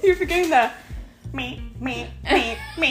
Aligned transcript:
You're 0.02 0.16
forgetting 0.16 0.50
the 0.50 0.70
me, 1.32 1.62
me, 1.78 2.08
me, 2.24 2.56
me. 2.78 2.88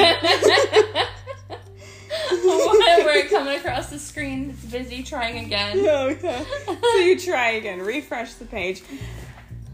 We're 2.32 3.28
coming 3.30 3.58
across 3.58 3.90
the 3.90 4.00
screen. 4.00 4.52
It's 4.52 4.64
busy 4.66 5.04
trying 5.04 5.46
again. 5.46 5.78
Oh, 5.80 6.10
yeah. 6.24 6.46
So 6.82 6.98
you 6.98 7.20
try 7.20 7.52
again. 7.52 7.80
Refresh 7.80 8.34
the 8.36 8.46
page. 8.46 8.84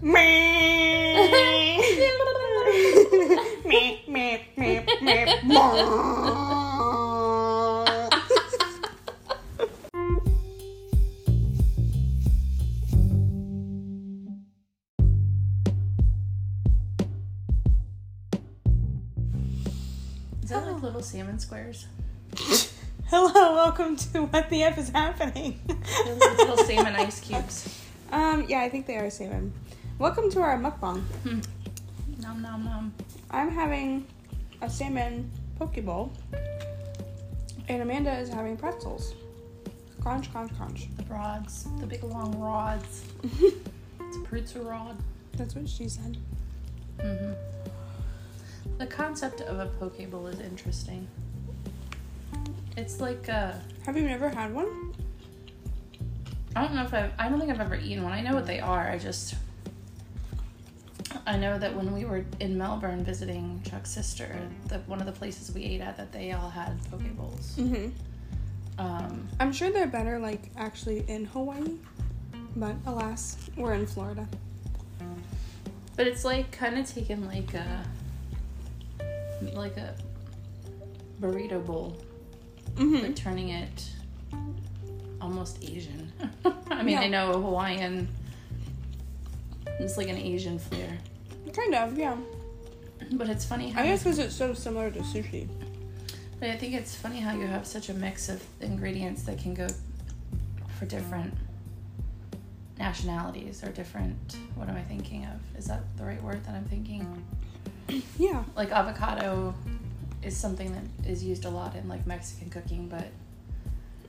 Me, 0.02 0.14
me, 3.65 4.04
me, 4.07 4.47
me, 4.57 4.86
me. 5.02 5.25
Salmon 21.05 21.37
squares? 21.37 21.86
Hello, 23.09 23.54
welcome 23.54 23.95
to 23.95 24.23
What 24.23 24.50
the 24.50 24.64
F 24.64 24.79
is 24.79 24.89
Happening. 24.89 25.59
Little 26.04 26.57
salmon 26.57 26.95
ice 26.95 27.19
cubes. 27.19 27.81
Um, 28.11 28.45
yeah, 28.47 28.61
I 28.61 28.69
think 28.69 28.86
they 28.86 28.97
are 28.97 29.09
salmon. 29.09 29.51
Welcome 29.97 30.29
to 30.31 30.39
our 30.39 30.57
mukbang. 30.59 31.01
Hmm. 31.23 31.39
Nom 32.22 32.39
nom 32.41 32.64
nom. 32.64 32.94
I'm 33.31 33.50
having 33.50 34.05
a 34.61 34.69
salmon 34.69 35.30
poke 35.58 35.83
bowl, 35.83 36.14
and 37.67 37.81
Amanda 37.81 38.16
is 38.19 38.30
having 38.30 38.58
pretzels. 38.58 39.16
Crunch, 40.02 40.31
crunch, 40.31 40.56
crunch. 40.56 40.88
The 40.97 41.03
rods, 41.06 41.67
the 41.80 41.88
big 41.88 42.03
long 42.03 42.39
rods. 42.39 43.03
It's 44.00 44.17
a 44.17 44.22
pretzel 44.22 44.64
rod. 44.64 44.97
That's 45.34 45.56
what 45.56 45.67
she 45.67 45.90
said. 45.90 46.17
hmm 47.02 47.34
The 48.78 48.88
concept 48.88 49.42
of 49.42 49.60
a 49.60 49.68
poke 49.80 50.10
bowl 50.10 50.28
is 50.28 50.40
interesting. 50.40 51.08
It's 52.78 53.00
like 53.00 53.30
uh, 53.30 53.54
Have 53.86 53.96
you 53.98 54.04
never 54.04 54.30
had 54.30 54.54
one? 54.54 54.94
I 56.56 56.64
don't 56.64 56.76
know 56.76 56.84
if 56.84 56.94
I've 56.94 57.12
I 57.18 57.30
don't 57.30 57.40
think 57.40 57.52
I've 57.52 57.62
ever 57.62 57.76
eaten 57.76 58.04
one. 58.04 58.14
I 58.14 58.22
know 58.22 58.34
what 58.34 58.46
they 58.46 58.60
are. 58.60 58.90
I 58.90 58.98
just 58.98 59.36
I 61.26 61.38
know 61.38 61.58
that 61.58 61.76
when 61.76 61.92
we 61.94 62.06
were 62.06 62.26
in 62.40 62.58
Melbourne 62.58 63.04
visiting 63.04 63.62
Chuck's 63.64 63.90
sister, 63.90 64.38
the 64.68 64.80
one 64.80 65.00
of 65.00 65.06
the 65.06 65.12
places 65.12 65.54
we 65.54 65.64
ate 65.64 65.82
at 65.82 65.98
that 65.98 66.12
they 66.12 66.34
all 66.34 66.50
had 66.50 66.78
poke 66.92 67.02
bowls. 67.16 67.56
Mm-hmm. 67.58 67.90
Um, 68.78 69.28
I'm 69.40 69.54
sure 69.54 69.72
they're 69.72 69.88
better, 69.88 70.20
like, 70.20 70.50
actually 70.58 71.06
in 71.08 71.26
Hawaii. 71.26 71.78
But 72.58 72.76
alas, 72.86 73.38
we're 73.58 73.74
in 73.74 73.86
Florida. 73.86 74.28
but 75.96 76.08
it's 76.08 76.26
like 76.26 76.52
kind 76.52 76.78
of 76.78 76.86
taken 76.86 77.26
like 77.28 77.54
a 77.54 77.86
like 79.54 79.78
a 79.78 79.96
burrito 81.22 81.64
bowl, 81.66 81.98
Mm-hmm. 82.76 83.02
but 83.08 83.16
turning 83.16 83.50
it 83.50 83.90
almost 85.22 85.64
Asian. 85.64 86.12
I 86.70 86.84
mean, 86.84 86.98
I 86.98 87.04
Yeah. 87.04 87.10
know 87.10 87.42
Hawaiian. 87.42 88.08
It's 89.80 89.98
like 89.98 90.08
an 90.10 90.18
Asian 90.18 90.58
flair, 90.60 90.98
Kind 91.54 91.74
of, 91.76 91.98
yeah. 91.98 92.16
but 93.14 93.30
it's 93.30 93.44
funny 93.46 93.70
how 93.70 93.82
I 93.82 93.86
guess 93.88 94.04
because 94.04 94.20
it's 94.20 94.36
so 94.36 94.54
similar 94.54 94.90
to 94.92 95.00
sushi. 95.00 95.48
But 96.40 96.50
I 96.50 96.58
think 96.58 96.74
it's 96.74 96.94
funny 96.96 97.20
how 97.22 97.34
you 97.36 97.48
have 97.48 97.66
such 97.66 97.90
a 97.90 97.94
mix 97.94 98.28
of 98.30 98.44
ingredients 98.62 99.24
that 99.24 99.38
can 99.38 99.54
go 99.54 99.68
for 100.78 100.86
different 100.86 101.34
nationalities 102.78 103.64
or 103.64 103.72
different. 103.72 104.38
What 104.56 104.68
am 104.70 104.76
I 104.76 104.82
thinking 104.82 105.26
of? 105.26 105.40
Is 105.58 105.66
that 105.68 105.82
the 105.98 106.04
right 106.04 106.22
word 106.22 106.44
that 106.46 106.56
I'm 106.56 106.66
thinking? 106.66 107.24
Yeah. 108.17 108.44
Like 108.55 108.72
avocado 108.72 109.53
is 110.23 110.35
something 110.35 110.72
that 110.73 111.09
is 111.09 111.23
used 111.23 111.46
a 111.46 111.50
lot 111.50 111.75
in 111.75 111.88
like 111.88 112.06
Mexican 112.07 112.50
cooking, 112.50 112.88
but 112.88 113.07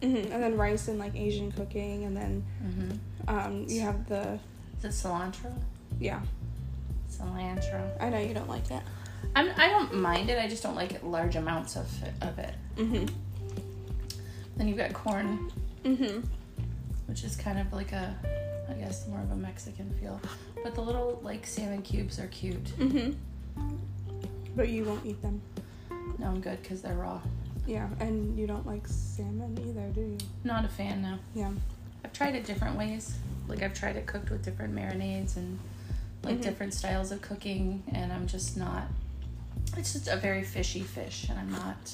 Mm-hmm. 0.03 0.33
And 0.33 0.43
then 0.43 0.57
rice 0.57 0.89
and, 0.89 0.99
like, 0.99 1.17
Asian 1.17 1.51
cooking. 1.53 2.05
And 2.05 2.17
then 2.17 2.45
mm-hmm. 2.63 3.29
um, 3.29 3.65
you 3.69 3.81
have 3.81 4.07
the, 4.09 4.39
is 4.79 4.85
it 4.85 4.89
cilantro? 4.89 5.55
yeah. 5.99 6.21
Cilantro. 7.11 7.91
I 8.01 8.11
know 8.11 8.19
you 8.19 8.35
don't 8.35 8.49
like 8.49 8.69
that. 8.69 8.83
I'm, 9.35 9.51
I 9.57 9.69
don't 9.69 9.95
mind 9.95 10.29
it. 10.31 10.39
I 10.39 10.49
just 10.49 10.63
don't 10.63 10.75
like 10.75 10.93
it, 10.93 11.05
large 11.05 11.37
amounts 11.37 11.77
of 11.77 11.91
it, 12.03 12.13
of 12.21 12.39
it. 12.39 12.55
Mm-hmm. 12.77 13.07
Then 14.57 14.69
you've 14.69 14.79
got 14.79 14.93
corn, 14.93 15.51
Mm-hmm. 15.85 16.21
which 17.07 17.23
is 17.25 17.37
kind 17.37 17.59
of 17.59 17.73
like 17.73 17.93
a, 17.93 18.15
I 18.69 18.73
guess, 18.75 19.07
more 19.07 19.21
of 19.21 19.31
a 19.31 19.37
Mexican 19.37 19.95
feel. 20.01 20.21
But 20.63 20.75
the 20.75 20.81
little 20.81 21.21
like 21.23 21.47
salmon 21.47 21.83
cubes 21.83 22.19
are 22.19 22.27
cute. 22.27 22.73
Mm-hmm. 23.59 23.77
But 24.57 24.69
you 24.69 24.85
won't 24.85 25.05
eat 25.05 25.21
them. 25.23 25.41
No, 26.19 26.27
I'm 26.27 26.41
good 26.41 26.61
because 26.63 26.83
they're 26.83 26.95
raw. 26.95 27.21
Yeah, 27.67 27.89
and 28.01 28.39
you 28.39 28.47
don't 28.47 28.67
like 28.67 28.87
salmon 28.87 29.59
either, 29.69 29.89
do 29.95 30.01
you? 30.01 30.19
Not 30.45 30.65
a 30.65 30.69
fan 30.69 31.03
no. 31.03 31.19
Yeah. 31.35 31.51
I've 32.05 32.13
tried 32.13 32.35
it 32.37 32.45
different 32.45 32.77
ways. 32.79 33.17
Like 33.49 33.63
I've 33.63 33.75
tried 33.75 33.97
it 33.97 34.07
cooked 34.07 34.31
with 34.31 34.45
different 34.45 34.75
marinades 34.75 35.37
and 35.37 35.59
like 36.23 36.39
Mhm. 36.39 36.43
different 36.43 36.75
styles 36.75 37.11
of 37.13 37.21
cooking, 37.23 37.83
and 37.93 38.13
I'm 38.13 38.27
just 38.27 38.57
not. 38.57 38.85
It's 39.77 39.93
just 39.93 40.09
a 40.09 40.17
very 40.17 40.43
fishy 40.45 40.81
fish, 40.83 41.27
and 41.29 41.39
I'm 41.39 41.51
not 41.51 41.93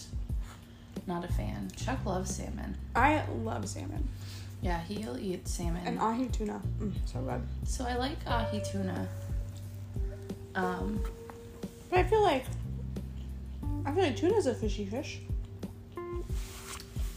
not 1.07 1.25
a 1.25 1.33
fan. 1.33 1.69
Chuck 1.77 2.05
loves 2.07 2.37
salmon. 2.37 2.77
I 2.95 3.25
love 3.43 3.69
salmon 3.69 4.07
Yeah, 4.61 4.81
he'll 4.83 5.19
eat 5.19 5.49
salmon. 5.49 5.83
and 5.87 5.99
ahi 5.99 6.27
tuna. 6.29 6.61
Mm, 6.79 6.93
so 7.07 7.21
good. 7.23 7.43
so 7.65 7.85
I 7.87 7.97
like 7.97 8.19
ahi 8.27 8.61
tuna. 8.61 9.09
Um, 10.55 11.03
But 11.93 12.01
I 12.01 12.05
feel 12.05 12.23
like 12.23 12.47
I 13.85 13.93
feel 13.93 14.03
like 14.03 14.17
tuna's 14.17 14.47
a 14.47 14.55
fishy 14.55 14.87
fish. 14.87 15.21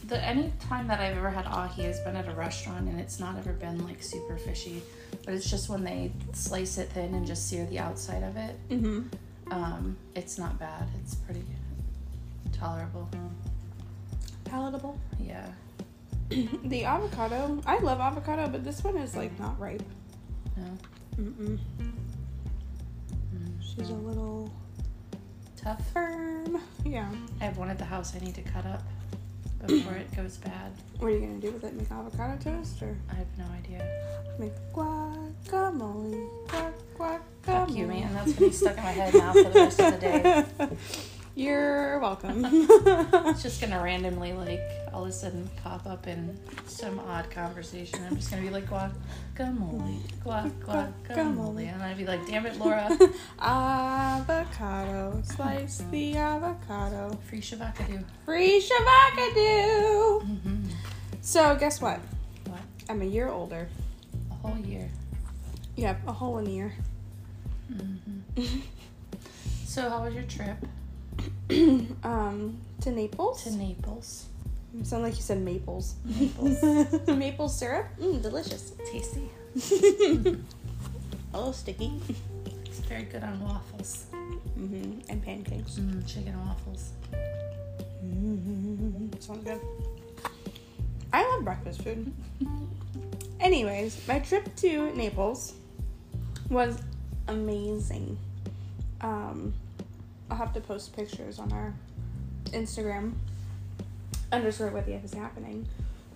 the 0.07 0.21
any 0.21 0.51
time 0.59 0.85
that 0.89 0.99
I've 0.99 1.15
ever 1.15 1.29
had 1.29 1.45
ahi 1.45 1.83
has 1.83 2.01
been 2.01 2.17
at 2.17 2.27
a 2.27 2.33
restaurant, 2.33 2.89
and 2.89 2.99
it's 2.99 3.17
not 3.17 3.37
ever 3.37 3.53
been 3.53 3.85
like 3.85 4.03
super 4.03 4.37
fishy, 4.37 4.83
but 5.23 5.33
it's 5.33 5.49
just 5.49 5.69
when 5.69 5.85
they 5.85 6.11
slice 6.33 6.77
it 6.77 6.89
thin 6.89 7.13
and 7.13 7.25
just 7.25 7.47
sear 7.47 7.65
the 7.67 7.79
outside 7.79 8.21
of 8.21 8.35
it. 8.35 8.59
Mm-hmm. 8.69 9.53
Um, 9.53 9.95
it's 10.13 10.37
not 10.37 10.59
bad. 10.59 10.89
It's 11.01 11.15
pretty 11.15 11.45
tolerable. 12.51 13.09
Palatable. 14.43 14.99
Yeah. 15.21 15.47
the 16.65 16.83
avocado, 16.83 17.61
I 17.65 17.79
love 17.79 18.01
avocado, 18.01 18.49
but 18.49 18.65
this 18.65 18.83
one 18.83 18.97
is 18.97 19.15
like 19.15 19.39
not 19.39 19.57
ripe. 19.57 19.83
No. 20.57 20.77
Mm-mm. 21.17 21.59
Mm. 21.79 21.91
She's 23.61 23.89
a 23.89 23.93
little 23.93 24.51
Tough. 25.65 25.91
firm. 25.91 26.61
Yeah. 26.85 27.09
I 27.41 27.45
have 27.45 27.57
one 27.57 27.71
at 27.71 27.79
the 27.79 27.85
house 27.85 28.13
I 28.15 28.23
need 28.23 28.35
to 28.35 28.43
cut 28.43 28.67
up 28.67 28.83
before 29.65 29.93
it 29.95 30.15
goes 30.15 30.37
bad. 30.37 30.71
What 30.99 31.07
are 31.07 31.09
you 31.09 31.21
gonna 31.21 31.39
do 31.39 31.49
with 31.49 31.63
it? 31.63 31.73
Make 31.73 31.89
avocado 31.89 32.37
toast 32.37 32.83
or 32.83 32.95
I 33.11 33.15
have 33.15 33.25
no 33.35 33.45
idea. 33.45 33.83
make 34.37 34.53
guacamole? 34.73 36.29
Guac 36.45 36.73
guacamole. 36.99 37.19
Fuck 37.41 37.71
you, 37.71 37.87
man. 37.87 38.13
That's 38.13 38.33
gonna 38.33 38.47
be 38.47 38.53
stuck 38.53 38.77
in 38.77 38.83
my 38.83 38.91
head 38.91 39.13
now 39.15 39.33
for 39.33 39.43
the 39.43 39.49
rest 39.59 39.79
of 39.79 39.93
the 39.93 39.99
day. 39.99 40.45
You're 41.35 41.99
welcome. 41.99 42.45
It's 43.27 43.43
just 43.43 43.59
gonna 43.59 43.81
randomly, 43.81 44.31
like, 44.31 44.61
all 44.93 45.03
of 45.03 45.09
a 45.09 45.11
sudden 45.11 45.49
pop 45.61 45.85
up 45.85 46.07
in 46.07 46.39
some 46.65 46.99
odd 46.99 47.29
conversation. 47.29 47.99
I'm 48.09 48.15
just 48.15 48.29
gonna 48.29 48.41
be 48.41 48.49
like, 48.49 48.67
guacamole, 48.67 49.99
guac, 50.23 50.51
guacamole. 50.61 51.73
And 51.73 51.83
I'd 51.83 51.97
be 51.97 52.05
like, 52.05 52.25
damn 52.27 52.45
it, 52.45 52.57
Laura. 52.57 52.89
avocado. 53.39 55.21
Slice 55.25 55.83
the 55.91 56.15
avocado. 56.15 57.19
Free 57.27 57.41
shabakadoo. 57.41 58.05
Free 58.23 58.61
shabakadoo. 58.61 60.21
Mm-hmm. 60.21 60.63
So 61.21 61.57
guess 61.57 61.81
what? 61.81 61.99
What? 62.45 62.61
I'm 62.87 63.01
a 63.01 63.05
year 63.05 63.27
older. 63.27 63.67
A 64.31 64.33
whole 64.35 64.57
year. 64.57 64.89
Yep, 65.75 66.07
a 66.07 66.13
whole 66.13 66.37
in 66.37 66.49
year. 66.49 66.73
Mm-hmm. 67.73 68.45
So, 69.65 69.89
how 69.89 70.05
was 70.05 70.13
your 70.13 70.23
trip 70.23 70.55
um, 72.03 72.57
to 72.81 72.91
Naples. 72.91 73.43
to 73.43 73.51
Naples? 73.51 74.25
You 74.73 74.83
sound 74.83 75.03
like 75.03 75.15
you 75.15 75.21
said 75.21 75.39
maples. 75.41 75.95
Maples. 76.03 77.07
Maple 77.07 77.47
syrup. 77.49 77.87
Mm, 77.99 78.21
delicious. 78.21 78.73
Tasty. 78.91 79.29
a 81.33 81.37
little 81.37 81.53
sticky. 81.53 81.93
It's 82.65 82.79
very 82.79 83.03
good 83.03 83.23
on 83.23 83.39
waffles. 83.41 84.07
hmm 84.55 84.99
And 85.07 85.23
pancakes. 85.23 85.75
Mm, 85.75 86.05
chicken 86.05 86.37
waffles. 86.45 86.91
Mm, 88.03 89.21
sounds 89.21 89.43
good. 89.45 89.61
I 91.13 91.23
love 91.29 91.43
breakfast 91.45 91.81
food. 91.81 92.11
Anyways, 93.39 94.05
my 94.07 94.19
trip 94.19 94.53
to 94.57 94.91
Naples 94.95 95.53
was 96.49 96.77
amazing. 97.27 98.17
Um, 99.01 99.53
I'll 100.29 100.37
have 100.37 100.53
to 100.53 100.61
post 100.61 100.95
pictures 100.95 101.39
on 101.39 101.51
our 101.51 101.73
Instagram 102.47 103.13
underscore 104.31 104.69
what 104.69 104.85
the 104.85 104.93
F 104.93 105.03
is 105.05 105.13
happening. 105.13 105.67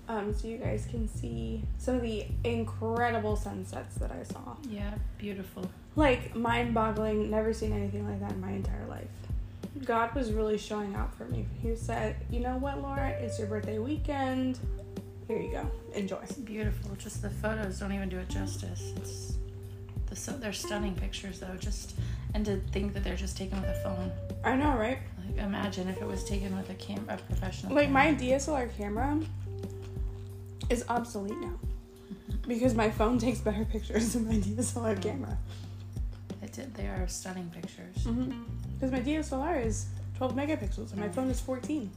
um, 0.08 0.34
so 0.34 0.48
you 0.48 0.58
guys 0.58 0.88
can 0.90 1.08
see 1.08 1.62
some 1.78 1.96
of 1.96 2.02
the 2.02 2.26
incredible 2.44 3.36
sunsets 3.36 3.96
that 3.96 4.12
I 4.12 4.24
saw. 4.24 4.56
Yeah, 4.68 4.96
beautiful. 5.18 5.70
Like 5.96 6.36
mind 6.36 6.74
boggling, 6.74 7.30
never 7.30 7.54
seen 7.54 7.74
anything 7.74 8.08
like 8.10 8.20
that 8.22 8.32
in 8.32 8.42
my 8.42 8.52
entire 8.52 8.86
life. 8.88 9.08
God 9.86 10.14
was 10.16 10.32
really 10.32 10.58
showing 10.58 10.96
out 10.96 11.14
for 11.16 11.26
me. 11.26 11.46
He 11.62 11.76
said, 11.76 12.16
You 12.32 12.40
know 12.40 12.58
what, 12.58 12.82
Laura? 12.82 13.10
It's 13.10 13.38
your 13.38 13.48
birthday 13.48 13.78
weekend. 13.78 14.60
Here 15.28 15.40
you 15.40 15.52
go. 15.52 15.70
Enjoy. 15.94 16.18
It's 16.24 16.34
beautiful. 16.34 16.96
Just 16.96 17.22
the 17.22 17.30
photos 17.30 17.80
don't 17.80 17.94
even 17.94 18.10
do 18.10 18.18
it 18.18 18.30
justice. 18.30 18.94
It's 18.98 19.38
the 20.08 20.16
so 20.16 20.32
they're 20.32 20.54
stunning 20.54 20.96
pictures 20.96 21.40
though. 21.40 21.56
Just 21.60 21.94
and 22.34 22.46
to 22.46 22.58
think 22.72 22.94
that 22.94 23.04
they're 23.04 23.16
just 23.16 23.38
taken 23.38 23.60
with 23.62 23.70
a 23.70 23.84
phone. 23.84 24.12
I 24.44 24.56
know, 24.56 24.78
right? 24.78 25.00
Like 25.26 25.38
imagine 25.38 25.88
if 25.90 26.02
it 26.02 26.08
was 26.08 26.24
taken 26.24 26.56
with 26.56 26.70
a 26.70 26.76
cam 26.76 27.06
a 27.10 27.18
professional. 27.18 27.74
Like 27.74 27.90
my. 27.90 28.14
DSLR 28.14 28.76
camera 28.78 29.20
is 30.70 30.86
obsolete 30.90 31.38
now. 31.40 31.54
Because 32.48 32.74
my 32.74 32.90
phone 32.90 33.20
takes 33.20 33.40
better 33.40 33.66
pictures 33.66 34.14
than 34.14 34.28
my 34.28 34.36
DSLR 34.36 35.02
camera. 35.02 35.38
It 36.42 36.54
did, 36.54 36.74
they 36.74 36.88
are 36.88 37.08
stunning 37.08 37.50
pictures. 37.50 38.08
Because 38.74 38.92
my 38.92 39.02
DSLR 39.02 39.66
is 39.66 39.88
12 40.18 40.36
megapixels 40.36 40.92
and 40.92 41.02
my 41.02 41.10
phone 41.10 41.30
is 41.30 41.40
14. 41.40 41.90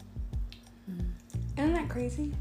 Mm. 0.91 1.11
Isn't 1.57 1.75
that 1.75 1.89
crazy? 1.89 2.35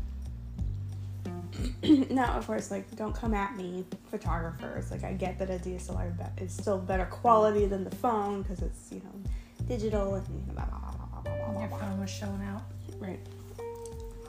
now, 2.10 2.38
of 2.38 2.48
course, 2.48 2.72
like, 2.72 2.96
don't 2.96 3.14
come 3.16 3.34
at 3.34 3.56
me, 3.56 3.86
photographers. 4.10 4.92
Like, 4.92 5.04
I 5.04 5.14
get 5.14 5.40
that 5.40 5.50
a 5.50 5.54
DSLR 5.54 6.42
is 6.42 6.54
still 6.54 6.78
better 6.78 7.06
quality 7.06 7.66
than 7.66 7.84
the 7.84 7.96
phone 7.96 8.42
because 8.42 8.62
it's, 8.62 8.92
you 8.92 9.00
know, 9.00 9.32
digital 9.68 10.16
and 10.16 10.56
blah, 10.56 10.66
blah, 10.66 10.80
blah, 10.80 10.92
blah, 10.92 11.22
blah, 11.22 11.52
blah, 11.52 11.62
Your 11.62 11.70
phone 11.70 12.00
was 12.00 12.10
showing 12.10 12.42
out. 12.44 12.64
Right. 13.00 13.20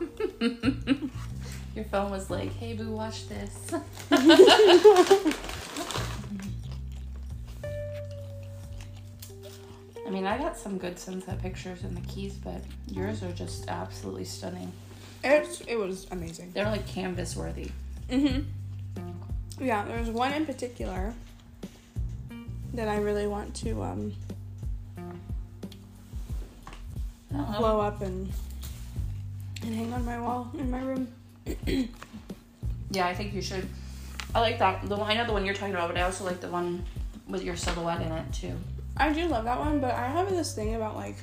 Your 1.75 1.85
phone 1.87 2.11
was 2.11 2.29
like, 2.29 2.55
"Hey 2.57 2.75
boo, 2.75 2.91
watch 2.91 3.29
this." 3.29 3.73
I 10.05 10.11
mean, 10.11 10.27
I 10.27 10.37
got 10.37 10.59
some 10.59 10.77
good 10.77 10.99
sunset 10.99 11.41
pictures 11.41 11.85
in 11.85 11.95
the 11.95 12.03
Keys, 12.03 12.35
but 12.35 12.61
yours 12.89 13.23
are 13.23 13.33
just 13.33 13.69
absolutely 13.69 14.25
stunning. 14.25 14.71
It's, 15.25 15.61
it 15.63 15.77
was 15.77 16.07
amazing. 16.11 16.51
They're 16.53 16.65
like 16.67 16.87
canvas 16.87 17.37
worthy. 17.37 17.71
hmm 18.11 18.41
Yeah, 19.61 19.85
there's 19.85 20.09
one 20.11 20.33
in 20.33 20.47
particular 20.47 21.15
that 22.75 22.89
I 22.89 22.97
really 22.97 23.27
want 23.27 23.55
to 23.57 23.83
um, 23.83 24.13
Oh, 27.35 27.55
blow 27.59 27.81
up 27.81 28.03
and 28.03 28.31
and 29.63 29.75
hang 29.75 29.93
on 29.95 30.05
my 30.05 30.21
wall 30.21 30.51
in 30.59 30.71
my 30.71 30.81
room. 30.81 31.09
Yeah, 32.91 33.07
I 33.07 33.15
think 33.15 33.33
you 33.33 33.41
should. 33.41 33.67
I 34.35 34.41
like 34.41 34.59
that. 34.59 34.87
The 34.87 34.97
one 34.97 35.11
I 35.11 35.15
know 35.15 35.25
the 35.27 35.33
one 35.33 35.47
you're 35.47 35.55
talking 35.55 35.73
about, 35.75 35.89
but 35.89 35.97
I 35.97 36.03
also 36.03 36.25
like 36.25 36.43
the 36.43 36.49
one 36.49 36.85
with 37.27 37.43
your 37.43 37.57
silhouette 37.57 38.03
in 38.03 38.13
it 38.13 38.31
too. 38.35 38.53
I 38.99 39.11
do 39.15 39.27
love 39.29 39.45
that 39.45 39.59
one, 39.59 39.81
but 39.81 39.93
I 39.95 40.09
have 40.09 40.29
this 40.29 40.55
thing 40.55 40.75
about 40.75 40.95
like 40.95 41.17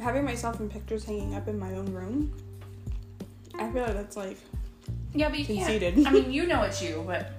having 0.00 0.24
myself 0.24 0.60
in 0.60 0.68
pictures 0.68 1.04
hanging 1.04 1.34
up 1.34 1.48
in 1.48 1.58
my 1.58 1.72
own 1.74 1.86
room. 1.92 2.32
I 3.54 3.70
feel 3.70 3.82
like 3.82 3.94
that's 3.94 4.16
like 4.16 4.36
Yeah, 5.14 5.28
but 5.30 5.38
you 5.38 5.44
Conceited. 5.46 5.94
can't. 5.94 6.06
I 6.06 6.10
mean, 6.10 6.30
you 6.38 6.46
know 6.46 6.62
it's 6.62 6.82
you, 6.82 7.02
but 7.06 7.30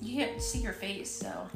you 0.00 0.16
can't 0.16 0.42
see 0.42 0.58
your 0.60 0.72
face, 0.72 1.10
so. 1.10 1.46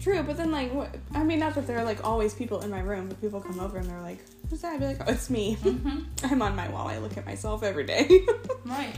true. 0.00 0.22
But 0.22 0.36
then 0.38 0.50
like, 0.50 0.72
what? 0.72 0.94
I 1.14 1.22
mean, 1.22 1.38
not 1.40 1.54
that 1.56 1.66
there 1.66 1.78
are 1.78 1.84
like 1.84 2.04
always 2.06 2.32
people 2.34 2.60
in 2.62 2.70
my 2.70 2.80
room, 2.80 3.08
but 3.08 3.20
people 3.20 3.40
come 3.40 3.60
over 3.60 3.76
and 3.78 3.86
they're 3.88 4.00
like, 4.00 4.18
"Who's 4.48 4.62
that?" 4.62 4.72
I'd 4.74 4.80
be 4.80 4.86
like, 4.86 5.00
"Oh, 5.06 5.12
it's 5.12 5.28
me." 5.28 5.56
Mm-hmm. 5.62 6.00
I'm 6.32 6.40
on 6.42 6.56
my 6.56 6.68
wall. 6.70 6.88
I 6.88 6.98
look 6.98 7.16
at 7.18 7.26
myself 7.26 7.62
every 7.62 7.84
day. 7.84 8.08
Right. 8.64 8.94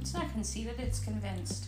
It's 0.00 0.14
not 0.14 0.32
conceited, 0.32 0.78
it's 0.78 0.98
convinced. 1.00 1.66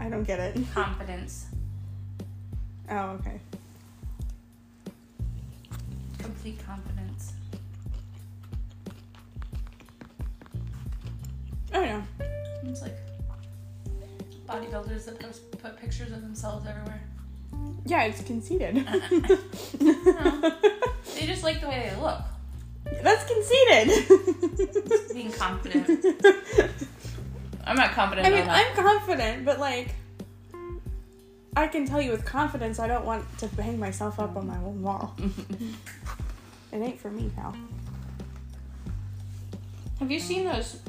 I 0.00 0.08
don't 0.08 0.22
get 0.24 0.38
it. 0.40 0.56
Confidence. 0.72 1.46
Oh, 2.90 3.18
okay. 3.20 3.40
Complete 6.22 6.64
confidence. 6.66 7.32
Oh 11.74 11.84
no. 11.84 12.02
It's 12.64 12.82
like 12.82 12.96
bodybuilders 14.46 15.06
that 15.06 15.18
post 15.20 15.50
put 15.58 15.80
pictures 15.80 16.12
of 16.12 16.22
themselves 16.22 16.66
everywhere. 16.66 17.02
Yeah, 17.84 18.04
it's 18.04 18.22
conceited. 18.22 18.74
No. 18.74 20.54
They 21.14 21.26
just 21.26 21.42
like 21.42 21.60
the 21.60 21.68
way 21.68 21.90
they 21.90 22.00
look. 22.00 22.20
That's 23.02 23.24
conceited. 23.30 25.12
Being 25.12 25.32
confident. 25.32 25.88
I'm 27.64 27.76
not 27.76 27.92
confident 27.92 28.26
I 28.26 28.30
mean. 28.30 28.48
I'm 28.48 28.74
confident, 28.74 29.44
but 29.44 29.60
like, 29.60 29.94
I 31.56 31.68
can 31.68 31.86
tell 31.86 32.00
you 32.00 32.10
with 32.10 32.24
confidence, 32.24 32.78
I 32.80 32.88
don't 32.88 33.04
want 33.04 33.24
to 33.38 33.46
hang 33.62 33.78
myself 33.78 34.18
up 34.18 34.36
on 34.36 34.46
my 34.46 34.56
own 34.56 34.82
wall. 34.82 35.14
It 36.72 36.78
ain't 36.78 36.98
for 36.98 37.10
me, 37.10 37.30
pal. 37.36 37.54
Have 39.98 40.10
you 40.10 40.18
seen 40.18 40.44
those 40.44 40.80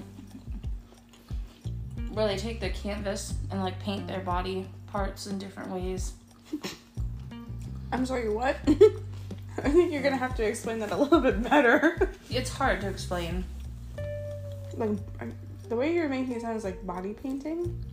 where 2.13 2.27
they 2.27 2.37
take 2.37 2.59
the 2.59 2.69
canvas 2.69 3.33
and 3.51 3.61
like 3.61 3.79
paint 3.79 4.07
their 4.07 4.21
body 4.21 4.67
parts 4.87 5.27
in 5.27 5.37
different 5.37 5.69
ways? 5.69 6.13
I'm 7.91 8.05
sorry, 8.05 8.29
what? 8.29 8.57
I 9.63 9.69
think 9.69 9.91
you're 9.91 10.01
gonna 10.01 10.17
have 10.17 10.35
to 10.35 10.43
explain 10.43 10.79
that 10.79 10.91
a 10.91 10.97
little 10.97 11.19
bit 11.19 11.43
better. 11.43 12.09
It's 12.29 12.49
hard 12.49 12.81
to 12.81 12.89
explain. 12.89 13.45
like, 14.75 14.89
the 15.69 15.75
way 15.75 15.93
you're 15.93 16.09
making 16.09 16.33
it 16.33 16.41
sound 16.41 16.57
is 16.57 16.63
like 16.63 16.83
body 16.83 17.13
painting. 17.13 17.83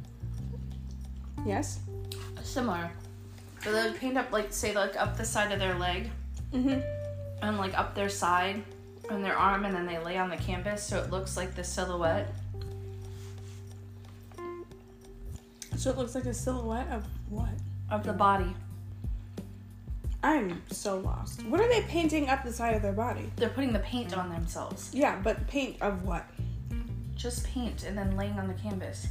Yes. 1.44 1.80
Similar. 2.42 2.90
But 3.62 3.72
they 3.72 3.82
would 3.82 3.96
paint 3.96 4.16
up 4.16 4.32
like 4.32 4.50
say 4.50 4.74
like 4.74 4.96
up 4.96 5.18
the 5.18 5.24
side 5.26 5.52
of 5.52 5.58
their 5.58 5.74
leg 5.78 6.08
Mm-hmm. 6.52 6.80
And 7.42 7.58
like 7.58 7.76
up 7.78 7.94
their 7.94 8.08
side 8.08 8.62
and 9.10 9.24
their 9.24 9.36
arm 9.36 9.64
and 9.64 9.74
then 9.74 9.86
they 9.86 9.98
lay 9.98 10.16
on 10.16 10.30
the 10.30 10.36
canvas 10.36 10.82
so 10.82 10.98
it 10.98 11.10
looks 11.10 11.36
like 11.36 11.54
the 11.54 11.64
silhouette. 11.64 12.32
So 15.76 15.90
it 15.90 15.96
looks 15.96 16.14
like 16.14 16.26
a 16.26 16.34
silhouette 16.34 16.88
of 16.88 17.04
what? 17.28 17.48
Of 17.90 18.04
the 18.04 18.12
body. 18.12 18.54
I'm 20.22 20.62
so 20.70 20.98
lost. 20.98 21.44
What 21.46 21.60
are 21.60 21.68
they 21.68 21.82
painting 21.82 22.28
up 22.28 22.44
the 22.44 22.52
side 22.52 22.76
of 22.76 22.82
their 22.82 22.92
body? 22.92 23.30
They're 23.36 23.48
putting 23.48 23.72
the 23.72 23.78
paint 23.78 24.16
on 24.16 24.28
themselves. 24.28 24.90
Yeah, 24.92 25.18
but 25.22 25.46
paint 25.48 25.80
of 25.80 26.04
what? 26.04 26.26
Just 27.14 27.46
paint 27.46 27.84
and 27.84 27.96
then 27.96 28.16
laying 28.16 28.38
on 28.38 28.46
the 28.46 28.54
canvas. 28.54 29.08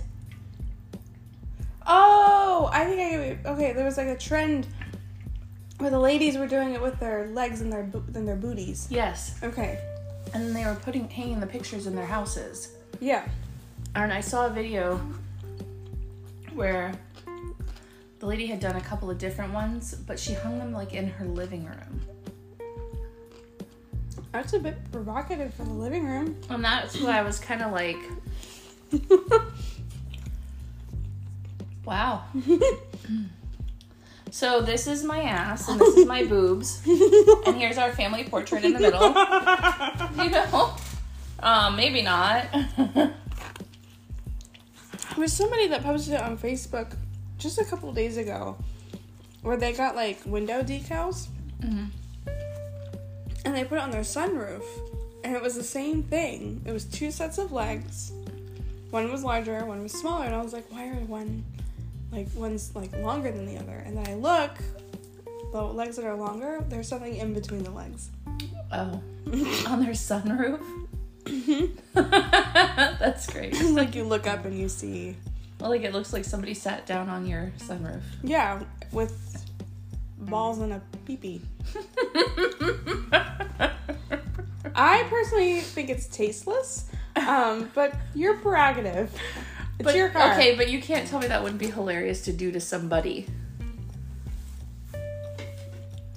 Oh, 1.87 2.69
I 2.71 2.85
think 2.85 2.99
I 3.45 3.49
okay. 3.49 3.73
There 3.73 3.85
was 3.85 3.97
like 3.97 4.07
a 4.07 4.17
trend 4.17 4.67
where 5.79 5.89
the 5.89 5.99
ladies 5.99 6.37
were 6.37 6.47
doing 6.47 6.73
it 6.73 6.81
with 6.81 6.99
their 6.99 7.27
legs 7.27 7.61
and 7.61 7.71
their 7.71 7.83
bo- 7.83 8.03
and 8.13 8.27
their 8.27 8.35
booties. 8.35 8.87
Yes. 8.91 9.39
Okay, 9.43 9.79
And 10.33 10.43
then 10.43 10.53
they 10.53 10.65
were 10.65 10.75
putting 10.75 11.09
hanging 11.09 11.39
the 11.39 11.47
pictures 11.47 11.87
in 11.87 11.95
their 11.95 12.05
houses. 12.05 12.73
yeah. 12.99 13.27
And 13.95 14.13
I 14.13 14.21
saw 14.21 14.45
a 14.45 14.49
video 14.51 14.97
where 16.53 16.91
the 18.19 18.25
lady 18.27 18.45
had 18.45 18.59
done 18.59 18.75
a 18.75 18.81
couple 18.81 19.09
of 19.09 19.17
different 19.17 19.51
ones, 19.51 19.95
but 19.95 20.19
she 20.19 20.33
hung 20.33 20.59
them 20.59 20.71
like 20.73 20.93
in 20.93 21.07
her 21.07 21.25
living 21.25 21.65
room. 21.65 22.01
That's 24.31 24.53
a 24.53 24.59
bit 24.59 24.77
provocative 24.91 25.53
for 25.55 25.63
the 25.63 25.71
living 25.73 26.05
room. 26.05 26.35
And 26.51 26.63
that's 26.63 27.01
why 27.01 27.17
I 27.17 27.23
was 27.23 27.39
kind 27.39 27.63
of 27.63 27.71
like, 27.71 27.97
wow. 31.85 32.23
So 34.31 34.61
this 34.61 34.87
is 34.87 35.03
my 35.03 35.21
ass 35.21 35.67
and 35.67 35.79
this 35.79 35.95
is 35.97 36.05
my 36.05 36.23
boobs. 36.33 36.81
And 37.45 37.57
here's 37.57 37.77
our 37.77 37.91
family 37.93 38.23
portrait 38.23 38.63
in 38.63 38.73
the 38.73 38.79
middle. 38.79 39.15
You 40.23 40.29
know? 40.31 40.73
Um, 41.41 41.75
maybe 41.77 42.01
not. 42.01 42.43
There 42.51 43.13
was 45.17 45.31
somebody 45.33 45.67
that 45.67 45.83
posted 45.83 46.13
it 46.15 46.21
on 46.21 46.37
Facebook 46.37 46.95
just 47.37 47.57
a 47.57 47.63
couple 47.65 47.91
days 47.93 48.17
ago 48.17 48.57
where 49.41 49.55
they 49.57 49.71
got 49.73 49.95
like 49.95 50.19
window 50.25 50.61
decals 50.61 51.27
Mhm. 51.61 51.87
and 53.45 53.55
they 53.55 53.63
put 53.63 53.77
it 53.77 53.81
on 53.81 53.91
their 53.91 54.01
sunroof 54.01 54.63
and 55.23 55.35
it 55.35 55.41
was 55.41 55.55
the 55.55 55.63
same 55.63 56.03
thing. 56.03 56.61
It 56.65 56.71
was 56.71 56.85
two 56.85 57.11
sets 57.11 57.37
of 57.37 57.51
legs. 57.51 58.11
One 58.91 59.11
was 59.11 59.23
larger, 59.23 59.65
one 59.65 59.83
was 59.83 59.91
smaller, 59.93 60.25
and 60.25 60.33
I 60.35 60.41
was 60.41 60.51
like, 60.53 60.65
why 60.71 60.87
are 60.89 60.95
one 60.95 61.43
like 62.11 62.27
one's 62.35 62.75
like 62.75 62.91
longer 62.97 63.31
than 63.31 63.45
the 63.45 63.57
other? 63.57 63.83
And 63.85 63.97
then 63.97 64.07
I 64.07 64.13
look, 64.15 64.51
the 65.51 65.61
legs 65.61 65.95
that 65.97 66.05
are 66.05 66.15
longer, 66.15 66.63
there's 66.69 66.87
something 66.87 67.15
in 67.15 67.33
between 67.33 67.63
the 67.63 67.71
legs. 67.71 68.09
Oh. 68.71 69.01
On 69.67 69.79
their 69.81 69.93
sunroof? 69.93 70.61
That's 71.93 73.27
great. 73.27 73.59
like 73.71 73.95
you 73.95 74.03
look 74.03 74.25
up 74.27 74.45
and 74.45 74.57
you 74.57 74.69
see, 74.69 75.15
Well, 75.59 75.69
like 75.69 75.83
it 75.83 75.93
looks 75.93 76.13
like 76.13 76.25
somebody 76.25 76.53
sat 76.53 76.85
down 76.85 77.09
on 77.09 77.25
your 77.27 77.51
sunroof. 77.59 78.01
yeah, 78.23 78.61
with 78.91 79.45
balls 80.19 80.59
in 80.59 80.71
a 80.71 80.81
peepee. 81.05 81.41
I 84.75 85.03
personally 85.09 85.59
think 85.61 85.89
it's 85.89 86.07
tasteless, 86.07 86.89
um, 87.15 87.69
but 87.75 87.93
your 88.15 88.35
prerogative. 88.37 89.11
It's 89.79 89.85
But, 89.85 89.95
your 89.95 90.09
car. 90.09 90.33
okay, 90.33 90.55
but 90.55 90.69
you 90.69 90.81
can't 90.81 91.07
tell 91.07 91.19
me 91.21 91.27
that 91.27 91.41
wouldn't 91.41 91.59
be 91.59 91.69
hilarious 91.71 92.21
to 92.25 92.33
do 92.33 92.51
to 92.51 92.59
somebody. 92.59 93.25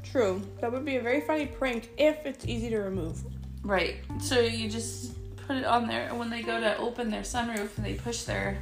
True. 0.03 0.43
That 0.61 0.73
would 0.73 0.85
be 0.85 0.97
a 0.97 1.01
very 1.01 1.21
funny 1.21 1.47
prank 1.47 1.89
if 1.97 2.27
it's 2.27 2.45
easy 2.47 2.69
to 2.71 2.79
remove. 2.79 3.23
Right. 3.63 3.97
So 4.21 4.41
you 4.41 4.69
just 4.69 5.15
put 5.47 5.57
it 5.57 5.65
on 5.65 5.87
there, 5.87 6.09
and 6.09 6.19
when 6.19 6.29
they 6.29 6.43
go 6.43 6.61
to 6.61 6.77
open 6.77 7.09
their 7.11 7.23
sunroof 7.23 7.77
and 7.77 7.87
they 7.87 7.95
push 7.95 8.25
their 8.25 8.59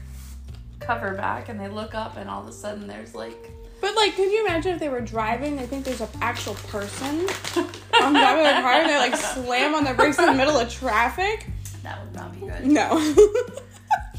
cover 0.80 1.14
back 1.14 1.48
and 1.48 1.58
they 1.58 1.68
look 1.68 1.94
up, 1.94 2.16
and 2.18 2.28
all 2.28 2.42
of 2.42 2.48
a 2.48 2.52
sudden 2.52 2.86
there's 2.86 3.14
like. 3.14 3.50
But 3.80 3.96
like, 3.96 4.14
could 4.14 4.30
you 4.30 4.44
imagine 4.44 4.72
if 4.74 4.80
they 4.80 4.90
were 4.90 5.00
driving? 5.00 5.56
They 5.56 5.64
think 5.66 5.86
there's 5.86 6.02
an 6.02 6.08
actual 6.20 6.54
person 6.54 7.20
on 7.20 7.24
top 7.24 8.36
of 8.36 8.44
their 8.44 8.60
car, 8.60 8.72
and 8.74 8.90
they 8.90 8.98
like 8.98 9.16
slam 9.16 9.74
on 9.74 9.82
their 9.84 9.94
brakes 9.94 10.18
in 10.18 10.26
the 10.26 10.34
middle 10.34 10.58
of 10.58 10.70
traffic. 10.70 11.46
That 11.82 12.04
would 12.04 12.14
not 12.14 12.34
be 12.38 12.40
good. 12.46 12.66
No. 12.66 13.14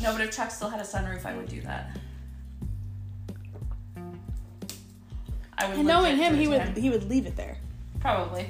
No, 0.01 0.11
but 0.13 0.21
if 0.21 0.35
Chuck 0.35 0.49
still 0.51 0.69
had 0.69 0.79
a 0.79 0.83
sunroof, 0.83 1.25
I 1.25 1.35
would 1.35 1.47
do 1.47 1.61
that. 1.61 1.97
I 5.57 5.67
would. 5.69 5.77
and 5.77 5.87
knowing 5.87 6.17
him, 6.17 6.35
he 6.35 6.47
would 6.47 6.75
he 6.77 6.89
would 6.89 7.07
leave 7.09 7.25
it 7.27 7.35
there, 7.35 7.57
probably. 7.99 8.47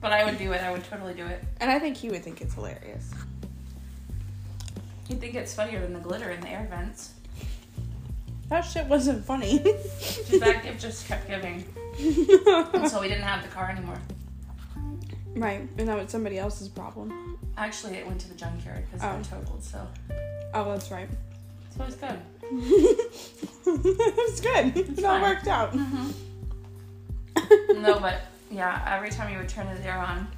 But 0.00 0.12
I 0.12 0.24
would 0.24 0.38
do 0.38 0.52
it. 0.52 0.60
I 0.62 0.72
would 0.72 0.82
totally 0.84 1.14
do 1.14 1.24
it. 1.26 1.44
and 1.60 1.70
I 1.70 1.78
think 1.78 1.96
he 1.96 2.08
would 2.10 2.24
think 2.24 2.40
it's 2.40 2.54
hilarious. 2.54 3.10
You'd 5.08 5.20
think 5.20 5.34
it's 5.34 5.54
funnier 5.54 5.80
than 5.80 5.92
the 5.92 6.00
glitter 6.00 6.30
in 6.30 6.40
the 6.40 6.48
air 6.48 6.66
vents. 6.68 7.12
That 8.48 8.62
shit 8.62 8.86
wasn't 8.86 9.24
funny. 9.24 9.58
That 9.58 10.60
gift 10.64 10.80
just 10.80 11.06
kept 11.06 11.28
giving 11.28 11.64
until 11.98 13.00
we 13.00 13.08
didn't 13.08 13.22
have 13.24 13.42
the 13.42 13.48
car 13.48 13.70
anymore. 13.70 13.98
right, 15.36 15.60
and 15.78 15.86
now 15.86 15.98
it's 15.98 16.12
somebody 16.12 16.38
else's 16.38 16.68
problem. 16.68 17.38
Actually, 17.56 17.94
it 17.94 18.06
went 18.06 18.20
to 18.22 18.28
the 18.28 18.34
junkyard 18.34 18.84
because 18.90 19.00
Oh. 19.06 19.14
they're 19.14 19.40
totaled. 19.40 19.62
So, 19.62 19.86
Oh, 20.54 20.64
that's 20.70 20.90
right. 20.90 21.08
so 21.76 21.84
it's 21.84 21.96
good. 21.96 22.20
it's 23.66 24.40
good. 24.40 24.76
It 24.76 25.04
all 25.04 25.20
fine. 25.20 25.22
worked 25.22 25.46
out. 25.48 25.72
Mm-hmm. 25.72 26.10
no, 27.82 27.98
but 28.00 28.22
yeah, 28.50 28.82
every 28.86 29.10
time 29.10 29.30
he 29.30 29.36
would 29.36 29.48
turn 29.48 29.66
his 29.68 29.84
air 29.84 29.96
on, 29.96 30.28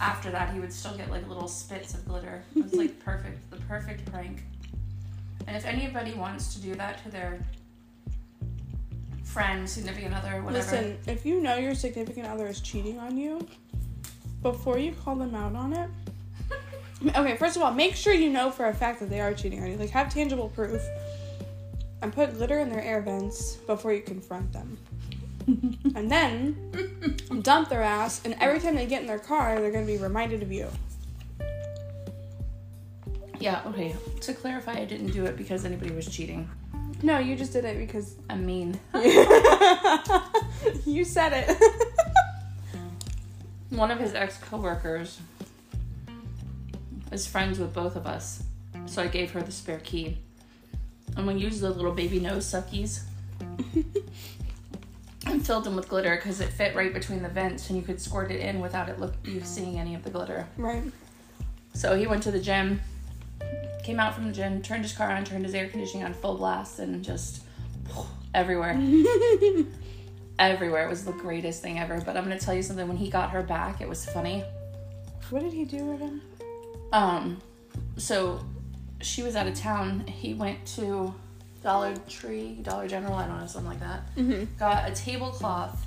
after 0.00 0.30
that 0.30 0.52
he 0.52 0.60
would 0.60 0.72
still 0.72 0.94
get 0.96 1.10
like 1.10 1.26
little 1.28 1.48
spits 1.48 1.94
of 1.94 2.06
glitter. 2.06 2.42
It 2.54 2.64
was 2.64 2.74
like 2.74 2.98
perfect, 3.00 3.50
the 3.50 3.56
perfect 3.56 4.10
prank. 4.10 4.42
And 5.46 5.56
if 5.56 5.64
anybody 5.64 6.12
wants 6.14 6.54
to 6.54 6.60
do 6.60 6.74
that 6.74 7.02
to 7.04 7.10
their 7.10 7.38
friend, 9.24 9.68
significant 9.68 10.14
other, 10.14 10.42
whatever, 10.42 10.58
Listen, 10.58 10.98
if 11.06 11.24
you 11.24 11.40
know 11.40 11.56
your 11.56 11.74
significant 11.74 12.26
other 12.26 12.46
is 12.46 12.60
cheating 12.60 12.98
on 12.98 13.16
you, 13.16 13.46
before 14.42 14.78
you 14.78 14.92
call 14.92 15.14
them 15.14 15.34
out 15.34 15.54
on 15.54 15.72
it, 15.72 15.88
okay, 17.04 17.36
first 17.36 17.56
of 17.56 17.62
all, 17.62 17.72
make 17.72 17.94
sure 17.94 18.12
you 18.12 18.30
know 18.30 18.50
for 18.50 18.66
a 18.66 18.74
fact 18.74 19.00
that 19.00 19.10
they 19.10 19.20
are 19.20 19.34
cheating 19.34 19.62
on 19.62 19.70
you. 19.70 19.76
Like, 19.76 19.90
have 19.90 20.12
tangible 20.12 20.48
proof. 20.48 20.82
And 22.02 22.12
put 22.12 22.34
glitter 22.34 22.58
in 22.60 22.68
their 22.70 22.82
air 22.82 23.00
vents 23.00 23.56
before 23.66 23.92
you 23.92 24.02
confront 24.02 24.52
them. 24.52 24.78
and 25.94 26.10
then 26.10 26.56
dump 27.42 27.68
their 27.68 27.82
ass, 27.82 28.20
and 28.24 28.36
every 28.40 28.58
time 28.60 28.74
they 28.74 28.86
get 28.86 29.00
in 29.00 29.06
their 29.06 29.18
car, 29.18 29.60
they're 29.60 29.70
going 29.70 29.86
to 29.86 29.92
be 29.92 29.98
reminded 29.98 30.42
of 30.42 30.52
you. 30.52 30.68
yeah, 33.38 33.62
okay. 33.66 33.94
To 34.22 34.34
clarify, 34.34 34.72
I 34.72 34.84
didn't 34.84 35.12
do 35.12 35.24
it 35.24 35.36
because 35.36 35.64
anybody 35.64 35.94
was 35.94 36.08
cheating. 36.08 36.48
No, 37.02 37.18
you 37.18 37.36
just 37.36 37.52
did 37.52 37.64
it 37.64 37.78
because 37.78 38.16
I'm 38.30 38.44
mean. 38.44 38.78
you 40.84 41.04
said 41.04 41.32
it. 41.32 41.56
One 43.70 43.90
of 43.90 43.98
his 43.98 44.14
ex 44.14 44.38
coworkers 44.38 45.20
is 47.12 47.26
friends 47.26 47.58
with 47.58 47.72
both 47.72 47.96
of 47.96 48.06
us, 48.06 48.42
so 48.86 49.02
I 49.02 49.06
gave 49.06 49.30
her 49.32 49.42
the 49.42 49.52
spare 49.52 49.80
key. 49.80 50.18
And 51.16 51.26
we 51.26 51.34
used 51.34 51.60
the 51.60 51.70
little 51.70 51.92
baby 51.92 52.20
nose 52.20 52.44
suckies 52.44 53.02
and 55.26 55.46
filled 55.46 55.64
them 55.64 55.76
with 55.76 55.88
glitter 55.88 56.16
because 56.16 56.40
it 56.40 56.48
fit 56.50 56.74
right 56.74 56.92
between 56.92 57.22
the 57.22 57.28
vents, 57.28 57.68
and 57.68 57.78
you 57.78 57.84
could 57.84 58.00
squirt 58.00 58.30
it 58.30 58.40
in 58.40 58.60
without 58.60 58.88
it 58.88 58.98
look 58.98 59.14
you 59.24 59.40
seeing 59.42 59.78
any 59.78 59.94
of 59.94 60.02
the 60.04 60.10
glitter. 60.10 60.46
right. 60.56 60.82
So 61.74 61.94
he 61.94 62.06
went 62.06 62.22
to 62.22 62.30
the 62.30 62.40
gym, 62.40 62.80
came 63.84 64.00
out 64.00 64.14
from 64.14 64.26
the 64.26 64.32
gym, 64.32 64.62
turned 64.62 64.82
his 64.82 64.94
car 64.94 65.10
on, 65.10 65.24
turned 65.24 65.44
his 65.44 65.54
air 65.54 65.68
conditioning 65.68 66.04
on 66.04 66.14
full 66.14 66.36
blast, 66.36 66.78
and 66.78 67.04
just 67.04 67.42
everywhere 68.34 68.80
everywhere. 70.38 70.86
It 70.86 70.90
was 70.90 71.04
the 71.04 71.12
greatest 71.12 71.62
thing 71.62 71.78
ever. 71.78 72.00
But 72.00 72.16
I'm 72.16 72.24
gonna 72.24 72.38
tell 72.38 72.54
you 72.54 72.62
something. 72.62 72.86
When 72.88 72.96
he 72.96 73.10
got 73.10 73.30
her 73.30 73.42
back, 73.42 73.80
it 73.80 73.88
was 73.88 74.04
funny. 74.06 74.44
What 75.30 75.42
did 75.42 75.52
he 75.52 75.64
do 75.64 75.92
again? 75.92 76.20
Um, 76.92 77.40
so 77.96 78.44
she 79.00 79.22
was 79.22 79.36
out 79.36 79.46
of 79.46 79.54
town. 79.54 80.06
He 80.06 80.34
went 80.34 80.64
to 80.76 81.14
Dollar 81.62 81.94
Tree, 82.08 82.58
Dollar 82.62 82.88
General, 82.88 83.14
I 83.14 83.26
don't 83.26 83.40
know, 83.40 83.46
something 83.46 83.70
like 83.70 83.80
that. 83.80 84.16
Mm-hmm. 84.16 84.44
Got 84.58 84.90
a 84.90 84.94
tablecloth 84.94 85.86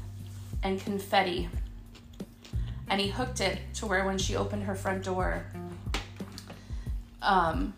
and 0.63 0.79
confetti, 0.79 1.47
and 2.89 2.99
he 2.99 3.07
hooked 3.07 3.39
it 3.39 3.59
to 3.75 3.85
where 3.85 4.05
when 4.05 4.17
she 4.17 4.35
opened 4.35 4.63
her 4.63 4.75
front 4.75 5.03
door, 5.03 5.45
um, 7.21 7.73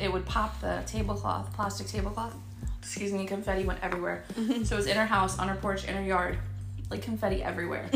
it 0.00 0.12
would 0.12 0.26
pop 0.26 0.60
the 0.60 0.82
tablecloth, 0.86 1.52
plastic 1.52 1.86
tablecloth. 1.86 2.34
Excuse 2.80 3.12
me, 3.12 3.24
confetti 3.24 3.64
went 3.64 3.78
everywhere. 3.82 4.24
So 4.64 4.74
it 4.74 4.76
was 4.76 4.86
in 4.86 4.96
her 4.96 5.06
house, 5.06 5.38
on 5.38 5.48
her 5.48 5.54
porch, 5.54 5.84
in 5.84 5.94
her 5.94 6.02
yard, 6.02 6.38
like 6.90 7.02
confetti 7.02 7.42
everywhere. 7.42 7.88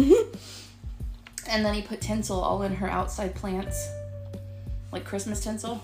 And 1.49 1.65
then 1.65 1.75
he 1.75 1.83
put 1.83 2.00
tinsel 2.00 2.41
all 2.41 2.62
in 2.62 2.76
her 2.76 2.88
outside 2.88 3.35
plants, 3.35 3.88
like 4.93 5.05
Christmas 5.05 5.40
tinsel, 5.43 5.83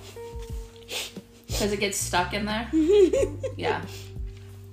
because 1.46 1.72
it 1.72 1.80
gets 1.80 1.96
stuck 1.98 2.34
in 2.34 2.44
there. 2.44 2.68
Yeah. 3.56 3.82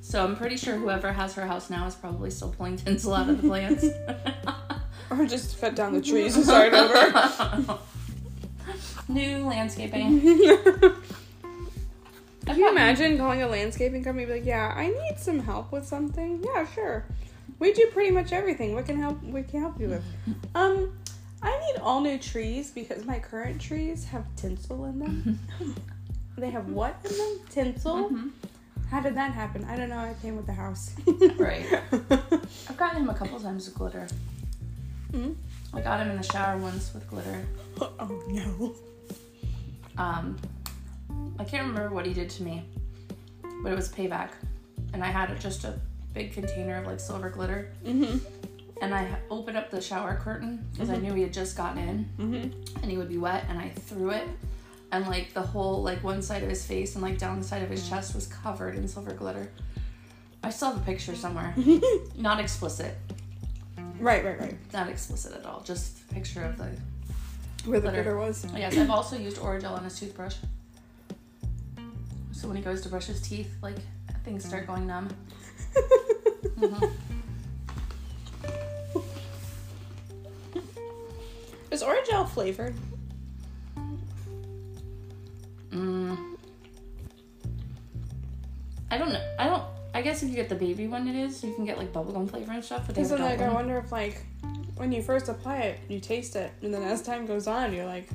So 0.01 0.23
I'm 0.23 0.35
pretty 0.35 0.57
sure 0.57 0.75
whoever 0.75 1.11
has 1.11 1.35
her 1.35 1.45
house 1.45 1.69
now 1.69 1.85
is 1.85 1.93
probably 1.93 2.31
still 2.31 2.49
pulling 2.49 2.77
tinsel 2.77 3.13
out 3.13 3.29
of 3.29 3.41
the 3.41 3.47
plants. 3.47 3.85
Or 5.11 5.25
just 5.25 5.59
cut 5.59 5.75
down 5.75 5.93
the 5.93 6.01
trees 6.01 6.35
and 6.35 6.45
start 6.45 6.71
over. 6.71 7.79
New 9.07 9.43
landscaping. 9.43 10.21
Can 12.45 12.57
you 12.57 12.69
imagine 12.69 13.17
calling 13.17 13.41
a 13.41 13.47
landscaping 13.47 14.03
company 14.03 14.23
and 14.23 14.31
be 14.31 14.39
like, 14.39 14.45
yeah, 14.45 14.71
I 14.75 14.87
need 14.87 15.17
some 15.17 15.39
help 15.39 15.71
with 15.71 15.85
something? 15.85 16.43
Yeah, 16.43 16.67
sure. 16.67 17.05
We 17.57 17.73
do 17.73 17.87
pretty 17.91 18.11
much 18.11 18.31
everything. 18.31 18.75
What 18.75 18.85
can 18.85 18.99
help 18.99 19.21
we 19.23 19.41
can 19.43 19.61
help 19.61 19.79
you 19.79 19.89
with? 19.89 20.03
Um, 20.53 20.93
I 21.41 21.57
need 21.59 21.79
all 21.81 22.01
new 22.01 22.17
trees 22.17 22.71
because 22.71 23.05
my 23.05 23.19
current 23.19 23.61
trees 23.61 24.03
have 24.05 24.25
tinsel 24.35 24.85
in 24.85 24.99
them. 24.99 25.39
they 26.37 26.49
have 26.49 26.67
what 26.69 26.95
in 27.09 27.17
them? 27.17 27.39
Tinsel? 27.49 28.11
How 28.89 28.99
did 29.01 29.15
that 29.15 29.31
happen? 29.33 29.63
I 29.65 29.75
don't 29.75 29.89
know. 29.89 29.99
I 29.99 30.15
came 30.21 30.35
with 30.35 30.45
the 30.47 30.53
house. 30.53 30.95
Right. 31.37 31.65
I've 32.69 32.77
gotten 32.77 33.01
him 33.03 33.09
a 33.09 33.13
couple 33.13 33.39
times 33.39 33.65
with 33.67 33.75
glitter. 33.75 34.07
Mhm. 35.11 35.35
I 35.73 35.81
got 35.81 35.99
him 36.01 36.09
in 36.11 36.17
the 36.17 36.23
shower 36.23 36.57
once 36.57 36.93
with 36.93 37.07
glitter. 37.09 37.45
oh 37.81 38.23
no. 38.27 38.75
Um, 39.97 40.37
I 41.37 41.43
can't 41.43 41.67
remember 41.67 41.93
what 41.93 42.05
he 42.05 42.13
did 42.13 42.29
to 42.31 42.43
me, 42.43 42.63
but 43.63 43.71
it 43.71 43.75
was 43.75 43.89
payback. 43.89 44.29
And 44.93 45.03
I 45.03 45.07
had 45.07 45.39
just 45.39 45.63
a 45.63 45.79
big 46.13 46.33
container 46.33 46.77
of 46.77 46.85
like 46.87 46.99
silver 46.99 47.29
glitter. 47.29 47.71
Mm-hmm. 47.85 48.17
And 48.81 48.93
I 48.95 49.07
opened 49.29 49.57
up 49.57 49.69
the 49.71 49.81
shower 49.81 50.15
curtain 50.23 50.65
because 50.71 50.89
I 50.89 50.95
knew 50.97 51.13
he 51.13 51.21
had 51.23 51.33
just 51.33 51.57
gotten 51.57 51.77
in 51.77 52.09
Mm-hmm. 52.17 52.77
and 52.81 52.91
he 52.91 52.97
would 52.97 53.09
be 53.09 53.17
wet. 53.17 53.45
And 53.49 53.59
I 53.59 53.69
threw 53.69 54.11
it. 54.11 54.27
And 54.91 55.05
like 55.07 55.33
the 55.33 55.41
whole, 55.41 55.83
like 55.83 56.03
one 56.03 56.21
side 56.21 56.43
of 56.43 56.49
his 56.49 56.65
face 56.65 56.95
and 56.95 57.03
like 57.03 57.17
down 57.17 57.39
the 57.39 57.45
side 57.45 57.61
of 57.61 57.69
his 57.69 57.87
chest 57.87 58.15
was 58.15 58.27
covered 58.27 58.75
in 58.75 58.87
silver 58.87 59.11
glitter. 59.13 59.49
I 60.43 60.49
still 60.49 60.69
have 60.71 60.77
a 60.81 60.85
picture 60.85 61.15
somewhere. 61.15 61.53
Not 62.17 62.39
explicit. 62.39 62.95
Right, 63.99 64.23
right, 64.23 64.39
right. 64.39 64.57
Not 64.73 64.87
explicit 64.87 65.33
at 65.35 65.45
all. 65.45 65.61
Just 65.61 65.97
a 66.09 66.13
picture 66.13 66.43
of 66.43 66.57
the. 66.57 66.69
Where 67.65 67.81
the 67.81 67.89
Glitter. 67.89 68.03
glitter 68.03 68.17
was. 68.17 68.47
Yes, 68.55 68.77
I've 68.77 68.89
also 68.89 69.17
used 69.17 69.35
Orajel 69.37 69.71
on 69.77 69.83
his 69.83 69.99
toothbrush. 69.99 70.37
So 72.31 72.47
when 72.47 72.55
he 72.55 72.63
goes 72.63 72.79
to 72.81 72.89
brush 72.89 73.07
his 73.07 73.21
teeth, 73.21 73.53
like 73.61 73.75
things 74.23 74.45
start 74.45 74.65
going 74.67 74.87
numb. 74.87 75.09
Mhm. 76.57 76.91
Is 81.71 81.83
Orajel 81.83 82.27
flavored? 82.27 82.75
Mm. 85.71 86.17
I 88.91 88.97
don't 88.97 89.11
know. 89.13 89.21
I 89.37 89.45
don't. 89.47 89.63
I 89.93 90.01
guess 90.01 90.23
if 90.23 90.29
you 90.29 90.35
get 90.35 90.49
the 90.49 90.55
baby 90.55 90.87
one, 90.87 91.07
it 91.07 91.15
is. 91.15 91.43
You 91.43 91.53
can 91.53 91.65
get 91.65 91.77
like 91.77 91.93
bubblegum 91.93 92.29
flavor 92.29 92.51
and 92.53 92.63
stuff. 92.63 92.85
But 92.87 92.95
they 92.95 93.01
Because 93.03 93.11
have 93.11 93.19
then, 93.19 93.27
adult 93.33 93.39
like, 93.41 93.49
I 93.49 93.53
wonder 93.53 93.77
if, 93.77 93.91
like, 93.91 94.23
when 94.77 94.91
you 94.91 95.01
first 95.01 95.29
apply 95.29 95.57
it, 95.59 95.79
you 95.87 95.99
taste 95.99 96.35
it, 96.35 96.51
and 96.61 96.73
then 96.73 96.83
as 96.83 97.01
time 97.01 97.25
goes 97.25 97.47
on, 97.47 97.73
you're 97.73 97.85
like, 97.85 98.07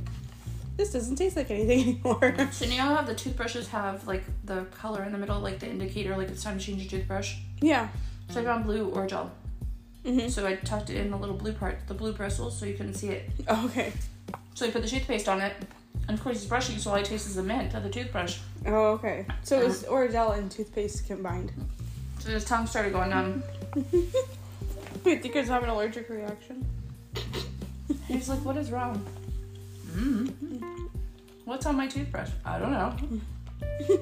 this 0.77 0.93
doesn't 0.93 1.17
taste 1.17 1.37
like 1.37 1.51
anything 1.51 1.81
anymore. 2.05 2.35
So 2.53 2.65
you 2.65 2.77
know 2.79 2.95
how 2.97 3.03
the 3.03 3.15
toothbrushes 3.15 3.69
have 3.69 4.07
like 4.09 4.25
the 4.45 4.65
color 4.67 5.05
in 5.05 5.13
the 5.13 5.19
middle, 5.19 5.39
like 5.41 5.61
the 5.61 5.69
indicator, 5.69 6.17
like 6.17 6.29
it's 6.29 6.43
time 6.43 6.59
to 6.59 6.65
change 6.65 6.83
your 6.83 6.91
toothbrush. 6.91 7.37
yeah. 7.61 7.89
So 8.31 8.41
I 8.41 8.45
found 8.45 8.65
blue 8.65 8.91
Orajel. 8.91 9.29
Mhm. 10.05 10.31
So 10.31 10.47
I 10.47 10.57
tucked 10.57 10.91
it 10.91 10.97
in 10.97 11.11
the 11.11 11.17
little 11.17 11.37
blue 11.37 11.53
part, 11.53 11.79
the 11.87 11.95
blue 11.95 12.13
bristles, 12.13 12.59
so 12.59 12.67
you 12.67 12.75
couldn't 12.75 12.95
see 12.95 13.09
it. 13.09 13.31
Oh, 13.49 13.67
okay. 13.67 13.93
So 14.55 14.67
he 14.67 14.71
put 14.71 14.83
the 14.83 14.89
toothpaste 14.89 15.29
on 15.29 15.41
it, 15.41 15.55
and 16.09 16.17
of 16.17 16.23
course 16.23 16.41
he's 16.41 16.49
brushing, 16.49 16.79
so 16.79 16.91
all 16.91 16.97
he 16.97 17.03
tastes 17.03 17.27
is 17.29 17.37
the 17.37 17.43
mint 17.43 17.75
of 17.75 17.83
the 17.83 17.91
toothbrush. 17.91 18.39
Oh, 18.67 18.93
okay. 18.93 19.27
So 19.43 19.61
it 19.61 19.65
was 19.65 19.83
Orajel 19.85 20.39
and 20.39 20.51
toothpaste 20.51 21.07
combined. 21.07 21.53
So 22.21 22.31
his 22.31 22.45
tongue 22.45 22.67
started 22.67 22.93
going 22.93 23.11
numb. 23.11 23.43
I 23.77 25.17
think 25.17 25.37
it's 25.37 25.49
having 25.49 25.69
an 25.69 25.75
allergic 25.75 26.09
reaction. 26.09 26.65
He's 28.07 28.29
like, 28.29 28.43
"What 28.45 28.57
is 28.57 28.71
wrong?" 28.71 29.05
Mm. 29.93 30.33
What's 31.45 31.67
on 31.67 31.77
my 31.77 31.87
toothbrush? 31.87 32.31
I 32.45 32.59
don't 32.59 32.73
know. 32.73 32.97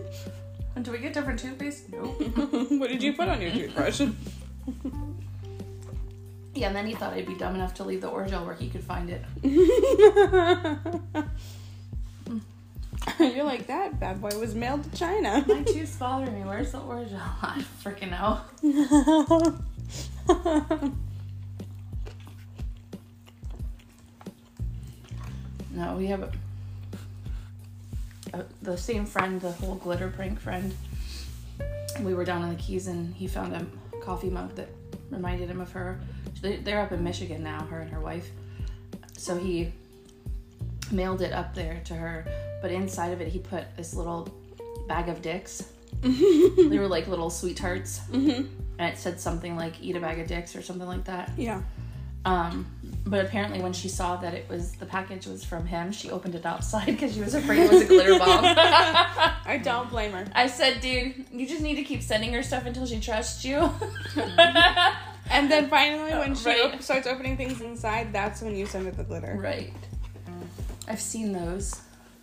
and 0.76 0.84
do 0.84 0.92
we 0.92 0.98
get 0.98 1.12
different 1.12 1.40
toothpaste? 1.40 1.88
Nope. 1.90 2.20
what 2.70 2.88
did 2.88 3.02
you 3.02 3.14
put 3.14 3.28
on 3.28 3.40
your 3.40 3.50
toothbrush? 3.50 4.02
Yeah, 6.54 6.66
and 6.68 6.76
then 6.76 6.86
he 6.86 6.94
thought 6.94 7.14
I'd 7.14 7.26
be 7.26 7.34
dumb 7.34 7.54
enough 7.54 7.74
to 7.74 7.84
leave 7.84 8.02
the 8.02 8.10
Orajel 8.10 8.44
where 8.44 8.54
he 8.54 8.68
could 8.68 8.84
find 8.84 9.08
it. 9.10 9.24
You're 13.18 13.44
like 13.44 13.66
that 13.68 13.98
bad 13.98 14.20
boy 14.20 14.38
was 14.38 14.54
mailed 14.54 14.84
to 14.84 14.90
China. 14.96 15.44
My 15.48 15.62
tooth's 15.62 15.96
bothering 15.96 16.34
me. 16.34 16.40
Where's 16.46 16.72
the 16.72 16.78
Orajel? 16.78 17.18
I 17.42 17.64
freaking 17.82 18.10
know. 18.10 18.40
No, 25.74 25.96
we 25.96 26.06
have 26.08 26.22
a, 26.22 26.32
a, 28.34 28.44
the 28.60 28.76
same 28.76 29.06
friend, 29.06 29.40
the 29.40 29.52
whole 29.52 29.76
glitter 29.76 30.08
prank 30.08 30.38
friend. 30.38 30.74
We 32.00 32.12
were 32.14 32.24
down 32.24 32.42
in 32.42 32.50
the 32.50 32.56
Keys 32.56 32.88
and 32.88 33.14
he 33.14 33.26
found 33.26 33.54
a 33.54 33.66
coffee 34.02 34.28
mug 34.28 34.54
that 34.56 34.68
reminded 35.10 35.48
him 35.48 35.60
of 35.60 35.72
her. 35.72 35.98
They- 36.42 36.56
They're 36.58 36.80
up 36.80 36.92
in 36.92 37.02
Michigan 37.02 37.42
now, 37.42 37.60
her 37.70 37.80
and 37.80 37.90
her 37.90 38.00
wife. 38.00 38.28
So 39.16 39.38
he 39.38 39.72
mailed 40.90 41.22
it 41.22 41.32
up 41.32 41.54
there 41.54 41.80
to 41.86 41.94
her, 41.94 42.26
but 42.60 42.70
inside 42.70 43.12
of 43.12 43.20
it 43.22 43.28
he 43.28 43.38
put 43.38 43.64
this 43.76 43.94
little 43.94 44.28
bag 44.88 45.08
of 45.08 45.22
dicks. 45.22 45.64
they 46.02 46.78
were 46.78 46.88
like 46.88 47.06
little 47.08 47.30
sweethearts, 47.30 47.98
hmm 48.10 48.42
and 48.78 48.92
it 48.92 48.98
said 48.98 49.20
something 49.20 49.54
like 49.56 49.80
"eat 49.80 49.94
a 49.94 50.00
bag 50.00 50.18
of 50.18 50.26
dicks" 50.26 50.56
or 50.56 50.62
something 50.62 50.86
like 50.88 51.04
that. 51.04 51.30
Yeah. 51.36 51.62
Um, 52.24 52.66
but 53.06 53.24
apparently, 53.24 53.60
when 53.60 53.72
she 53.72 53.88
saw 53.88 54.16
that 54.16 54.32
it 54.34 54.48
was 54.48 54.72
the 54.72 54.86
package 54.86 55.26
was 55.26 55.44
from 55.44 55.66
him, 55.66 55.92
she 55.92 56.10
opened 56.10 56.34
it 56.34 56.44
outside 56.46 56.86
because 56.94 57.14
she 57.14 57.20
was 57.20 57.34
afraid 57.34 57.60
it 57.60 57.70
was 57.72 57.82
a 57.82 57.86
glitter 57.86 58.18
bomb. 58.18 58.44
I 58.44 59.60
don't 59.62 59.90
blame 59.90 60.12
her. 60.12 60.26
I 60.34 60.46
said, 60.48 60.80
"Dude, 60.80 61.26
you 61.30 61.46
just 61.46 61.60
need 61.62 61.76
to 61.76 61.84
keep 61.84 62.02
sending 62.02 62.32
her 62.32 62.42
stuff 62.42 62.64
until 62.66 62.86
she 62.86 62.98
trusts 62.98 63.44
you." 63.44 63.70
And 65.32 65.50
then 65.50 65.68
finally, 65.68 66.12
when 66.12 66.34
she 66.34 66.46
Right. 66.48 66.74
op- 66.74 66.82
starts 66.82 67.06
opening 67.06 67.36
things 67.36 67.60
inside, 67.60 68.12
that's 68.12 68.42
when 68.42 68.54
you 68.54 68.66
send 68.66 68.84
her 68.86 68.92
the 68.92 69.04
glitter. 69.04 69.36
right. 69.40 69.72
I've 70.88 71.00
seen 71.00 71.32
those. 71.32 71.80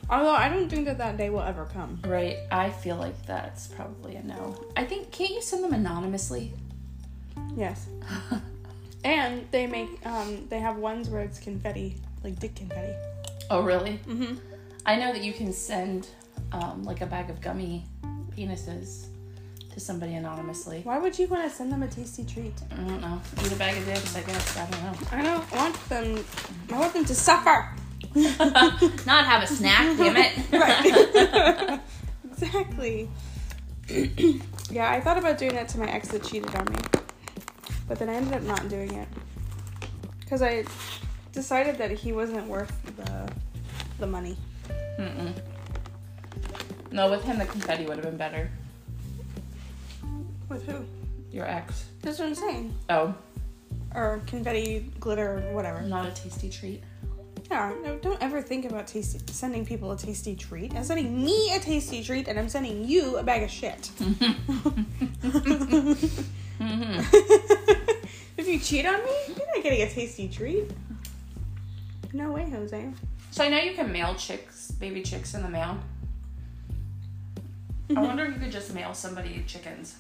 Although 0.10 0.36
I 0.36 0.50
don't 0.50 0.70
think 0.70 0.86
that 0.86 0.98
that 1.00 1.18
day 1.18 1.30
will 1.30 1.42
ever 1.42 1.66
come. 1.66 2.00
Right. 2.06 2.38
I 2.52 2.70
feel 2.70 2.98
like 2.98 3.26
that's 3.26 3.68
probably 3.68 4.16
a 4.16 4.24
no. 4.24 4.56
I 4.76 4.84
think 4.86 5.12
can't 5.12 5.32
you 5.32 5.42
send 5.42 5.64
them 5.64 5.74
anonymously? 5.74 6.54
Yes. 7.56 7.88
And 9.06 9.48
they 9.52 9.66
make 9.66 10.06
um 10.06 10.46
they 10.50 10.60
have 10.60 10.76
ones 10.78 11.10
where 11.10 11.22
it's 11.22 11.40
confetti, 11.40 11.96
like 12.24 12.38
dick 12.38 12.54
confetti. 12.56 12.94
Oh, 13.50 13.62
really? 13.62 14.00
Mm-hmm. 14.06 14.36
I 14.86 14.98
know 14.98 15.14
that 15.14 15.24
you 15.24 15.32
can 15.32 15.54
send 15.54 16.08
um, 16.52 16.84
like 16.84 17.00
a 17.00 17.06
bag 17.06 17.30
of 17.30 17.40
gummy 17.40 17.86
penises 18.36 19.08
to 19.72 19.80
somebody 19.80 20.16
anonymously. 20.16 20.82
Why 20.84 20.98
would 20.98 21.18
you 21.18 21.28
want 21.28 21.50
to 21.50 21.56
send 21.56 21.72
them 21.72 21.84
a 21.84 21.88
tasty 21.88 22.24
treat? 22.24 22.54
I 22.72 22.76
don't 22.76 23.02
know. 23.02 23.22
Eat 23.44 23.52
a 23.52 23.56
bag 23.56 23.78
of 23.78 23.86
dicks, 23.86 24.16
I 24.16 24.22
guess. 24.22 24.58
I 24.58 24.70
don't 24.70 24.84
know. 24.84 24.94
I 25.12 25.22
don't 25.24 25.52
want 25.52 25.90
them. 25.90 26.26
I 26.72 26.80
want 26.80 26.94
them 26.94 27.06
to 27.06 27.16
suffer. 27.16 27.70
Not 28.16 29.26
have 29.26 29.44
a 29.44 29.48
snack, 29.48 29.98
damn 29.98 30.18
it. 30.18 30.32
Right. 30.52 31.80
exactly. 32.32 33.10
yeah, 34.72 34.92
I 34.92 35.00
thought 35.02 35.18
about 35.18 35.38
doing 35.38 35.54
that 35.54 35.70
to 35.70 35.80
my 35.80 35.88
ex 35.90 36.10
that 36.10 36.24
cheated 36.24 36.54
on 36.56 36.66
me, 36.66 36.78
but 37.88 38.00
then 38.00 38.10
I 38.10 38.16
ended 38.16 38.34
up 38.34 38.44
not 38.44 38.70
doing 38.70 38.94
it 38.94 39.08
because 40.20 40.42
I 40.42 40.64
decided 41.32 41.78
that 41.80 41.92
he 41.92 42.12
wasn't 42.12 42.48
worth 42.48 42.72
the 42.98 43.32
the 44.00 44.08
money. 44.08 44.38
Mm-mm. 45.00 45.34
No, 46.92 47.10
with 47.10 47.24
him 47.24 47.40
the 47.40 47.46
confetti 47.46 47.86
would 47.86 47.98
have 47.98 48.06
been 48.06 48.18
better. 48.18 48.50
With 50.50 50.66
who? 50.66 50.84
Your 51.32 51.46
ex. 51.46 51.86
That's 52.02 52.20
what 52.20 52.28
I'm 52.30 52.36
saying. 52.36 52.74
Oh, 52.90 53.14
Or 53.94 54.22
confetti, 54.26 54.92
glitter, 55.00 55.44
or 55.48 55.54
whatever. 55.54 55.82
not 55.82 56.08
a 56.08 56.12
tasty 56.12 56.50
treat. 56.50 56.84
Yeah, 57.50 57.74
no, 57.84 57.98
don't 57.98 58.22
ever 58.22 58.42
think 58.42 58.66
about 58.66 58.86
tasty, 58.88 59.20
sending 59.32 59.66
people 59.66 59.92
a 59.92 59.98
tasty 59.98 60.36
treat. 60.36 60.76
I'm 60.76 60.84
sending 60.84 61.24
me 61.24 61.54
a 61.56 61.60
tasty 61.60 62.04
treat, 62.04 62.28
and 62.28 62.38
I'm 62.38 62.50
sending 62.50 62.86
you 62.88 63.18
a 63.18 63.24
bag 63.24 63.44
of 63.44 63.50
shit. 63.50 63.90
Mm-hmm. 64.00 64.70
if 68.38 68.48
you 68.48 68.60
cheat 68.60 68.86
on 68.86 69.04
me, 69.04 69.12
you're 69.28 69.48
not 69.56 69.64
getting 69.64 69.82
a 69.82 69.90
tasty 69.90 70.28
treat. 70.28 70.70
No 72.14 72.32
way, 72.32 72.50
Jose. 72.50 72.92
So 73.32 73.44
I 73.44 73.50
know 73.50 73.58
you 73.58 73.74
can 73.74 73.92
mail 73.92 74.16
chicks, 74.16 74.72
baby 74.72 75.02
chicks 75.02 75.34
in 75.34 75.42
the 75.44 75.50
mail. 75.50 75.78
I 77.96 78.02
wonder 78.02 78.26
if 78.26 78.34
you 78.34 78.40
could 78.40 78.52
just 78.52 78.74
mail 78.74 78.94
somebody 78.94 79.44
chickens. 79.48 79.96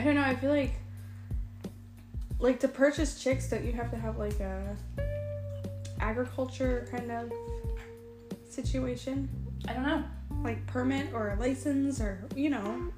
I 0.00 0.02
don't 0.02 0.14
know. 0.14 0.22
I 0.22 0.34
feel 0.34 0.50
like, 0.50 0.72
like 2.38 2.58
to 2.60 2.68
purchase 2.68 3.22
chicks, 3.22 3.48
that 3.48 3.64
you 3.66 3.72
have 3.72 3.90
to 3.90 3.98
have 3.98 4.16
like 4.16 4.40
a 4.40 4.74
agriculture 6.00 6.88
kind 6.90 7.12
of 7.12 7.30
situation, 8.48 9.28
I 9.68 9.74
don't 9.74 9.82
know. 9.82 10.02
like 10.42 10.66
permit 10.66 11.12
or 11.12 11.32
a 11.32 11.36
license, 11.38 12.00
or 12.00 12.24
you 12.34 12.48
know. 12.48 12.90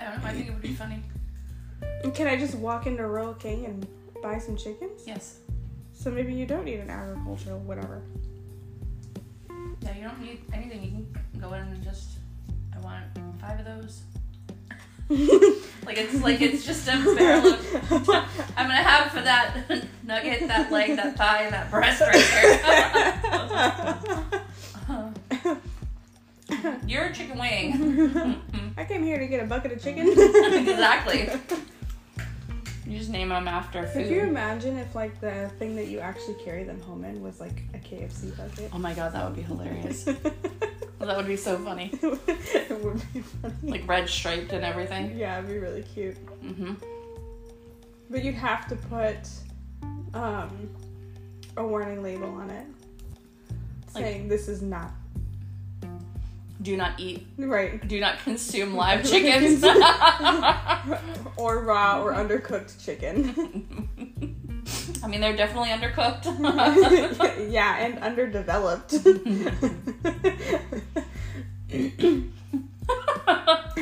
I 0.00 0.06
don't 0.06 0.20
know. 0.20 0.28
I 0.28 0.32
think 0.32 0.48
it 0.48 0.52
would 0.52 0.60
be 0.60 0.74
funny. 0.74 1.04
Can 2.14 2.26
I 2.26 2.36
just 2.36 2.56
walk 2.56 2.88
into 2.88 3.06
Rural 3.06 3.34
King 3.34 3.66
and 3.66 3.86
buy 4.20 4.40
some 4.40 4.56
chickens? 4.56 5.02
Yes. 5.06 5.38
So 5.92 6.10
maybe 6.10 6.34
you 6.34 6.46
don't 6.46 6.64
need 6.64 6.80
an 6.80 6.90
agricultural 6.90 7.60
whatever. 7.60 8.02
Yeah, 9.82 9.96
you 9.96 10.02
don't 10.02 10.20
need 10.20 10.40
anything. 10.52 10.82
You 10.82 10.90
can 10.90 11.40
go 11.40 11.52
in 11.52 11.62
and 11.62 11.84
just. 11.84 12.08
I 12.74 12.80
want 12.80 13.04
five 13.40 13.60
of 13.60 13.66
those. 13.66 14.02
Like 15.88 15.96
it's 15.96 16.22
like 16.22 16.40
it's 16.42 16.66
just 16.66 16.86
a 16.86 17.14
barrel 17.16 17.46
of. 17.46 18.08
I'm 18.58 18.68
gonna 18.68 18.74
have 18.74 19.10
for 19.10 19.22
that 19.22 19.56
nugget, 20.04 20.46
that 20.46 20.70
leg, 20.70 20.94
that 20.96 21.16
thigh, 21.16 21.44
and 21.44 21.54
that 21.54 21.70
breast 21.70 22.02
right 22.02 22.12
there. 26.50 26.82
You're 26.86 27.04
a 27.04 27.14
chicken 27.14 27.38
wing. 27.38 28.38
I 28.76 28.84
came 28.84 29.02
here 29.02 29.18
to 29.18 29.26
get 29.26 29.42
a 29.42 29.46
bucket 29.46 29.72
of 29.72 29.82
chicken. 29.82 30.08
exactly. 30.08 31.30
You 32.86 32.98
just 32.98 33.08
name 33.08 33.30
them 33.30 33.48
after 33.48 33.86
food. 33.86 34.02
Could 34.04 34.12
you 34.12 34.20
imagine 34.24 34.76
if 34.76 34.94
like 34.94 35.18
the 35.22 35.50
thing 35.58 35.74
that 35.76 35.86
you 35.86 36.00
actually 36.00 36.34
carry 36.44 36.64
them 36.64 36.82
home 36.82 37.02
in 37.06 37.22
was 37.22 37.40
like 37.40 37.62
a 37.72 37.78
KFC 37.78 38.36
bucket? 38.36 38.70
Oh 38.74 38.78
my 38.78 38.92
god, 38.92 39.14
that 39.14 39.24
would 39.24 39.36
be 39.36 39.42
hilarious. 39.42 40.06
That 41.00 41.16
would 41.16 41.26
be 41.28 41.36
so 41.36 41.56
funny. 41.58 41.90
it 42.02 42.84
would 42.84 43.00
be 43.12 43.20
funny. 43.20 43.54
Like 43.62 43.86
red 43.88 44.08
striped 44.08 44.52
and 44.52 44.64
everything. 44.64 45.16
yeah, 45.16 45.38
it'd 45.38 45.48
be 45.48 45.58
really 45.58 45.82
cute. 45.82 46.16
hmm 46.16 46.72
But 48.10 48.24
you'd 48.24 48.34
have 48.34 48.66
to 48.68 48.76
put 48.76 49.16
um, 50.14 50.68
a 51.56 51.64
warning 51.66 52.02
label 52.02 52.28
on 52.28 52.50
it 52.50 52.66
Like- 53.94 54.04
saying 54.04 54.28
this 54.28 54.48
is 54.48 54.60
not 54.60 54.90
Do 56.62 56.76
not 56.76 56.98
eat. 56.98 57.26
right 57.38 57.86
Do 57.86 58.00
not 58.00 58.18
consume 58.24 58.74
live 58.84 59.08
chickens. 59.08 59.62
or 61.36 61.62
raw 61.64 62.02
or 62.02 62.12
undercooked 62.12 62.84
chicken. 62.84 63.88
I 65.02 65.06
mean, 65.06 65.20
they're 65.20 65.36
definitely 65.36 65.70
undercooked. 65.70 66.26
yeah, 67.52 67.78
and 67.78 67.98
underdeveloped. 67.98 68.90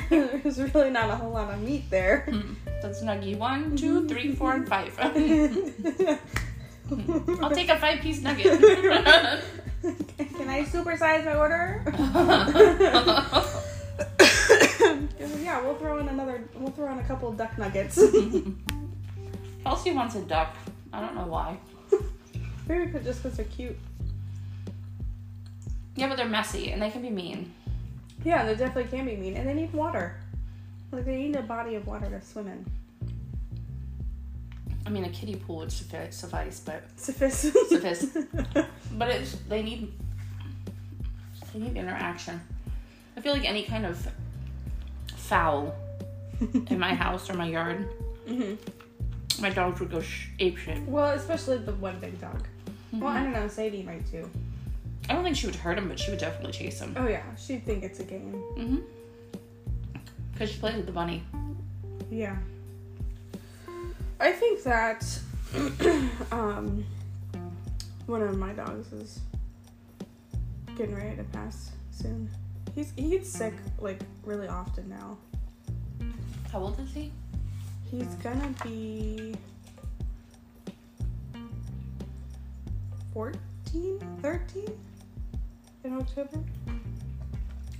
There's 0.08 0.58
really 0.74 0.90
not 0.90 1.10
a 1.10 1.16
whole 1.16 1.30
lot 1.30 1.52
of 1.52 1.60
meat 1.62 1.90
there. 1.90 2.26
Hmm. 2.30 2.54
That's 2.82 3.02
nuggy 3.02 3.36
one, 3.36 3.76
two, 3.76 4.00
mm-hmm. 4.00 4.08
three, 4.08 4.34
four, 4.34 4.54
and 4.54 4.68
five. 4.68 4.98
Hmm. 6.86 7.42
I'll 7.42 7.50
take 7.50 7.68
a 7.68 7.76
five 7.80 7.98
piece 7.98 8.22
nugget. 8.22 8.60
Can 8.60 10.48
I 10.48 10.62
supersize 10.62 11.24
my 11.24 11.34
order? 11.34 11.82
yeah, 15.42 15.60
we'll 15.62 15.74
throw 15.74 15.98
in 15.98 16.06
another. 16.06 16.44
We'll 16.54 16.70
throw 16.70 16.92
in 16.92 17.00
a 17.00 17.02
couple 17.02 17.28
of 17.28 17.36
duck 17.36 17.58
nuggets. 17.58 17.98
Kelsey 19.64 19.90
wants 19.90 20.14
a 20.14 20.20
duck. 20.20 20.54
I 20.96 21.00
don't 21.00 21.14
know 21.14 21.26
why. 21.26 21.58
Maybe 22.68 22.86
because 22.86 23.04
just 23.04 23.22
because 23.22 23.36
they're 23.36 23.46
cute. 23.46 23.78
Yeah, 25.94 26.08
but 26.08 26.16
they're 26.16 26.26
messy 26.26 26.70
and 26.72 26.80
they 26.80 26.90
can 26.90 27.02
be 27.02 27.10
mean. 27.10 27.52
Yeah, 28.24 28.44
they 28.46 28.54
definitely 28.54 28.84
can 28.84 29.04
be 29.04 29.14
mean, 29.14 29.36
and 29.36 29.46
they 29.46 29.52
need 29.52 29.72
water. 29.74 30.16
Like 30.90 31.04
they 31.04 31.16
need 31.16 31.36
a 31.36 31.42
body 31.42 31.74
of 31.74 31.86
water 31.86 32.06
to 32.06 32.20
swim 32.22 32.48
in. 32.48 32.66
I 34.86 34.88
mean, 34.88 35.04
a 35.04 35.10
kiddie 35.10 35.36
pool 35.36 35.58
would 35.58 35.68
suffi- 35.68 36.12
suffice, 36.12 36.60
but 36.60 36.84
Suffice. 36.96 37.52
Suffice. 37.68 38.06
but 38.92 39.08
it's 39.10 39.32
they 39.48 39.62
need 39.62 39.92
they 41.52 41.60
need 41.60 41.76
interaction. 41.76 42.40
I 43.16 43.20
feel 43.20 43.34
like 43.34 43.44
any 43.44 43.64
kind 43.64 43.84
of 43.84 44.08
fowl 45.16 45.74
in 46.70 46.78
my 46.78 46.94
house 46.94 47.28
or 47.28 47.34
my 47.34 47.48
yard, 47.48 47.88
hmm 48.26 48.54
my 49.40 49.50
dogs 49.50 49.80
would 49.80 49.90
go 49.90 50.00
sh- 50.00 50.28
ape 50.38 50.56
shit. 50.58 50.82
Well, 50.86 51.12
especially 51.12 51.58
the 51.58 51.72
one 51.74 51.98
big 52.00 52.20
dog. 52.20 52.46
Well, 52.92 53.08
I 53.08 53.18
Mhm. 53.20 53.24
don't 53.24 53.32
know. 53.32 53.48
Sadie 53.48 53.82
might 53.82 54.06
too. 54.10 54.28
I 55.08 55.14
don't 55.14 55.22
think 55.24 55.36
she 55.36 55.46
would 55.46 55.56
hurt 55.56 55.78
him, 55.78 55.88
but 55.88 55.98
she 55.98 56.10
would 56.10 56.20
definitely 56.20 56.52
chase 56.52 56.80
him. 56.80 56.94
Oh 56.96 57.06
yeah, 57.06 57.22
she'd 57.36 57.64
think 57.64 57.84
it's 57.84 58.00
a 58.00 58.04
game. 58.04 58.32
Mm-hmm. 58.56 58.76
Because 60.32 60.50
she 60.50 60.58
plays 60.58 60.76
with 60.76 60.86
the 60.86 60.92
bunny. 60.92 61.22
Yeah. 62.10 62.36
I 64.18 64.32
think 64.32 64.62
that 64.64 65.18
um, 66.32 66.84
one 68.06 68.22
of 68.22 68.36
my 68.38 68.52
dogs 68.52 68.92
is 68.92 69.20
getting 70.76 70.94
ready 70.94 71.16
to 71.16 71.24
pass 71.24 71.70
soon. 71.90 72.28
He's 72.74 72.92
he 72.96 73.10
gets 73.10 73.28
sick 73.30 73.54
like 73.78 74.00
really 74.24 74.48
often 74.48 74.88
now. 74.88 75.16
How 76.52 76.60
old 76.60 76.78
is 76.80 76.92
he? 76.92 77.12
He's 77.90 78.14
gonna 78.16 78.52
be 78.64 79.34
14, 83.12 84.18
13 84.22 84.64
in 85.84 85.96
October. 85.96 86.38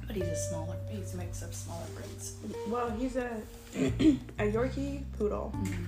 But 0.06 0.16
he's 0.16 0.28
a 0.28 0.36
smaller. 0.36 0.76
He's 0.88 1.14
a 1.14 1.16
mix 1.16 1.42
of 1.42 1.54
smaller 1.54 1.86
breeds. 1.94 2.36
Well, 2.68 2.90
he's 2.90 3.16
a 3.16 3.42
a 3.74 4.50
Yorkie 4.52 5.02
poodle. 5.18 5.52
Mm-hmm. 5.56 5.84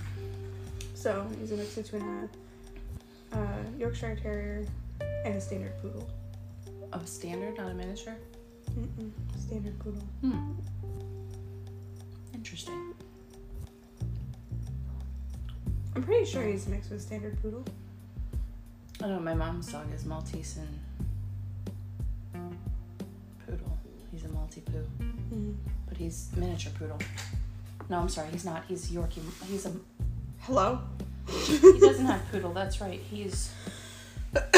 So 0.93 1.25
he's 1.39 1.51
a 1.53 1.55
mix 1.55 1.75
between 1.75 2.29
a, 3.31 3.37
a 3.37 3.47
Yorkshire 3.77 4.17
Terrier 4.21 4.65
and 5.25 5.35
a 5.35 5.41
standard 5.41 5.73
poodle. 5.81 6.07
Oh, 6.91 7.01
standard, 7.05 7.57
not 7.57 7.71
a 7.71 7.73
miniature. 7.73 8.17
Mm-mm, 8.71 9.11
standard 9.39 9.79
poodle. 9.79 10.03
Hmm. 10.21 10.51
Interesting. 12.33 12.93
I'm 15.95 16.03
pretty 16.03 16.25
sure 16.25 16.43
he's 16.43 16.67
mixed 16.67 16.91
with 16.91 17.01
standard 17.01 17.41
poodle. 17.41 17.65
I 19.01 19.07
know 19.07 19.19
my 19.19 19.33
mom's 19.33 19.71
dog 19.71 19.91
is 19.93 20.05
Maltese 20.05 20.57
and 22.33 22.57
poodle. 23.45 23.77
He's 24.11 24.25
a 24.25 24.29
Maltese 24.29 24.63
poo. 24.65 24.85
Mm. 25.33 25.55
but 25.87 25.97
he's 25.97 26.29
miniature 26.35 26.71
poodle. 26.77 26.99
No, 27.89 27.99
I'm 27.99 28.09
sorry, 28.09 28.29
he's 28.31 28.45
not. 28.45 28.63
He's 28.67 28.89
Yorkie. 28.91 29.21
He's 29.49 29.65
a. 29.65 29.71
Hello. 30.41 30.79
He 31.27 31.79
doesn't 31.79 32.05
have 32.05 32.21
poodle. 32.31 32.53
That's 32.53 32.81
right. 32.81 32.99
He's 33.09 33.51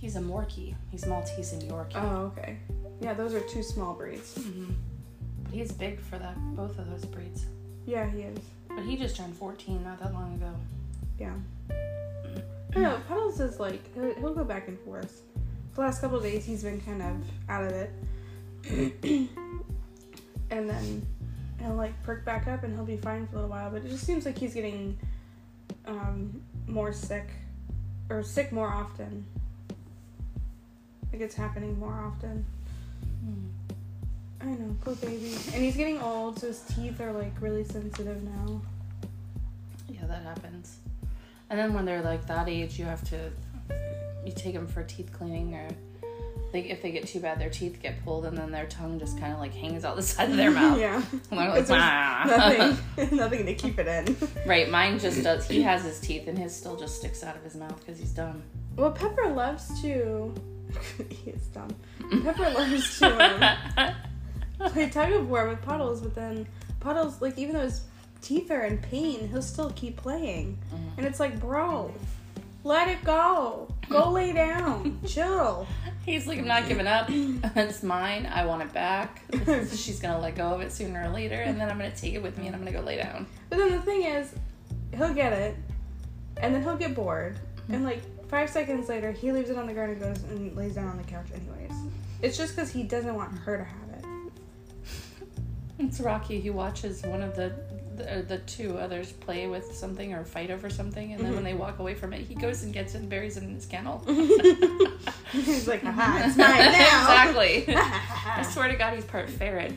he's 0.00 0.16
a 0.16 0.20
Morkie. 0.20 0.74
He's 0.90 1.06
Maltese 1.06 1.52
and 1.54 1.62
Yorkie. 1.62 1.96
oh, 1.96 2.32
okay. 2.36 2.58
Yeah, 3.00 3.14
those 3.14 3.34
are 3.34 3.40
two 3.40 3.62
small 3.62 3.94
breeds. 3.94 4.34
hmm 4.36 4.70
But 5.44 5.52
he's 5.54 5.72
big 5.72 6.00
for 6.00 6.18
that. 6.18 6.36
Both 6.54 6.78
of 6.78 6.88
those 6.90 7.04
breeds. 7.04 7.46
Yeah, 7.86 8.08
he 8.08 8.22
is. 8.22 8.38
But 8.68 8.84
he 8.84 8.96
just 8.96 9.16
turned 9.16 9.36
14 9.36 9.82
not 9.84 10.00
that 10.00 10.12
long 10.12 10.34
ago. 10.34 10.54
Yeah. 11.18 11.34
I 11.70 12.74
don't 12.74 12.82
know. 12.82 13.00
Puddles 13.08 13.40
is 13.40 13.60
like 13.60 13.94
he'll, 13.94 14.14
he'll 14.14 14.34
go 14.34 14.44
back 14.44 14.68
and 14.68 14.78
forth. 14.80 15.22
The 15.74 15.80
last 15.80 16.00
couple 16.00 16.18
of 16.18 16.22
days 16.22 16.44
he's 16.44 16.62
been 16.62 16.80
kind 16.80 17.02
of 17.02 17.16
out 17.48 17.64
of 17.64 17.72
it, 17.72 17.90
and 20.50 20.68
then 20.68 21.06
he'll 21.60 21.74
like 21.74 22.00
perk 22.02 22.24
back 22.24 22.46
up 22.46 22.62
and 22.62 22.74
he'll 22.74 22.84
be 22.84 22.96
fine 22.96 23.26
for 23.26 23.32
a 23.32 23.40
little 23.40 23.50
while. 23.50 23.70
But 23.70 23.84
it 23.84 23.88
just 23.88 24.04
seems 24.04 24.24
like 24.24 24.38
he's 24.38 24.54
getting 24.54 24.98
um, 25.86 26.42
more 26.66 26.92
sick, 26.92 27.28
or 28.08 28.22
sick 28.22 28.52
more 28.52 28.68
often. 28.68 29.24
Like 31.12 31.20
it's 31.20 31.34
happening 31.34 31.78
more 31.78 31.92
often. 31.92 32.44
I 34.42 34.46
know, 34.46 34.74
poor 34.82 34.94
baby. 34.96 35.34
And 35.54 35.62
he's 35.62 35.76
getting 35.76 36.00
old, 36.00 36.38
so 36.40 36.48
his 36.48 36.60
teeth 36.60 37.00
are 37.00 37.12
like 37.12 37.32
really 37.40 37.64
sensitive 37.64 38.22
now. 38.24 38.60
Yeah, 39.88 40.06
that 40.06 40.22
happens. 40.22 40.76
And 41.50 41.58
then 41.58 41.74
when 41.74 41.84
they're 41.84 42.02
like 42.02 42.26
that 42.26 42.48
age, 42.48 42.78
you 42.78 42.84
have 42.86 43.04
to 43.10 43.30
you 44.24 44.32
take 44.34 44.54
them 44.54 44.66
for 44.66 44.82
teeth 44.82 45.10
cleaning 45.12 45.54
or. 45.54 45.68
They, 46.52 46.60
if 46.64 46.82
they 46.82 46.90
get 46.90 47.06
too 47.06 47.18
bad, 47.18 47.40
their 47.40 47.48
teeth 47.48 47.78
get 47.82 48.04
pulled, 48.04 48.26
and 48.26 48.36
then 48.36 48.50
their 48.50 48.66
tongue 48.66 48.98
just 48.98 49.18
kind 49.18 49.32
of 49.32 49.38
like 49.38 49.54
hangs 49.54 49.86
out 49.86 49.96
the 49.96 50.02
side 50.02 50.28
of 50.28 50.36
their 50.36 50.50
mouth. 50.60 50.78
yeah. 50.78 50.96
And 51.12 51.20
they're 51.38 51.48
like, 51.48 51.66
"Ah." 51.70 52.76
nothing, 52.98 53.16
nothing 53.16 53.46
to 53.46 53.54
keep 53.54 53.78
it 53.78 53.86
in. 53.86 54.14
Right, 54.44 54.68
mine 54.68 54.98
just 54.98 55.22
does. 55.22 55.48
He 55.48 55.62
has 55.62 55.82
his 55.82 55.98
teeth, 55.98 56.28
and 56.28 56.36
his 56.38 56.54
still 56.54 56.76
just 56.76 56.98
sticks 56.98 57.22
out 57.24 57.36
of 57.36 57.42
his 57.42 57.54
mouth 57.54 57.78
because 57.80 57.98
he's 57.98 58.10
dumb. 58.10 58.42
Well, 58.76 58.90
Pepper 58.90 59.28
loves 59.30 59.80
to. 59.80 60.34
he 61.08 61.30
is 61.30 61.40
dumb. 61.46 61.74
Pepper 62.22 62.50
loves 62.50 62.98
to 62.98 63.06
um, 63.78 63.94
play 64.72 64.88
tug 64.90 65.12
of 65.12 65.28
war 65.28 65.48
with 65.48 65.62
Puddles, 65.62 66.00
but 66.00 66.14
then 66.14 66.46
Puddles, 66.80 67.20
like, 67.20 67.38
even 67.38 67.54
though 67.54 67.62
his 67.62 67.82
teeth 68.20 68.50
are 68.50 68.62
in 68.64 68.78
pain, 68.78 69.28
he'll 69.28 69.42
still 69.42 69.70
keep 69.74 69.96
playing. 69.96 70.58
Mhm. 70.72 70.98
And 70.98 71.06
it's 71.06 71.20
like, 71.20 71.40
bro, 71.40 71.92
let 72.64 72.88
it 72.88 73.02
go. 73.04 73.68
Go 73.88 74.10
lay 74.12 74.32
down. 74.32 75.00
Chill. 75.06 75.66
He's 76.04 76.26
like, 76.26 76.38
I'm 76.38 76.46
not 76.46 76.66
giving 76.68 76.86
up. 76.86 77.06
it's 77.10 77.82
mine. 77.82 78.26
I 78.32 78.44
want 78.46 78.62
it 78.62 78.72
back. 78.72 79.22
She's 79.74 80.00
gonna 80.00 80.18
let 80.18 80.34
go 80.36 80.46
of 80.54 80.60
it 80.60 80.72
sooner 80.72 81.04
or 81.04 81.08
later, 81.12 81.36
and 81.36 81.60
then 81.60 81.70
I'm 81.70 81.78
gonna 81.78 81.94
take 81.94 82.14
it 82.14 82.22
with 82.22 82.36
me, 82.38 82.46
and 82.48 82.56
I'm 82.56 82.62
gonna 82.64 82.76
go 82.76 82.80
lay 82.84 82.96
down. 82.96 83.26
But 83.48 83.58
then 83.58 83.70
the 83.72 83.80
thing 83.82 84.02
is, 84.02 84.34
he'll 84.96 85.14
get 85.14 85.32
it, 85.32 85.56
and 86.38 86.52
then 86.54 86.62
he'll 86.62 86.76
get 86.76 86.94
bored, 86.94 87.38
and 87.68 87.84
like 87.84 88.02
five 88.28 88.50
seconds 88.50 88.88
later, 88.88 89.12
he 89.12 89.30
leaves 89.30 89.50
it 89.50 89.56
on 89.58 89.66
the 89.66 89.72
ground 89.74 89.92
and 89.92 90.00
goes 90.00 90.22
and 90.24 90.56
lays 90.56 90.74
down 90.74 90.88
on 90.88 90.96
the 90.96 91.04
couch, 91.04 91.26
anyways. 91.34 91.78
It's 92.20 92.36
just 92.36 92.56
because 92.56 92.70
he 92.72 92.82
doesn't 92.82 93.14
want 93.14 93.36
her 93.38 93.58
to 93.58 93.64
have. 93.64 93.81
It's 95.82 96.00
Rocky. 96.00 96.40
He 96.40 96.50
watches 96.50 97.02
one 97.02 97.22
of 97.22 97.34
the 97.36 97.52
the, 97.96 98.24
the 98.26 98.38
two 98.38 98.78
others 98.78 99.12
play 99.12 99.46
with 99.48 99.74
something 99.74 100.14
or 100.14 100.24
fight 100.24 100.50
over 100.50 100.70
something, 100.70 101.12
and 101.12 101.22
then 101.22 101.34
when 101.34 101.44
they 101.44 101.52
walk 101.52 101.78
away 101.78 101.94
from 101.94 102.12
it, 102.14 102.22
he 102.22 102.34
goes 102.34 102.62
and 102.62 102.72
gets 102.72 102.94
it 102.94 102.98
and 103.00 103.08
buries 103.10 103.36
it 103.36 103.42
in 103.42 103.54
his 103.54 103.66
kennel. 103.66 104.02
He's 105.32 105.68
like, 105.68 105.82
haha, 105.82 106.26
it's 106.26 106.36
mine 106.36 106.48
now. 106.72 107.32
exactly. 107.32 107.64
I 107.76 108.42
swear 108.50 108.68
to 108.68 108.76
God, 108.76 108.94
he's 108.94 109.04
part 109.04 109.28
ferret. 109.28 109.74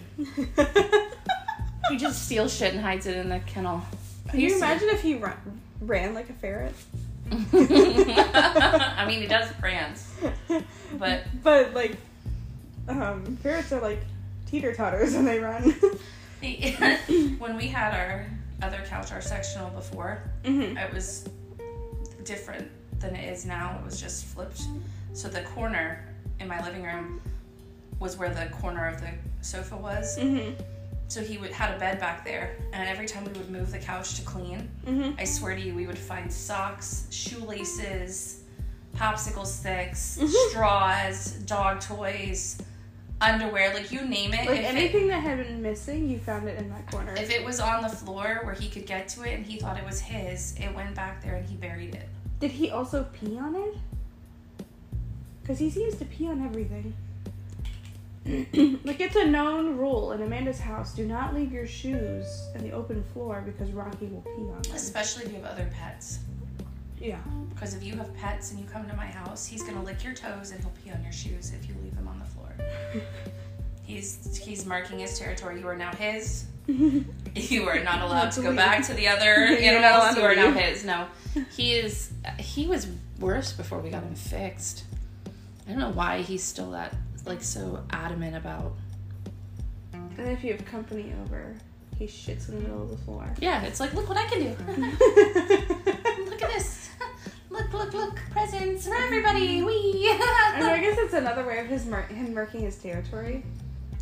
He 1.89 1.98
just 1.98 2.26
steals 2.26 2.56
shit 2.56 2.74
and 2.74 2.82
hides 2.82 3.06
it 3.06 3.18
in 3.18 3.28
the 3.30 3.39
kennel. 3.39 3.82
Can 4.30 4.39
you 4.39 4.56
imagine 4.56 4.89
if 4.89 5.02
he 5.02 5.15
run, 5.15 5.36
ran 5.82 6.13
like 6.13 6.30
a 6.30 6.34
ferret? 6.34 6.74
I 7.32 9.06
mean, 9.08 9.22
he 9.22 9.28
does 9.28 9.52
prance, 9.60 10.10
but 10.98 11.24
But 11.44 11.74
like, 11.74 11.98
um, 12.88 13.38
ferrets 13.38 13.72
are 13.72 13.82
like 13.82 14.00
teeter 14.56 14.74
totters 14.74 15.13
when 15.13 15.26
they 15.26 15.38
run. 15.38 15.63
when 17.39 17.58
we 17.58 17.68
had 17.68 17.94
our 17.94 18.26
other 18.62 18.82
couch, 18.88 19.12
our 19.12 19.20
sectional 19.20 19.70
before, 19.72 20.24
mm-hmm. 20.46 20.78
it 20.78 20.94
was 20.94 21.28
different 22.24 22.72
than 23.02 23.18
it 23.18 23.30
is 23.34 23.46
now. 23.46 23.78
It 23.78 23.84
was 23.84 24.00
just 24.00 24.24
flipped. 24.24 24.62
So 25.12 25.28
the 25.28 25.41
corner 25.41 26.08
in 26.39 26.48
my 26.48 26.63
living 26.65 26.84
room 26.84 27.20
was 28.00 28.15
where 28.15 28.30
the 28.30 28.46
corner 28.46 28.88
of 28.88 29.02
the 29.02 29.10
sofa 29.41 29.76
was. 29.76 30.18
Mm-hmm. 30.18 30.54
So 31.10 31.22
he 31.22 31.38
would 31.38 31.52
had 31.52 31.76
a 31.76 31.78
bed 31.78 32.00
back 32.00 32.24
there, 32.24 32.56
and 32.72 32.88
every 32.88 33.08
time 33.08 33.26
we 33.26 33.34
would 33.34 33.50
move 33.50 33.74
the 33.74 33.80
couch 33.80 34.15
to 34.15 34.22
clean, 34.22 34.70
Mm-hmm. 34.86 35.20
I 35.20 35.26
swear 35.26 35.56
to 35.56 35.62
you, 35.62 35.76
we 35.76 35.86
would 35.86 35.98
find 35.98 36.32
socks, 36.32 37.08
shoelaces, 37.12 38.44
popsicle 38.96 39.46
sticks, 39.46 40.18
straws, 40.50 41.34
dog 41.46 41.82
toys, 41.82 42.58
underwear, 43.21 43.73
like 43.73 43.91
you 43.91 44.06
name 44.06 44.34
it. 44.34 44.47
Like 44.47 44.60
if, 44.60 44.65
anything 44.65 45.08
that 45.08 45.21
had 45.21 45.38
been 45.45 45.62
missing, 45.62 46.10
you 46.10 46.19
found 46.19 46.47
it 46.47 46.60
in 46.60 46.69
that 46.69 46.91
corner. 46.91 47.13
if 47.15 47.32
it 47.32 47.43
was 47.43 47.60
on 47.60 47.84
the 47.84 47.89
floor 47.89 48.41
where 48.43 48.54
he 48.54 48.69
could 48.69 48.86
get 48.86 49.08
to 49.10 49.23
it 49.23 49.34
and 49.34 49.45
he 49.45 49.58
thought 49.58 49.78
it 49.78 49.86
was 49.86 49.99
his, 49.99 50.56
it 50.60 50.73
went 50.73 50.95
back 50.95 51.23
there 51.23 51.36
and 51.36 51.47
he 51.47 51.56
buried 51.56 51.95
it. 51.95 52.08
Did 52.39 52.51
he 52.51 52.69
also 52.69 53.08
pee 53.13 53.38
on 53.38 53.56
it? 53.56 53.75
Because 55.41 55.60
he 55.60 55.69
seems 55.69 55.95
to 55.97 56.06
pee 56.06 56.28
on 56.28 56.43
everything. 56.43 56.93
like 58.84 58.99
it's 58.99 59.15
a 59.15 59.25
known 59.25 59.78
rule 59.78 60.12
in 60.12 60.21
Amanda's 60.23 60.60
house: 60.60 60.95
do 60.95 61.06
not 61.06 61.36
leave 61.36 61.51
your 61.51 61.67
shoes 61.67 62.47
in 62.56 62.63
the 62.63 62.71
open 62.71 63.04
floor 63.13 63.43
because 63.45 63.71
Rocky 63.71 64.08
will 64.08 64.21
pee 64.21 64.41
on 64.41 64.62
them. 64.63 64.75
Especially 64.75 65.25
if 65.25 65.32
you 65.32 65.36
have 65.38 65.45
other 65.45 65.69
pets. 65.71 66.19
Yeah. 66.99 67.19
Because 67.54 67.75
if 67.75 67.84
you 67.84 67.95
have 67.95 68.13
pets 68.15 68.51
and 68.51 68.60
you 68.60 68.65
come 68.65 68.88
to 68.89 68.95
my 68.95 69.06
house, 69.06 69.45
he's 69.45 69.62
gonna 69.62 69.84
lick 69.84 70.04
your 70.04 70.13
toes 70.13 70.51
and 70.51 70.60
he'll 70.60 70.73
pee 70.84 70.91
on 70.91 71.04
your 71.04 71.12
shoes 71.12 71.54
if 71.54 71.69
you 71.69 71.75
leave 71.84 71.95
them 71.95 72.05
on 72.05 72.05
the 72.05 72.05
floor. 72.05 72.05
He's 73.86 74.36
he's 74.43 74.65
marking 74.65 74.97
his 74.99 75.19
territory. 75.19 75.60
You 75.60 75.67
are 75.67 75.75
now 75.75 75.91
his. 75.91 76.45
You 77.38 77.67
are 77.67 77.84
not 77.84 78.01
allowed 78.01 78.32
to 78.32 78.41
go 78.41 78.56
back 78.56 78.86
to 78.86 78.93
the 78.93 79.10
other 79.10 79.34
allowed 79.36 79.60
animals. 79.60 80.15
You 80.15 80.23
are 80.23 80.36
now 80.36 80.51
his. 80.51 80.86
No, 80.86 81.08
he 81.51 81.73
is. 81.73 82.13
He 82.39 82.65
was 82.65 82.88
worse 83.19 83.51
before 83.51 83.80
we 83.80 83.89
got 83.89 84.04
him 84.04 84.15
fixed. 84.15 84.86
I 85.67 85.71
don't 85.71 85.80
know 85.80 85.91
why 85.91 86.21
he's 86.21 86.41
still 86.41 86.71
that 86.71 86.95
like 87.25 87.43
so 87.43 87.84
adamant 87.89 88.38
about. 88.38 88.73
And 89.93 90.30
if 90.30 90.45
you 90.45 90.54
have 90.54 90.63
company 90.65 91.13
over, 91.25 91.56
he 91.97 92.06
shits 92.06 92.47
in 92.47 92.56
the 92.56 92.62
middle 92.62 92.84
of 92.84 92.89
the 92.89 92.97
floor. 92.97 93.30
Yeah, 93.39 93.63
it's 93.63 93.82
like, 93.82 93.93
look 93.93 94.08
what 94.08 94.17
I 94.17 94.25
can 94.25 94.39
do. 94.39 96.30
look 96.30 96.41
at 96.41 96.49
this. 96.54 96.89
Look, 97.56 97.74
look, 97.74 97.94
look. 97.94 98.20
Presents 98.32 98.86
for 98.86 98.96
everybody. 98.96 99.63
Wee. 99.63 100.10
I, 100.12 100.58
mean, 100.60 100.70
I 100.70 100.80
guess 100.82 100.98
it's 101.00 101.13
another 101.13 101.46
way 101.46 101.60
of 101.60 101.68
his 101.68 101.86
mur- 101.86 102.02
him 102.02 102.34
marking 102.34 102.62
his 102.62 102.76
territory. 102.76 103.46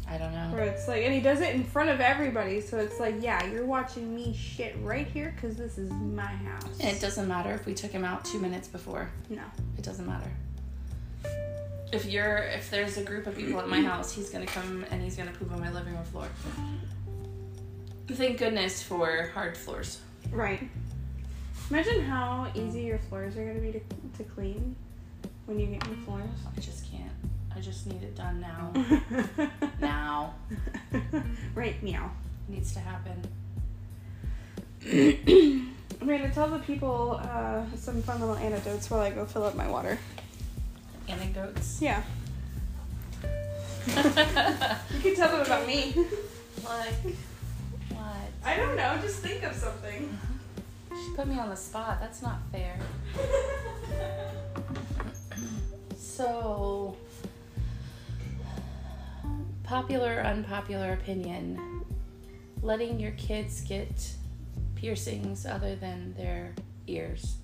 I 0.10 0.18
don't 0.18 0.34
know. 0.34 0.50
Where 0.52 0.64
it's 0.64 0.88
like, 0.88 1.04
and 1.04 1.14
he 1.14 1.20
does 1.20 1.40
it 1.40 1.54
in 1.54 1.64
front 1.64 1.92
of 1.92 2.02
everybody, 2.02 2.62
so 2.62 2.80
it's 2.80 3.00
like, 3.00 3.16
yeah, 3.20 3.46
you're 3.46 3.66
watching 3.66 4.16
me 4.16 4.34
shit 4.34 4.76
right 4.82 5.06
here 5.06 5.36
because 5.36 5.56
this 5.56 5.78
is 5.78 5.92
my 5.92 6.24
house. 6.24 6.80
And 6.80 6.98
it 6.98 7.00
doesn't 7.00 7.28
matter 7.28 7.54
if 7.54 7.68
we 7.68 7.76
took 7.76 7.92
him 7.92 8.04
out 8.04 8.26
two 8.26 8.40
minutes 8.40 8.68
before. 8.68 9.12
No. 9.30 9.44
It 9.78 9.84
doesn't 9.84 10.08
matter. 10.08 10.32
If 11.92 12.06
you're 12.06 12.38
if 12.38 12.72
there's 12.72 12.98
a 12.98 13.04
group 13.04 13.28
of 13.28 13.36
people 13.36 13.60
at 13.60 13.70
my 13.70 13.82
house, 13.82 14.12
he's 14.12 14.32
gonna 14.32 14.48
come 14.48 14.84
and 14.90 15.00
he's 15.04 15.16
gonna 15.16 15.32
poop 15.32 15.52
on 15.52 15.60
my 15.60 15.72
living 15.72 15.94
room 15.94 16.04
floor. 16.06 16.28
Thank 18.08 18.40
goodness 18.40 18.82
for 18.82 19.30
hard 19.36 19.56
floors. 19.56 20.00
Right. 20.32 20.68
Imagine 21.74 22.02
how 22.02 22.46
easy 22.54 22.82
your 22.82 23.00
floors 23.00 23.36
are 23.36 23.44
going 23.44 23.56
to 23.56 23.60
be 23.60 23.72
to, 23.72 23.80
to 24.20 24.24
clean 24.36 24.76
when 25.48 25.60
you 25.60 25.66
get 25.66 25.90
new 25.90 25.96
floors. 26.06 26.30
I 26.56 26.60
just 26.60 26.86
can't. 26.92 27.12
I 27.56 27.62
just 27.62 27.88
need 27.88 28.04
it 28.04 28.16
done 28.16 28.40
now. 28.40 28.72
now. 29.82 30.36
right, 31.56 31.82
now. 31.82 32.12
It 32.48 32.54
needs 32.54 32.74
to 32.74 32.80
happen. 32.80 33.20
I'm 34.86 36.08
going 36.08 36.22
to 36.22 36.30
tell 36.30 36.48
the 36.48 36.60
people 36.60 37.20
uh, 37.24 37.64
some 37.76 38.04
fun 38.04 38.20
little 38.20 38.36
anecdotes 38.36 38.92
while 38.92 39.02
I 39.02 39.10
go 39.10 39.26
fill 39.26 39.46
up 39.46 39.56
my 39.56 39.68
water. 39.68 39.98
Anecdotes. 41.10 41.82
Yeah. 41.82 42.04
You 43.88 43.94
can 45.02 45.16
tell 45.16 45.32
them 45.32 45.42
about 45.42 45.66
me. 45.66 45.96
like 46.64 47.16
what? 47.90 48.30
I 48.46 48.58
don't 48.58 48.76
know, 48.76 48.96
just 49.02 49.22
think 49.22 49.42
of 49.42 49.56
something. 49.56 50.20
She 50.96 51.16
put 51.16 51.28
me 51.28 51.40
on 51.40 51.50
the 51.50 51.56
spot. 51.56 52.00
That's 52.00 52.22
not 52.22 52.42
fair. 52.52 52.78
So, 55.98 56.96
popular, 59.64 60.22
unpopular 60.22 60.94
opinion. 60.94 61.84
Letting 62.62 63.00
your 63.00 63.12
kids 63.12 63.62
get 63.62 64.14
piercings 64.76 65.46
other 65.46 65.76
than 65.76 66.14
their 66.16 66.54
ears. 66.88 67.38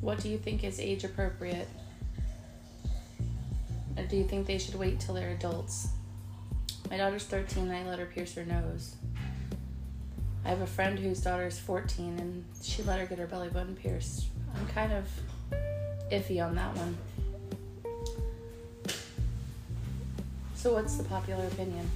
What 0.00 0.20
do 0.20 0.28
you 0.28 0.38
think 0.38 0.64
is 0.64 0.78
age 0.78 1.02
appropriate? 1.02 1.68
Or 3.96 4.04
do 4.04 4.16
you 4.16 4.24
think 4.24 4.46
they 4.46 4.58
should 4.58 4.74
wait 4.74 5.00
till 5.00 5.14
they're 5.14 5.30
adults? 5.30 5.88
My 6.90 6.98
daughter's 6.98 7.24
13 7.24 7.64
and 7.64 7.72
I 7.72 7.88
let 7.88 7.98
her 7.98 8.06
pierce 8.06 8.34
her 8.34 8.44
nose. 8.44 8.96
I 10.44 10.48
have 10.50 10.60
a 10.60 10.66
friend 10.66 10.98
whose 10.98 11.20
daughter 11.20 11.46
is 11.46 11.58
14 11.58 12.18
and 12.18 12.44
she 12.62 12.82
let 12.82 13.00
her 13.00 13.06
get 13.06 13.18
her 13.18 13.26
belly 13.26 13.48
button 13.48 13.74
pierced. 13.74 14.26
I'm 14.54 14.66
kind 14.68 14.92
of 14.92 15.08
iffy 16.12 16.44
on 16.44 16.54
that 16.56 16.76
one. 16.76 16.96
So, 20.54 20.74
what's 20.74 20.96
the 20.96 21.04
popular 21.04 21.46
opinion? 21.46 21.90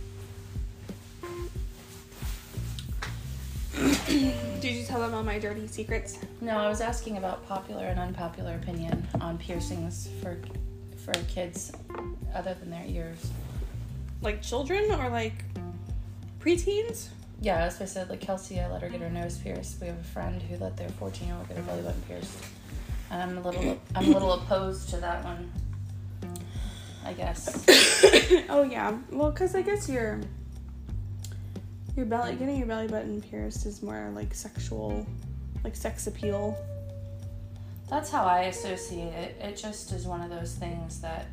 Did 4.60 4.74
you 4.74 4.84
tell 4.84 5.00
them 5.00 5.14
all 5.14 5.22
my 5.22 5.38
dirty 5.38 5.66
secrets? 5.66 6.18
No, 6.40 6.58
I 6.58 6.68
was 6.68 6.80
asking 6.80 7.16
about 7.16 7.46
popular 7.46 7.86
and 7.86 8.00
unpopular 8.00 8.54
opinion 8.54 9.06
on 9.20 9.38
piercings 9.38 10.08
for 10.20 10.38
for 11.04 11.12
kids 11.28 11.72
other 12.34 12.54
than 12.54 12.70
their 12.70 12.84
ears. 12.86 13.30
Like 14.20 14.42
children 14.42 14.90
or 14.90 15.08
like 15.10 15.44
preteens? 16.40 17.08
Yeah, 17.40 17.58
as 17.64 17.80
I 17.80 17.84
said, 17.84 18.10
like 18.10 18.20
Kelsey, 18.20 18.58
I 18.60 18.68
let 18.68 18.82
her 18.82 18.88
get 18.88 19.00
her 19.00 19.10
nose 19.10 19.38
pierced. 19.38 19.80
We 19.80 19.86
have 19.86 19.98
a 19.98 20.04
friend 20.04 20.42
who 20.42 20.56
let 20.56 20.76
their 20.76 20.88
14 20.88 21.28
year 21.28 21.36
old 21.36 21.48
get 21.48 21.56
her 21.56 21.62
belly 21.62 21.82
button 21.82 22.02
pierced. 22.02 22.36
And 23.10 23.22
I'm 23.22 23.38
a 23.38 23.40
little, 23.40 23.80
I'm 23.94 24.06
a 24.06 24.10
little 24.10 24.32
opposed 24.32 24.88
to 24.90 24.96
that 24.98 25.24
one. 25.24 25.50
I 27.04 27.12
guess. 27.12 27.64
oh 28.50 28.66
yeah. 28.68 28.98
Well, 29.10 29.32
cause 29.32 29.54
I 29.54 29.62
guess 29.62 29.88
your 29.88 30.20
your 31.96 32.06
belly 32.06 32.34
getting 32.36 32.58
your 32.58 32.66
belly 32.66 32.86
button 32.86 33.22
pierced 33.22 33.66
is 33.66 33.82
more 33.82 34.10
like 34.14 34.34
sexual, 34.34 35.06
like 35.64 35.74
sex 35.74 36.06
appeal. 36.06 36.56
That's 37.88 38.10
how 38.10 38.24
I 38.24 38.42
associate 38.42 39.14
it. 39.14 39.36
It 39.40 39.56
just 39.56 39.92
is 39.92 40.06
one 40.06 40.20
of 40.20 40.28
those 40.28 40.54
things 40.54 41.00
that 41.00 41.26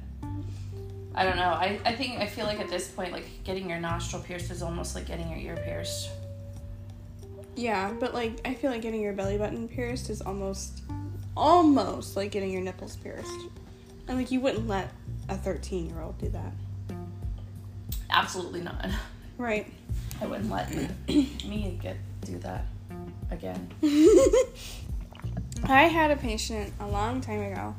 I 1.17 1.23
don't 1.23 1.37
know. 1.37 1.43
I, 1.43 1.79
I 1.85 1.95
think 1.95 2.19
I 2.19 2.27
feel 2.27 2.45
like 2.45 2.59
at 2.59 2.69
this 2.69 2.89
point, 2.89 3.13
like 3.13 3.25
getting 3.45 3.69
your 3.69 3.79
nostril 3.79 4.21
pierced 4.21 4.51
is 4.51 4.61
almost 4.61 4.95
like 4.95 5.05
getting 5.05 5.29
your 5.29 5.39
ear 5.39 5.63
pierced. 5.63 6.09
Yeah, 7.55 7.93
but 7.99 8.13
like 8.13 8.41
I 8.43 8.53
feel 8.53 8.69
like 8.69 8.81
getting 8.81 9.01
your 9.01 9.13
belly 9.13 9.37
button 9.37 9.67
pierced 9.67 10.09
is 10.09 10.21
almost 10.21 10.81
almost 11.37 12.15
like 12.15 12.31
getting 12.31 12.51
your 12.51 12.61
nipples 12.61 12.97
pierced. 12.97 13.31
And 14.07 14.17
like 14.17 14.29
you 14.29 14.41
wouldn't 14.41 14.67
let 14.67 14.91
a 15.29 15.37
13 15.37 15.89
year 15.89 16.01
old 16.01 16.17
do 16.17 16.29
that. 16.29 16.51
Absolutely 18.09 18.61
not. 18.61 18.89
Right. 19.37 19.71
I 20.21 20.25
wouldn't 20.27 20.49
let 20.49 20.69
me 21.07 21.77
get 21.81 21.97
do 22.21 22.37
that 22.39 22.65
again. 23.31 23.69
I 25.63 25.83
had 25.83 26.11
a 26.11 26.15
patient 26.17 26.73
a 26.79 26.87
long 26.87 27.21
time 27.21 27.41
ago. 27.41 27.75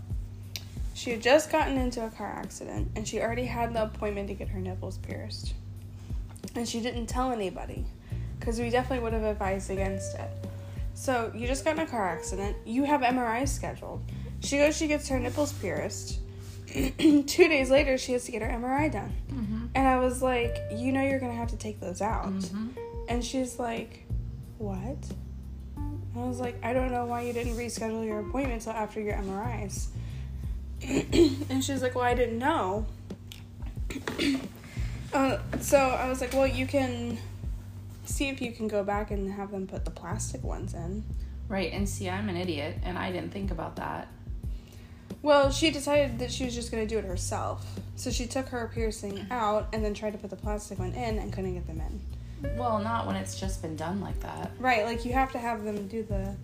She 0.96 1.10
had 1.10 1.20
just 1.20 1.52
gotten 1.52 1.76
into 1.76 2.02
a 2.06 2.08
car 2.08 2.26
accident 2.26 2.90
and 2.96 3.06
she 3.06 3.20
already 3.20 3.44
had 3.44 3.74
the 3.74 3.82
appointment 3.82 4.28
to 4.28 4.34
get 4.34 4.48
her 4.48 4.58
nipples 4.58 4.96
pierced. 4.96 5.52
And 6.54 6.66
she 6.66 6.80
didn't 6.80 7.04
tell 7.04 7.32
anybody 7.32 7.84
because 8.40 8.58
we 8.58 8.70
definitely 8.70 9.04
would 9.04 9.12
have 9.12 9.24
advised 9.24 9.70
against 9.70 10.16
it. 10.16 10.30
So, 10.94 11.30
you 11.34 11.46
just 11.46 11.66
got 11.66 11.74
in 11.74 11.80
a 11.80 11.86
car 11.86 12.08
accident, 12.08 12.56
you 12.64 12.84
have 12.84 13.02
MRI 13.02 13.46
scheduled. 13.46 14.00
She 14.40 14.56
goes, 14.56 14.74
she 14.74 14.86
gets 14.86 15.06
her 15.10 15.18
nipples 15.18 15.52
pierced. 15.52 16.20
Two 16.66 17.26
days 17.26 17.70
later, 17.70 17.98
she 17.98 18.12
has 18.12 18.24
to 18.24 18.32
get 18.32 18.40
her 18.40 18.48
MRI 18.48 18.90
done. 18.90 19.14
Mm-hmm. 19.30 19.66
And 19.74 19.86
I 19.86 19.98
was 19.98 20.22
like, 20.22 20.56
you 20.72 20.92
know, 20.92 21.02
you're 21.02 21.20
gonna 21.20 21.34
have 21.34 21.50
to 21.50 21.58
take 21.58 21.78
those 21.78 22.00
out. 22.00 22.32
Mm-hmm. 22.32 22.68
And 23.10 23.22
she's 23.22 23.58
like, 23.58 24.06
What? 24.56 24.96
I 25.76 26.20
was 26.20 26.40
like, 26.40 26.56
I 26.64 26.72
don't 26.72 26.90
know 26.90 27.04
why 27.04 27.20
you 27.20 27.34
didn't 27.34 27.56
reschedule 27.56 28.06
your 28.06 28.20
appointment 28.20 28.62
till 28.62 28.72
after 28.72 28.98
your 28.98 29.16
MRIs. 29.16 29.88
and 31.50 31.64
she's 31.64 31.82
like, 31.82 31.94
Well, 31.94 32.04
I 32.04 32.14
didn't 32.14 32.38
know. 32.38 32.86
uh, 35.12 35.38
so 35.60 35.78
I 35.78 36.08
was 36.08 36.20
like, 36.20 36.32
Well, 36.32 36.46
you 36.46 36.66
can 36.66 37.18
see 38.04 38.28
if 38.28 38.40
you 38.40 38.52
can 38.52 38.68
go 38.68 38.84
back 38.84 39.10
and 39.10 39.32
have 39.32 39.50
them 39.50 39.66
put 39.66 39.84
the 39.84 39.90
plastic 39.90 40.42
ones 40.42 40.74
in. 40.74 41.04
Right, 41.48 41.72
and 41.72 41.88
see, 41.88 42.08
I'm 42.08 42.28
an 42.28 42.36
idiot, 42.36 42.78
and 42.82 42.98
I 42.98 43.12
didn't 43.12 43.32
think 43.32 43.50
about 43.52 43.76
that. 43.76 44.08
Well, 45.22 45.50
she 45.50 45.70
decided 45.70 46.18
that 46.18 46.32
she 46.32 46.44
was 46.44 46.54
just 46.54 46.70
going 46.70 46.86
to 46.86 46.92
do 46.92 46.98
it 46.98 47.04
herself. 47.04 47.64
So 47.96 48.10
she 48.10 48.26
took 48.26 48.48
her 48.48 48.70
piercing 48.72 49.26
out 49.30 49.68
and 49.72 49.84
then 49.84 49.94
tried 49.94 50.12
to 50.12 50.18
put 50.18 50.30
the 50.30 50.36
plastic 50.36 50.78
one 50.78 50.92
in 50.92 51.18
and 51.18 51.32
couldn't 51.32 51.54
get 51.54 51.66
them 51.66 51.80
in. 51.80 52.56
Well, 52.56 52.78
not 52.78 53.06
when 53.06 53.16
it's 53.16 53.38
just 53.38 53.62
been 53.62 53.76
done 53.76 54.00
like 54.00 54.20
that. 54.20 54.52
Right, 54.58 54.84
like 54.84 55.04
you 55.04 55.12
have 55.14 55.32
to 55.32 55.38
have 55.38 55.64
them 55.64 55.88
do 55.88 56.02
the 56.02 56.34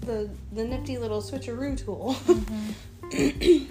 the 0.00 0.30
the 0.52 0.64
nifty 0.64 0.96
little 0.96 1.20
switcheroo 1.20 1.76
tool. 1.84 2.16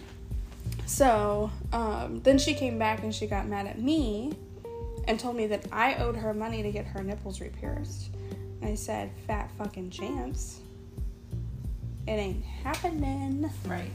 so 0.86 1.52
um, 1.74 2.22
then 2.24 2.38
she 2.38 2.54
came 2.54 2.78
back 2.80 3.04
and 3.04 3.14
she 3.14 3.28
got 3.28 3.48
mad 3.48 3.68
at 3.68 3.80
me 3.80 4.34
and 5.08 5.20
told 5.20 5.36
me 5.36 5.48
that 5.48 5.66
I 5.72 5.96
owed 5.96 6.16
her 6.16 6.34
money 6.34 6.62
to 6.64 6.72
get 6.72 6.86
her 6.86 7.04
nipples 7.04 7.40
re-pierced. 7.40 8.10
And 8.62 8.72
I 8.72 8.76
said, 8.76 9.12
"Fat 9.28 9.52
fucking 9.58 9.92
chance, 9.92 10.60
it 12.08 12.12
ain't 12.12 12.44
happening." 12.44 13.50
Right. 13.66 13.92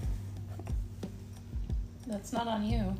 That's 2.07 2.33
not 2.33 2.47
on 2.47 2.65
you. 2.65 2.95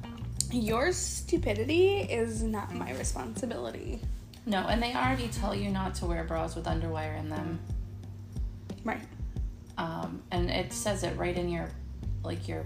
Your 0.51 0.93
stupidity 0.93 1.99
is 2.01 2.43
not 2.43 2.75
my 2.75 2.93
responsibility. 2.95 4.01
No, 4.45 4.67
and 4.67 4.83
they 4.83 4.95
already 4.95 5.29
tell 5.29 5.55
you 5.55 5.71
not 5.71 5.95
to 5.97 6.07
wear 6.07 6.25
bras 6.25 6.57
with 6.57 6.67
underwire 6.67 7.19
in 7.19 7.29
them. 7.29 7.61
Right. 8.85 9.01
Um, 9.79 10.23
and 10.31 10.51
it 10.51 10.73
says 10.73 11.05
it 11.05 11.17
right 11.17 11.37
in 11.37 11.49
your, 11.49 11.69
like 12.25 12.47
your, 12.49 12.65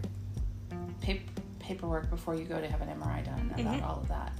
pap- 1.02 1.18
paperwork 1.58 2.10
before 2.10 2.34
you 2.34 2.44
go 2.44 2.60
to 2.60 2.66
have 2.68 2.80
an 2.80 2.88
MRI 2.88 3.24
done 3.24 3.50
about 3.58 3.74
Mhm. 3.80 3.82
all 3.88 4.00
of 4.02 4.08
that. 4.08 4.32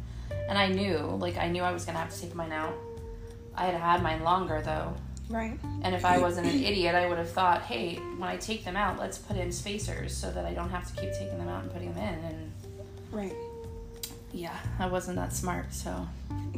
And 0.49 0.57
I 0.59 0.69
knew, 0.69 0.99
like, 1.21 1.37
I 1.37 1.49
knew 1.49 1.63
I 1.63 1.73
was 1.73 1.85
gonna 1.85 1.99
have 1.99 2.13
to 2.15 2.21
take 2.21 2.35
mine 2.35 2.53
out. 2.53 2.75
I 3.57 3.67
had 3.67 3.75
had 3.81 4.03
mine 4.03 4.23
longer 4.23 4.61
though, 4.63 4.95
Right. 5.29 5.59
and 5.83 5.95
if 5.95 6.05
I 6.05 6.19
wasn't 6.19 6.47
an 6.47 6.63
idiot, 6.63 6.95
I 6.95 7.07
would 7.09 7.19
have 7.19 7.31
thought, 7.31 7.63
hey, 7.63 7.97
when 7.97 8.29
I 8.29 8.37
take 8.37 8.65
them 8.65 8.77
out, 8.77 8.99
let's 8.99 9.19
put 9.19 9.37
in 9.37 9.51
spacers 9.51 10.17
so 10.17 10.31
that 10.31 10.45
I 10.45 10.53
don't 10.53 10.71
have 10.71 10.87
to 10.95 11.01
keep 11.01 11.13
taking 11.13 11.39
them 11.39 11.49
out 11.49 11.63
and 11.65 11.73
putting 11.73 11.93
them 11.95 12.03
in. 12.15 12.25
And 12.25 12.53
Right. 13.11 13.35
yeah, 14.33 14.57
I 14.79 14.87
wasn't 14.87 15.17
that 15.17 15.33
smart, 15.33 15.73
so 15.75 16.07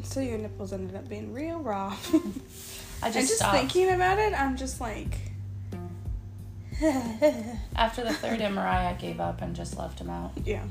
So 0.02 0.20
your 0.20 0.38
nipples 0.38 0.72
ended 0.72 0.94
up 0.96 1.08
being 1.08 1.32
real 1.32 1.58
raw. 1.60 1.88
I 1.96 1.96
just, 1.96 2.12
and 3.02 3.14
just 3.14 3.14
just 3.28 3.36
stopped. 3.36 3.56
thinking 3.56 3.90
about 3.90 4.18
it, 4.18 4.32
I'm 4.38 4.56
just 4.56 4.80
like. 4.80 5.18
After 7.76 8.04
the 8.04 8.12
third 8.12 8.40
MRI, 8.40 8.86
I 8.86 8.92
gave 8.94 9.20
up 9.20 9.42
and 9.42 9.54
just 9.54 9.76
left 9.78 9.98
them 9.98 10.10
out. 10.10 10.32
yeah. 10.44 10.62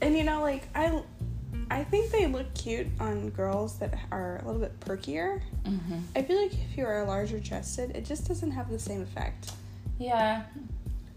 And 0.00 0.16
you 0.16 0.24
know, 0.24 0.40
like 0.40 0.68
I, 0.74 1.00
I 1.70 1.84
think 1.84 2.10
they 2.10 2.26
look 2.26 2.52
cute 2.54 2.88
on 2.98 3.30
girls 3.30 3.78
that 3.78 3.94
are 4.10 4.40
a 4.42 4.46
little 4.46 4.60
bit 4.60 4.78
perkier. 4.80 5.42
Mm-hmm. 5.64 5.98
I 6.16 6.22
feel 6.22 6.42
like 6.42 6.52
if 6.52 6.76
you 6.76 6.84
are 6.86 7.04
larger 7.04 7.38
chested, 7.38 7.94
it 7.94 8.04
just 8.04 8.26
doesn't 8.26 8.50
have 8.50 8.68
the 8.68 8.78
same 8.78 9.02
effect. 9.02 9.52
Yeah, 9.98 10.42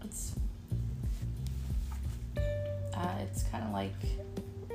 it's 0.04 0.34
uh, 2.36 3.14
it's 3.22 3.42
kind 3.44 3.64
of 3.64 3.72
like 3.72 3.94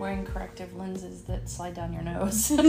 wearing 0.01 0.25
corrective 0.25 0.75
lenses 0.75 1.21
that 1.21 1.47
slide 1.47 1.75
down 1.75 1.93
your 1.93 2.01
nose. 2.01 2.49
right. 2.51 2.65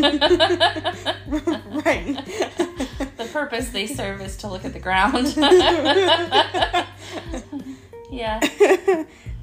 the 3.17 3.27
purpose 3.33 3.71
they 3.71 3.87
serve 3.87 4.21
is 4.21 4.37
to 4.37 4.47
look 4.47 4.67
at 4.67 4.75
the 4.75 4.79
ground. 4.79 5.35
yeah, 8.13 8.39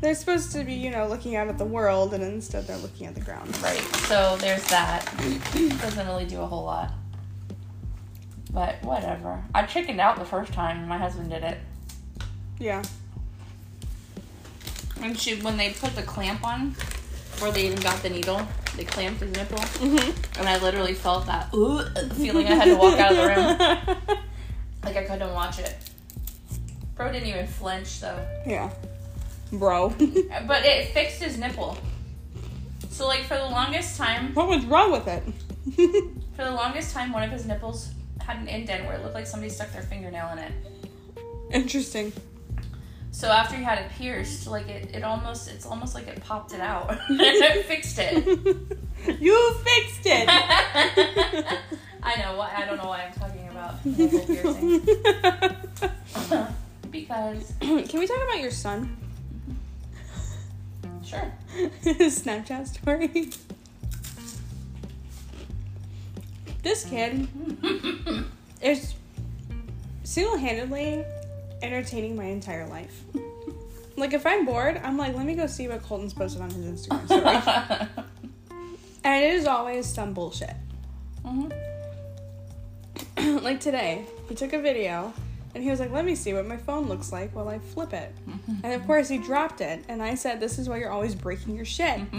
they're 0.01 0.13
supposed 0.13 0.51
to 0.51 0.63
be, 0.63 0.75
you 0.75 0.91
know, 0.91 1.07
looking 1.07 1.35
out 1.35 1.47
at 1.47 1.57
the 1.57 1.65
world, 1.65 2.13
and 2.13 2.23
instead 2.23 2.67
they're 2.67 2.77
looking 2.77 3.07
at 3.07 3.15
the 3.15 3.21
ground. 3.21 3.57
right. 3.63 3.81
So 4.07 4.37
there's 4.37 4.67
that. 4.67 5.11
Doesn't 5.81 6.05
really 6.05 6.25
do 6.25 6.41
a 6.41 6.45
whole 6.45 6.65
lot. 6.65 6.91
But 8.51 8.75
whatever. 8.83 9.43
I 9.55 9.63
chickened 9.63 9.99
out 9.99 10.17
the 10.17 10.25
first 10.25 10.53
time 10.53 10.87
my 10.87 10.99
husband 10.99 11.31
did 11.31 11.43
it. 11.43 11.57
Yeah. 12.59 12.83
And 15.01 15.17
she, 15.17 15.41
when 15.41 15.57
they 15.57 15.71
put 15.71 15.95
the 15.95 16.03
clamp 16.03 16.45
on, 16.45 16.75
where 17.41 17.51
they 17.51 17.65
even 17.67 17.79
got 17.79 18.01
the 18.03 18.09
needle, 18.09 18.41
they 18.75 18.83
clamped 18.85 19.21
his 19.21 19.31
nipple, 19.31 19.57
Mm-hmm. 19.59 20.39
and 20.39 20.49
I 20.49 20.57
literally 20.59 20.93
felt 20.93 21.25
that 21.27 21.53
ooh 21.53 21.83
feeling. 22.15 22.47
I 22.47 22.55
had 22.55 22.65
to 22.65 22.75
walk 22.75 22.99
out 22.99 23.11
of 23.11 23.17
the 23.17 23.27
room, 23.27 24.17
like 24.83 24.95
I 24.97 25.03
couldn't 25.03 25.33
watch 25.33 25.59
it. 25.59 25.75
Bro 26.95 27.13
didn't 27.13 27.27
even 27.29 27.47
flinch 27.47 28.01
though, 28.01 28.25
yeah. 28.45 28.69
Bro. 29.53 29.89
but 30.47 30.65
it 30.65 30.89
fixed 30.93 31.21
his 31.23 31.37
nipple. 31.37 31.77
So 32.89 33.07
like 33.07 33.23
for 33.23 33.35
the 33.37 33.45
longest 33.45 33.97
time, 33.97 34.33
what 34.33 34.47
was 34.47 34.65
wrong 34.65 34.91
with 34.91 35.07
it? 35.07 35.23
for 36.35 36.43
the 36.43 36.51
longest 36.51 36.93
time, 36.93 37.11
one 37.13 37.23
of 37.23 37.31
his 37.31 37.45
nipples 37.45 37.91
had 38.19 38.37
an 38.37 38.47
indent 38.47 38.85
where 38.85 38.95
it 38.95 39.01
looked 39.03 39.15
like 39.15 39.25
somebody 39.25 39.49
stuck 39.49 39.71
their 39.71 39.81
fingernail 39.81 40.29
in 40.33 40.39
it. 40.39 40.51
Interesting. 41.51 42.11
So 43.19 43.27
after 43.29 43.57
he 43.57 43.63
had 43.65 43.79
it 43.79 43.91
pierced, 43.97 44.47
like 44.47 44.69
it, 44.69 44.95
it 44.95 45.03
almost, 45.03 45.49
it's 45.49 45.65
almost 45.65 45.93
like 45.93 46.07
it 46.07 46.23
popped 46.23 46.53
it 46.53 46.61
out. 46.61 46.97
it 47.09 47.65
fixed 47.65 47.99
it. 47.99 48.25
you 49.19 49.53
fixed 49.55 50.05
it. 50.05 50.29
I 52.01 52.15
know 52.21 52.37
why. 52.37 52.53
I 52.55 52.63
don't 52.63 52.77
know 52.77 52.87
why 52.87 53.01
I'm 53.01 53.11
talking 53.11 53.49
about 53.49 53.85
nipple 53.85 54.19
piercing. 54.19 54.85
because 56.89 57.53
Can 57.59 57.99
we 57.99 58.07
talk 58.07 58.23
about 58.23 58.39
your 58.39 58.51
son? 58.51 58.95
Mm-hmm. 60.81 61.03
sure. 61.03 61.33
His 61.81 62.23
Snapchat 62.23 62.67
story. 62.67 63.31
This 66.63 66.85
kid 66.85 67.27
mm-hmm. 67.27 68.21
is 68.61 68.93
single-handedly 70.05 71.03
entertaining 71.61 72.15
my 72.15 72.25
entire 72.25 72.67
life. 72.67 73.03
Like 73.97 74.13
if 74.13 74.25
I'm 74.25 74.45
bored, 74.45 74.79
I'm 74.81 74.97
like, 74.97 75.13
let 75.13 75.25
me 75.25 75.35
go 75.35 75.45
see 75.45 75.67
what 75.67 75.83
Colton's 75.83 76.13
posted 76.13 76.41
on 76.41 76.49
his 76.49 76.87
Instagram 76.87 77.05
story. 77.05 78.05
and 79.03 79.23
it 79.25 79.33
is 79.33 79.45
always 79.45 79.85
some 79.85 80.13
bullshit. 80.13 80.55
Mhm. 81.25 81.51
like 83.43 83.59
today, 83.59 84.05
he 84.29 84.35
took 84.35 84.53
a 84.53 84.61
video 84.61 85.13
and 85.53 85.61
he 85.61 85.69
was 85.69 85.81
like, 85.81 85.91
let 85.91 86.05
me 86.05 86.15
see 86.15 86.33
what 86.33 86.47
my 86.47 86.55
phone 86.55 86.87
looks 86.87 87.11
like 87.11 87.35
while 87.35 87.49
I 87.49 87.59
flip 87.59 87.91
it. 87.91 88.15
And 88.63 88.73
of 88.73 88.85
course, 88.85 89.09
he 89.09 89.17
dropped 89.17 89.59
it. 89.59 89.83
And 89.89 90.01
I 90.01 90.15
said, 90.15 90.39
this 90.39 90.59
is 90.59 90.69
why 90.69 90.77
you're 90.77 90.91
always 90.91 91.13
breaking 91.13 91.57
your 91.57 91.65
shit. 91.65 91.99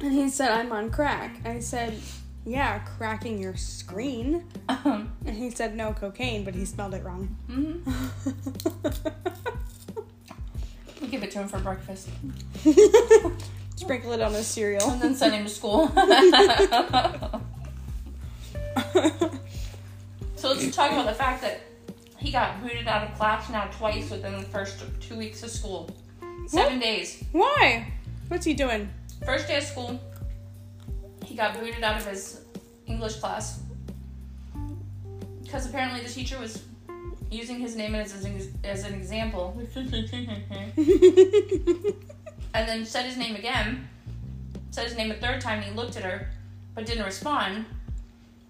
And 0.00 0.12
he 0.12 0.28
said, 0.28 0.50
I'm 0.50 0.70
on 0.70 0.90
crack. 0.90 1.34
I 1.46 1.60
said, 1.60 1.98
yeah, 2.46 2.78
cracking 2.80 3.38
your 3.40 3.56
screen. 3.56 4.44
Um, 4.68 5.12
And 5.24 5.36
he 5.36 5.50
said, 5.50 5.74
no, 5.76 5.92
cocaine, 5.92 6.44
but 6.44 6.54
he 6.54 6.64
spelled 6.64 6.94
it 6.94 7.02
wrong. 7.04 7.34
mhm. 7.48 7.80
We 11.00 11.08
give 11.08 11.22
it 11.22 11.30
to 11.32 11.38
him 11.40 11.48
for 11.48 11.58
breakfast 11.58 12.08
Sprinkle 13.76 14.12
it 14.12 14.20
on 14.22 14.32
his 14.32 14.46
cereal. 14.46 14.88
and 14.90 15.02
then 15.02 15.14
send 15.14 15.34
him 15.34 15.44
to 15.44 15.50
school. 15.50 15.88
so 20.36 20.48
let's 20.52 20.74
talk 20.74 20.92
about 20.92 21.06
the 21.06 21.14
fact 21.14 21.42
that 21.42 21.60
he 22.18 22.30
got 22.30 22.62
booted 22.62 22.86
out 22.88 23.08
of 23.08 23.14
class 23.18 23.50
now 23.50 23.64
twice 23.76 24.10
within 24.10 24.32
the 24.36 24.42
first 24.44 24.82
two 25.00 25.16
weeks 25.16 25.42
of 25.42 25.50
school. 25.50 25.90
Seven 26.46 26.78
days. 26.78 27.22
Why? 27.32 27.92
What's 28.28 28.44
he 28.46 28.54
doing? 28.54 28.88
First 29.26 29.48
day 29.48 29.58
of 29.58 29.64
school, 29.64 30.00
he 31.34 31.38
got 31.38 31.58
booted 31.58 31.82
out 31.82 32.00
of 32.00 32.06
his 32.06 32.42
English 32.86 33.16
class 33.16 33.60
because 35.42 35.66
apparently 35.66 36.00
the 36.00 36.08
teacher 36.08 36.38
was 36.38 36.62
using 37.28 37.58
his 37.58 37.74
name 37.74 37.96
as 37.96 38.24
an, 38.24 38.40
as 38.62 38.84
an 38.84 38.94
example, 38.94 39.60
and 39.74 40.78
then 42.54 42.86
said 42.86 43.06
his 43.06 43.16
name 43.16 43.34
again. 43.34 43.88
Said 44.70 44.84
his 44.84 44.96
name 44.96 45.10
a 45.10 45.14
third 45.14 45.40
time. 45.40 45.58
And 45.58 45.64
he 45.64 45.72
looked 45.72 45.96
at 45.96 46.04
her, 46.04 46.28
but 46.76 46.86
didn't 46.86 47.04
respond. 47.04 47.64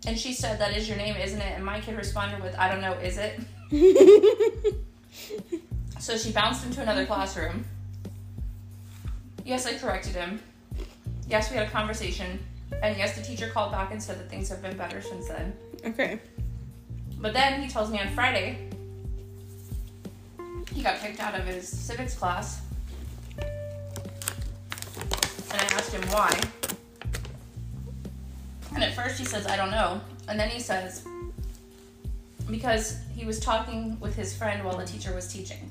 And 0.07 0.18
she 0.18 0.35
said, 0.35 0.61
"That 0.61 0.77
is 0.77 0.87
your 0.87 0.99
name, 0.99 1.16
isn't 1.16 1.40
it?" 1.40 1.53
And 1.57 1.64
my 1.64 1.81
kid 1.81 1.97
responded 1.97 2.42
with, 2.42 2.55
"I 2.59 2.68
don't 2.68 2.83
know, 2.83 2.92
is 2.92 3.16
it?" 3.16 3.40
So 5.99 6.18
she 6.18 6.33
bounced 6.33 6.66
into 6.66 6.83
another 6.83 7.07
classroom. 7.07 7.64
Yes, 9.42 9.64
I 9.64 9.79
corrected 9.79 10.14
him. 10.14 10.38
Yes, 11.31 11.51
we 11.51 11.57
had 11.57 11.66
a 11.66 11.70
conversation. 11.70 12.40
And 12.82 12.96
yes, 12.96 13.16
the 13.16 13.22
teacher 13.22 13.48
called 13.48 13.72
back 13.72 13.92
and 13.92 14.02
said 14.02 14.18
that 14.18 14.28
things 14.28 14.48
have 14.48 14.62
been 14.62 14.76
better 14.76 15.00
since 15.00 15.28
then. 15.28 15.52
okay. 15.84 16.20
But 17.18 17.32
then 17.32 17.62
he 17.62 17.68
tells 17.68 17.90
me 17.90 17.98
on 18.00 18.08
Friday 18.08 18.68
he 20.74 20.82
got 20.82 20.98
kicked 20.98 21.20
out 21.20 21.34
of 21.34 21.46
his 21.46 21.66
civics 21.68 22.14
class. 22.14 22.60
And 23.38 23.46
I 25.52 25.64
asked 25.72 25.92
him 25.92 26.02
why. 26.10 26.38
And 28.74 28.82
at 28.82 28.94
first 28.94 29.18
he 29.18 29.24
says, 29.24 29.46
I 29.46 29.56
don't 29.56 29.70
know. 29.70 30.00
And 30.28 30.38
then 30.38 30.48
he 30.48 30.58
says, 30.58 31.06
because 32.50 32.98
he 33.14 33.24
was 33.24 33.40
talking 33.40 33.98
with 34.00 34.16
his 34.16 34.37
friend 34.37 34.64
while 34.64 34.76
the 34.76 34.84
teacher 34.84 35.14
was 35.14 35.32
teaching. 35.32 35.70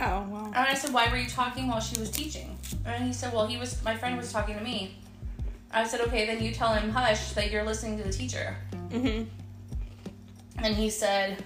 Oh, 0.00 0.26
wow. 0.28 0.46
And 0.46 0.56
I 0.56 0.74
said, 0.74 0.92
Why 0.92 1.10
were 1.10 1.16
you 1.16 1.28
talking 1.28 1.66
while 1.66 1.80
she 1.80 1.98
was 1.98 2.10
teaching? 2.10 2.56
And 2.86 3.04
he 3.04 3.12
said, 3.12 3.32
Well, 3.32 3.46
he 3.46 3.56
was 3.56 3.82
my 3.84 3.96
friend 3.96 4.16
was 4.16 4.32
talking 4.32 4.56
to 4.56 4.62
me. 4.62 4.96
I 5.70 5.86
said, 5.86 6.00
Okay, 6.02 6.26
then 6.26 6.42
you 6.42 6.52
tell 6.52 6.74
him 6.74 6.90
hush 6.90 7.32
that 7.32 7.50
you're 7.50 7.64
listening 7.64 7.98
to 7.98 8.04
the 8.04 8.12
teacher. 8.12 8.56
Mm-hmm. 8.90 9.24
And 10.58 10.74
he 10.74 10.90
said, 10.90 11.44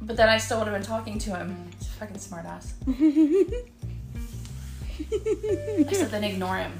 But 0.00 0.16
then 0.16 0.28
I 0.28 0.38
still 0.38 0.58
would 0.58 0.68
have 0.68 0.76
been 0.76 0.86
talking 0.86 1.18
to 1.20 1.36
him. 1.36 1.70
He's 1.78 1.88
a 1.88 1.92
fucking 1.92 2.16
smartass. 2.16 2.72
I 5.88 5.92
said, 5.92 6.10
Then 6.10 6.24
ignore 6.24 6.56
him. 6.56 6.72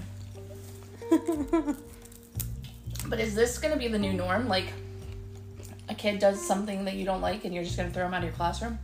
But 3.06 3.20
is 3.20 3.34
this 3.34 3.58
gonna 3.58 3.76
be 3.76 3.88
the 3.88 3.98
new 3.98 4.12
norm? 4.12 4.48
Like 4.48 4.72
a 5.88 5.94
kid 5.94 6.18
does 6.18 6.46
something 6.46 6.84
that 6.86 6.94
you 6.94 7.04
don't 7.04 7.20
like 7.20 7.44
and 7.44 7.54
you're 7.54 7.64
just 7.64 7.76
gonna 7.76 7.90
throw 7.90 8.06
him 8.06 8.14
out 8.14 8.18
of 8.18 8.24
your 8.24 8.32
classroom? 8.32 8.78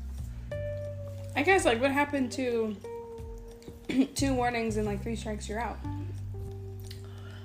I 1.37 1.43
guess, 1.43 1.64
like, 1.64 1.81
what 1.81 1.93
happened 1.93 2.33
to 2.33 2.77
two 4.14 4.35
warnings 4.35 4.77
and, 4.77 4.87
like, 4.87 5.03
three 5.03 5.16
strikes, 5.16 5.49
you're 5.49 5.61
out? 5.61 5.79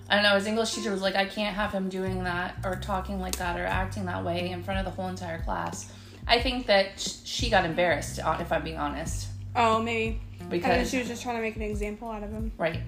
I 0.09 0.15
don't 0.15 0.23
know. 0.23 0.35
His 0.35 0.45
English 0.47 0.73
teacher 0.73 0.91
was 0.91 1.01
like, 1.01 1.15
I 1.15 1.25
can't 1.25 1.55
have 1.55 1.71
him 1.71 1.89
doing 1.89 2.23
that 2.25 2.57
or 2.63 2.75
talking 2.75 3.19
like 3.19 3.37
that 3.37 3.59
or 3.59 3.65
acting 3.65 4.05
that 4.05 4.23
way 4.23 4.49
in 4.51 4.61
front 4.63 4.79
of 4.79 4.85
the 4.85 4.91
whole 4.91 5.07
entire 5.09 5.41
class. 5.41 5.91
I 6.27 6.39
think 6.39 6.67
that 6.67 6.99
sh- 6.99 7.15
she 7.23 7.49
got 7.49 7.65
embarrassed, 7.65 8.19
if 8.19 8.51
I'm 8.51 8.63
being 8.63 8.77
honest, 8.77 9.27
Oh, 9.55 9.81
maybe. 9.81 10.19
Because 10.49 10.89
she 10.89 10.99
was 10.99 11.07
just 11.07 11.23
trying 11.23 11.37
to 11.37 11.41
make 11.41 11.55
an 11.55 11.61
example 11.63 12.09
out 12.09 12.21
of 12.23 12.29
him. 12.31 12.51
right, 12.57 12.81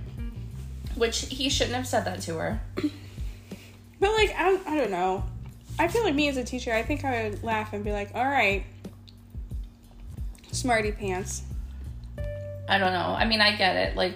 which 0.96 1.22
he 1.28 1.50
shouldn't 1.50 1.76
have 1.76 1.88
said 1.88 2.06
that 2.06 2.22
to 2.22 2.36
her. 2.38 2.62
But, 4.00 4.12
like, 4.12 4.36
I 4.38 4.44
don't, 4.44 4.68
I 4.68 4.76
don't 4.78 4.92
know. 4.92 5.24
I 5.80 5.88
feel 5.88 6.04
like 6.04 6.14
me 6.14 6.28
as 6.28 6.38
a 6.38 6.44
teacher, 6.44 6.72
I 6.72 6.84
think 6.84 7.04
I 7.04 7.30
would 7.30 7.44
laugh 7.44 7.74
and 7.74 7.84
be 7.84 7.92
like, 7.92 8.12
all 8.14 8.26
right, 8.26 8.64
smarty 10.52 10.92
pants. 10.92 11.42
I 12.70 12.78
don't 12.78 12.94
know. 12.94 13.16
I 13.18 13.26
mean, 13.26 13.42
I 13.42 13.56
get 13.56 13.76
it. 13.76 13.96
Like, 13.96 14.14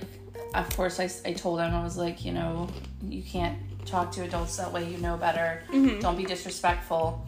of 0.54 0.70
course, 0.76 1.00
I, 1.00 1.10
I 1.26 1.34
told 1.34 1.60
him 1.60 1.74
I 1.74 1.84
was 1.84 1.98
like, 1.98 2.26
you 2.26 2.34
know, 2.34 2.68
you 3.08 3.22
can't 3.22 3.58
talk 3.86 4.12
to 4.14 4.24
adults 4.24 4.58
that 4.58 4.72
way. 4.72 4.90
You 4.90 4.98
know 4.98 5.18
better. 5.18 5.64
Don't 5.72 6.18
be 6.18 6.26
disrespectful. 6.26 7.26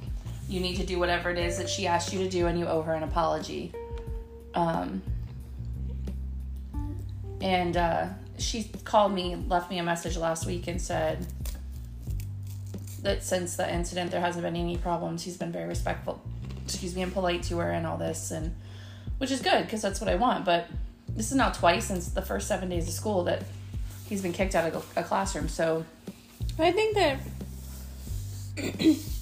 You 0.49 0.59
need 0.59 0.75
to 0.75 0.85
do 0.85 0.99
whatever 0.99 1.29
it 1.29 1.37
is 1.37 1.57
that 1.57 1.69
she 1.69 1.87
asked 1.87 2.13
you 2.13 2.19
to 2.19 2.29
do, 2.29 2.47
and 2.47 2.59
you 2.59 2.67
owe 2.67 2.81
her 2.81 2.93
an 2.93 3.03
apology. 3.03 3.73
Um, 4.53 5.01
and 7.41 7.77
uh, 7.77 8.07
she 8.37 8.69
called 8.83 9.13
me, 9.13 9.35
left 9.47 9.69
me 9.69 9.79
a 9.79 9.83
message 9.83 10.17
last 10.17 10.45
week, 10.45 10.67
and 10.67 10.81
said 10.81 11.25
that 13.01 13.23
since 13.23 13.55
the 13.55 13.73
incident, 13.73 14.11
there 14.11 14.21
hasn't 14.21 14.43
been 14.43 14.55
any 14.55 14.77
problems. 14.77 15.23
He's 15.23 15.37
been 15.37 15.51
very 15.51 15.67
respectful, 15.67 16.21
excuse 16.65 16.95
me, 16.95 17.01
and 17.01 17.13
polite 17.13 17.43
to 17.43 17.57
her, 17.59 17.71
and 17.71 17.87
all 17.87 17.97
this, 17.97 18.31
and 18.31 18.53
which 19.17 19.31
is 19.31 19.41
good 19.41 19.63
because 19.63 19.81
that's 19.81 20.01
what 20.01 20.09
I 20.09 20.15
want. 20.15 20.43
But 20.43 20.67
this 21.15 21.31
is 21.31 21.37
now 21.37 21.49
twice 21.49 21.85
since 21.85 22.09
the 22.09 22.21
first 22.21 22.47
seven 22.47 22.69
days 22.69 22.87
of 22.87 22.93
school 22.93 23.23
that 23.25 23.43
he's 24.07 24.21
been 24.21 24.33
kicked 24.33 24.55
out 24.55 24.71
of 24.71 24.93
a 24.95 25.03
classroom. 25.03 25.47
So 25.47 25.85
I 26.59 26.71
think 26.71 26.95
that 26.95 27.19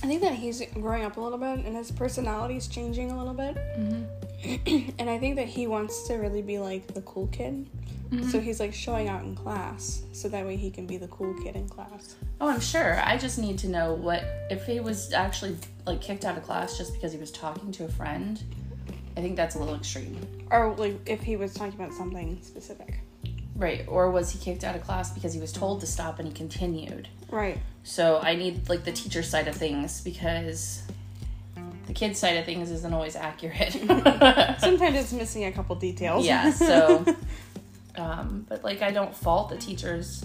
I 0.00 0.06
think 0.06 0.20
that 0.22 0.34
he's 0.34 0.62
growing 0.74 1.04
up 1.04 1.16
a 1.16 1.20
little 1.20 1.38
bit 1.38 1.64
and 1.64 1.76
his 1.76 1.90
personality 1.90 2.56
is 2.56 2.68
changing 2.68 3.10
a 3.10 3.18
little 3.18 3.34
bit. 3.34 3.56
Mm-hmm. 3.56 4.90
and 4.98 5.10
I 5.10 5.18
think 5.18 5.36
that 5.36 5.48
he 5.48 5.66
wants 5.66 6.06
to 6.08 6.14
really 6.14 6.42
be 6.42 6.58
like 6.58 6.94
the 6.94 7.02
cool 7.02 7.26
kid. 7.28 7.66
So 8.10 8.16
mm-hmm. 8.16 8.38
he's 8.40 8.58
like 8.58 8.72
showing 8.72 9.08
out 9.08 9.22
in 9.24 9.34
class 9.34 10.02
so 10.12 10.30
that 10.30 10.46
way 10.46 10.56
he 10.56 10.70
can 10.70 10.86
be 10.86 10.96
the 10.96 11.08
cool 11.08 11.34
kid 11.42 11.56
in 11.56 11.68
class. 11.68 12.16
Oh, 12.40 12.48
I'm 12.48 12.60
sure. 12.60 12.98
I 13.04 13.18
just 13.18 13.38
need 13.38 13.58
to 13.58 13.68
know 13.68 13.92
what 13.92 14.24
if 14.50 14.64
he 14.64 14.80
was 14.80 15.12
actually 15.12 15.58
like 15.86 16.00
kicked 16.00 16.24
out 16.24 16.38
of 16.38 16.42
class 16.42 16.78
just 16.78 16.94
because 16.94 17.12
he 17.12 17.18
was 17.18 17.30
talking 17.30 17.70
to 17.72 17.84
a 17.84 17.88
friend. 17.88 18.42
I 19.18 19.20
think 19.20 19.34
that's 19.34 19.56
a 19.56 19.58
little 19.58 19.74
extreme. 19.74 20.16
Or 20.48 20.76
like 20.76 20.96
if 21.06 21.22
he 21.22 21.34
was 21.34 21.52
talking 21.52 21.74
about 21.74 21.92
something 21.92 22.38
specific. 22.40 23.00
Right. 23.56 23.84
Or 23.88 24.12
was 24.12 24.30
he 24.30 24.38
kicked 24.38 24.62
out 24.62 24.76
of 24.76 24.82
class 24.84 25.12
because 25.12 25.34
he 25.34 25.40
was 25.40 25.52
told 25.52 25.80
to 25.80 25.88
stop 25.88 26.20
and 26.20 26.28
he 26.28 26.32
continued? 26.32 27.08
Right. 27.28 27.58
So 27.82 28.20
I 28.22 28.36
need 28.36 28.68
like 28.68 28.84
the 28.84 28.92
teacher 28.92 29.24
side 29.24 29.48
of 29.48 29.56
things 29.56 30.00
because 30.02 30.82
the 31.88 31.92
kid 31.92 32.16
side 32.16 32.36
of 32.36 32.44
things 32.44 32.70
isn't 32.70 32.94
always 32.94 33.16
accurate. 33.16 33.72
Sometimes 34.60 34.96
it's 34.96 35.12
missing 35.22 35.46
a 35.46 35.50
couple 35.50 35.74
details. 35.74 36.24
yeah, 36.24 36.52
so 36.52 37.04
um 37.96 38.46
but 38.48 38.62
like 38.62 38.82
I 38.82 38.92
don't 38.92 39.12
fault 39.16 39.48
the 39.48 39.56
teachers. 39.56 40.24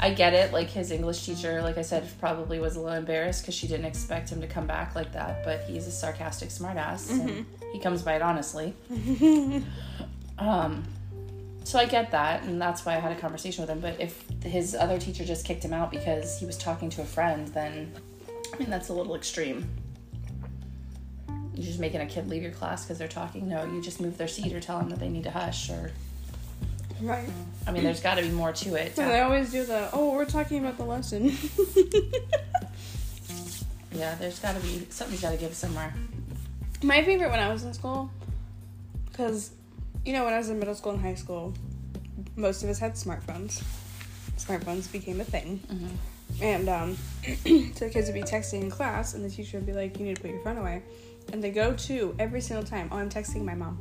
I 0.00 0.10
get 0.10 0.32
it. 0.32 0.50
Like 0.52 0.70
his 0.70 0.90
English 0.90 1.26
teacher, 1.26 1.60
like 1.60 1.76
I 1.76 1.82
said, 1.82 2.10
probably 2.18 2.58
was 2.58 2.76
a 2.76 2.80
little 2.80 2.96
embarrassed 2.96 3.42
because 3.42 3.54
she 3.54 3.68
didn't 3.68 3.86
expect 3.86 4.30
him 4.30 4.40
to 4.40 4.46
come 4.46 4.66
back 4.66 4.94
like 4.94 5.12
that. 5.12 5.44
But 5.44 5.64
he's 5.68 5.86
a 5.86 5.92
sarcastic 5.92 6.48
smartass, 6.48 7.10
and 7.10 7.46
he 7.74 7.80
comes 7.80 8.02
by 8.02 8.14
it 8.14 8.22
honestly. 8.22 8.72
um, 10.38 10.84
so 11.64 11.76
I 11.76 11.86
get 11.86 12.12
that, 12.12 12.44
and 12.44 12.62
that's 12.62 12.86
why 12.86 12.94
I 12.94 13.00
had 13.00 13.10
a 13.10 13.16
conversation 13.16 13.62
with 13.62 13.70
him. 13.70 13.80
But 13.80 14.00
if 14.00 14.24
his 14.44 14.76
other 14.76 14.96
teacher 14.96 15.24
just 15.24 15.44
kicked 15.44 15.64
him 15.64 15.72
out 15.72 15.90
because 15.90 16.38
he 16.38 16.46
was 16.46 16.56
talking 16.56 16.88
to 16.90 17.02
a 17.02 17.04
friend, 17.04 17.48
then 17.48 17.92
I 18.52 18.58
mean 18.58 18.70
that's 18.70 18.90
a 18.90 18.92
little 18.92 19.16
extreme. 19.16 19.68
You're 21.52 21.66
just 21.66 21.80
making 21.80 22.00
a 22.00 22.06
kid 22.06 22.28
leave 22.28 22.42
your 22.42 22.52
class 22.52 22.84
because 22.84 22.96
they're 22.96 23.08
talking. 23.08 23.48
No, 23.48 23.64
you 23.64 23.82
just 23.82 24.00
move 24.00 24.16
their 24.16 24.28
seat 24.28 24.52
or 24.52 24.60
tell 24.60 24.78
them 24.78 24.88
that 24.90 25.00
they 25.00 25.08
need 25.08 25.24
to 25.24 25.32
hush. 25.32 25.68
Or 25.68 25.90
Right. 27.00 27.28
I 27.66 27.72
mean, 27.72 27.82
there's 27.82 28.00
got 28.00 28.14
to 28.18 28.22
be 28.22 28.30
more 28.30 28.52
to 28.52 28.76
it. 28.76 28.94
So 28.94 29.04
they 29.08 29.18
always 29.18 29.50
do 29.50 29.64
the 29.64 29.88
oh 29.92 30.12
we're 30.12 30.26
talking 30.26 30.60
about 30.60 30.76
the 30.76 30.84
lesson. 30.84 31.36
Yeah, 33.94 34.16
there's 34.16 34.40
got 34.40 34.56
to 34.56 34.60
be 34.60 34.86
something's 34.90 35.20
got 35.20 35.30
to 35.30 35.36
give 35.36 35.54
somewhere. 35.54 35.94
My 36.84 37.02
favorite 37.02 37.30
when 37.30 37.40
I 37.40 37.50
was 37.50 37.64
in 37.64 37.72
school, 37.72 38.10
because 39.10 39.52
you 40.04 40.12
know 40.12 40.22
when 40.24 40.34
I 40.34 40.38
was 40.38 40.50
in 40.50 40.58
middle 40.58 40.74
school 40.74 40.92
and 40.92 41.00
high 41.00 41.14
school, 41.14 41.54
most 42.36 42.62
of 42.62 42.68
us 42.68 42.78
had 42.78 42.92
smartphones. 42.92 43.62
Smartphones 44.36 44.92
became 44.92 45.18
a 45.18 45.24
thing, 45.24 45.60
and 46.42 46.68
um, 46.68 46.98
so 47.24 47.86
the 47.86 47.90
kids 47.90 48.08
would 48.08 48.14
be 48.14 48.22
texting 48.22 48.60
in 48.60 48.70
class, 48.70 49.14
and 49.14 49.24
the 49.24 49.30
teacher 49.30 49.56
would 49.56 49.64
be 49.64 49.72
like, 49.72 49.98
"You 49.98 50.04
need 50.04 50.16
to 50.16 50.20
put 50.20 50.30
your 50.30 50.40
phone 50.40 50.58
away," 50.58 50.82
and 51.32 51.42
they 51.42 51.50
go 51.50 51.72
to 51.72 52.14
every 52.18 52.42
single 52.42 52.66
time. 52.66 52.90
Oh, 52.92 52.98
I'm 52.98 53.08
texting 53.08 53.46
my 53.46 53.54
mom. 53.54 53.78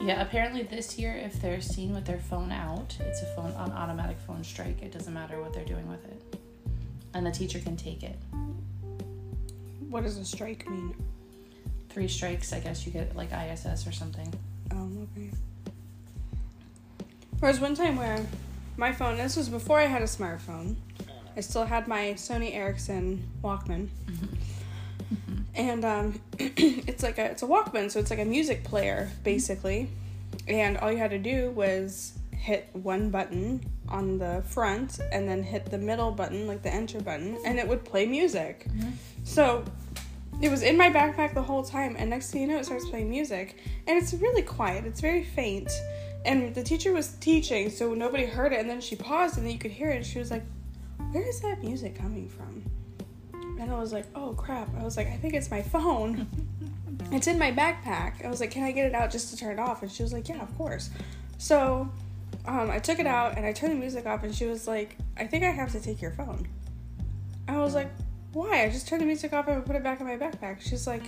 Yeah, 0.00 0.22
apparently 0.22 0.64
this 0.64 0.98
year, 0.98 1.14
if 1.14 1.40
they're 1.40 1.60
seen 1.60 1.94
with 1.94 2.04
their 2.04 2.18
phone 2.18 2.50
out, 2.50 2.96
it's 2.98 3.22
a 3.22 3.26
phone 3.36 3.52
on 3.52 3.70
automatic 3.70 4.18
phone 4.26 4.42
strike. 4.42 4.82
It 4.82 4.90
doesn't 4.90 5.14
matter 5.14 5.40
what 5.40 5.54
they're 5.54 5.64
doing 5.64 5.88
with 5.88 6.04
it, 6.04 6.36
and 7.14 7.24
the 7.24 7.30
teacher 7.30 7.60
can 7.60 7.76
take 7.76 8.02
it. 8.02 8.18
What 9.92 10.04
does 10.04 10.16
a 10.16 10.24
strike 10.24 10.66
mean? 10.70 10.94
Three 11.90 12.08
strikes, 12.08 12.54
I 12.54 12.60
guess 12.60 12.86
you 12.86 12.92
get 12.92 13.14
like 13.14 13.28
ISS 13.30 13.86
or 13.86 13.92
something. 13.92 14.32
Oh, 14.72 14.88
okay. 15.12 15.30
There 17.38 17.50
was 17.50 17.60
one 17.60 17.74
time 17.74 17.98
where 17.98 18.24
my 18.78 18.90
phone, 18.90 19.18
this 19.18 19.36
was 19.36 19.50
before 19.50 19.78
I 19.78 19.84
had 19.84 20.00
a 20.00 20.06
smartphone, 20.06 20.76
I 21.36 21.40
still 21.40 21.66
had 21.66 21.88
my 21.88 22.14
Sony 22.14 22.54
Ericsson 22.54 23.22
Walkman. 23.44 23.88
And 25.54 25.84
um, 25.84 26.20
it's 26.38 27.02
like 27.02 27.18
a 27.18 27.26
it's 27.26 27.42
a 27.42 27.46
Walkman, 27.46 27.90
so 27.90 28.00
it's 28.00 28.08
like 28.08 28.18
a 28.18 28.24
music 28.24 28.64
player 28.64 29.10
basically. 29.22 29.90
And 30.48 30.78
all 30.78 30.90
you 30.90 30.96
had 30.96 31.10
to 31.10 31.18
do 31.18 31.50
was 31.50 32.14
hit 32.30 32.70
one 32.72 33.10
button 33.10 33.60
on 33.90 34.16
the 34.16 34.42
front 34.46 35.00
and 35.12 35.28
then 35.28 35.42
hit 35.42 35.66
the 35.66 35.76
middle 35.76 36.12
button, 36.12 36.46
like 36.46 36.62
the 36.62 36.72
enter 36.72 36.98
button, 37.02 37.36
and 37.44 37.58
it 37.58 37.68
would 37.68 37.84
play 37.84 38.06
music. 38.06 38.66
So 39.24 39.64
it 40.42 40.50
was 40.50 40.62
in 40.62 40.76
my 40.76 40.90
backpack 40.90 41.34
the 41.34 41.42
whole 41.42 41.62
time, 41.62 41.94
and 41.96 42.10
next 42.10 42.32
thing 42.32 42.42
you 42.42 42.48
know, 42.48 42.58
it 42.58 42.66
starts 42.66 42.88
playing 42.90 43.08
music, 43.08 43.58
and 43.86 43.96
it's 43.96 44.12
really 44.12 44.42
quiet. 44.42 44.84
It's 44.84 45.00
very 45.00 45.22
faint, 45.22 45.70
and 46.24 46.52
the 46.52 46.64
teacher 46.64 46.92
was 46.92 47.12
teaching, 47.20 47.70
so 47.70 47.94
nobody 47.94 48.26
heard 48.26 48.52
it. 48.52 48.58
And 48.58 48.68
then 48.68 48.80
she 48.80 48.96
paused, 48.96 49.36
and 49.36 49.46
then 49.46 49.52
you 49.52 49.58
could 49.58 49.70
hear 49.70 49.90
it. 49.90 49.96
And 49.96 50.04
she 50.04 50.18
was 50.18 50.32
like, 50.32 50.42
"Where 51.12 51.26
is 51.26 51.40
that 51.40 51.62
music 51.62 51.94
coming 51.94 52.28
from?" 52.28 52.64
And 53.60 53.70
I 53.70 53.78
was 53.78 53.92
like, 53.92 54.06
"Oh 54.16 54.34
crap!" 54.34 54.68
I 54.76 54.82
was 54.82 54.96
like, 54.96 55.06
"I 55.06 55.16
think 55.16 55.34
it's 55.34 55.50
my 55.50 55.62
phone. 55.62 56.26
it's 57.12 57.28
in 57.28 57.38
my 57.38 57.52
backpack." 57.52 58.24
I 58.24 58.28
was 58.28 58.40
like, 58.40 58.50
"Can 58.50 58.64
I 58.64 58.72
get 58.72 58.86
it 58.86 58.94
out 58.94 59.12
just 59.12 59.30
to 59.30 59.36
turn 59.36 59.52
it 59.52 59.60
off?" 59.60 59.82
And 59.82 59.92
she 59.92 60.02
was 60.02 60.12
like, 60.12 60.28
"Yeah, 60.28 60.42
of 60.42 60.52
course." 60.58 60.90
So 61.38 61.88
um, 62.46 62.68
I 62.68 62.80
took 62.80 62.98
it 62.98 63.06
out 63.06 63.36
and 63.36 63.46
I 63.46 63.52
turned 63.52 63.74
the 63.74 63.76
music 63.76 64.06
off, 64.06 64.24
and 64.24 64.34
she 64.34 64.46
was 64.46 64.66
like, 64.66 64.96
"I 65.16 65.24
think 65.24 65.44
I 65.44 65.50
have 65.50 65.70
to 65.70 65.80
take 65.80 66.02
your 66.02 66.10
phone." 66.10 66.48
I 67.46 67.58
was 67.58 67.74
like, 67.74 67.90
why? 68.32 68.64
I 68.64 68.70
just 68.70 68.88
turned 68.88 69.02
the 69.02 69.06
music 69.06 69.32
off 69.32 69.48
and 69.48 69.64
put 69.64 69.76
it 69.76 69.82
back 69.82 70.00
in 70.00 70.06
my 70.06 70.16
backpack. 70.16 70.60
She's 70.60 70.86
like, 70.86 71.04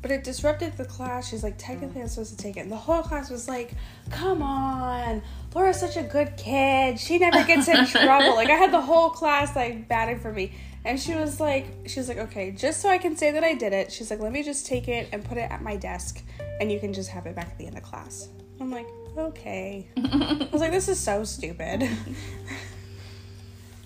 but 0.00 0.10
it 0.10 0.22
disrupted 0.22 0.76
the 0.76 0.84
class. 0.84 1.28
She's 1.28 1.42
like, 1.42 1.56
technically, 1.58 2.00
I'm 2.00 2.08
supposed 2.08 2.36
to 2.36 2.42
take 2.42 2.56
it. 2.56 2.60
And 2.60 2.70
the 2.70 2.76
whole 2.76 3.02
class 3.02 3.30
was 3.30 3.48
like, 3.48 3.72
come 4.10 4.42
on. 4.42 5.22
Laura's 5.54 5.80
such 5.80 5.96
a 5.96 6.02
good 6.02 6.36
kid. 6.36 7.00
She 7.00 7.18
never 7.18 7.42
gets 7.44 7.66
in 7.66 7.84
trouble. 7.86 8.36
Like, 8.36 8.50
I 8.50 8.54
had 8.54 8.72
the 8.72 8.80
whole 8.80 9.10
class, 9.10 9.56
like, 9.56 9.88
batting 9.88 10.20
for 10.20 10.32
me. 10.32 10.52
And 10.84 10.98
she 11.00 11.14
was 11.14 11.40
like, 11.40 11.66
she 11.86 11.98
was 11.98 12.08
like, 12.08 12.18
okay, 12.18 12.52
just 12.52 12.80
so 12.80 12.88
I 12.88 12.98
can 12.98 13.16
say 13.16 13.32
that 13.32 13.42
I 13.42 13.54
did 13.54 13.72
it, 13.72 13.90
she's 13.90 14.10
like, 14.10 14.20
let 14.20 14.32
me 14.32 14.42
just 14.44 14.66
take 14.66 14.86
it 14.88 15.08
and 15.12 15.24
put 15.24 15.36
it 15.36 15.50
at 15.50 15.60
my 15.60 15.76
desk, 15.76 16.22
and 16.60 16.70
you 16.70 16.78
can 16.78 16.92
just 16.92 17.10
have 17.10 17.26
it 17.26 17.34
back 17.34 17.48
at 17.48 17.58
the 17.58 17.66
end 17.66 17.76
of 17.76 17.82
class. 17.82 18.28
I'm 18.60 18.70
like, 18.70 18.86
okay. 19.16 19.88
I 19.96 20.48
was 20.52 20.60
like, 20.60 20.70
this 20.70 20.88
is 20.88 20.98
so 20.98 21.24
stupid. 21.24 21.88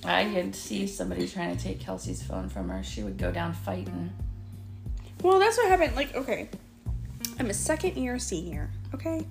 I 0.04 0.24
could 0.24 0.54
see 0.54 0.86
somebody 0.86 1.28
trying 1.28 1.56
to 1.56 1.62
take 1.62 1.80
Kelsey's 1.80 2.22
phone 2.22 2.48
from 2.48 2.68
her. 2.68 2.82
She 2.82 3.02
would 3.02 3.18
go 3.18 3.30
down 3.30 3.52
fighting. 3.52 4.12
Well, 5.22 5.38
that's 5.38 5.56
what 5.56 5.68
happened. 5.68 5.94
Like, 5.94 6.14
okay, 6.16 6.48
I'm 7.38 7.50
a 7.50 7.54
second 7.54 7.96
year 7.96 8.18
senior, 8.18 8.70
okay? 8.94 9.26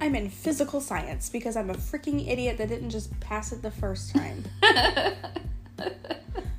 I'm 0.00 0.14
in 0.14 0.28
physical 0.30 0.80
science 0.80 1.28
because 1.30 1.56
I'm 1.56 1.70
a 1.70 1.74
freaking 1.74 2.28
idiot 2.28 2.58
that 2.58 2.68
didn't 2.68 2.90
just 2.90 3.18
pass 3.20 3.52
it 3.52 3.62
the 3.62 3.70
first 3.70 4.14
time. 4.14 4.44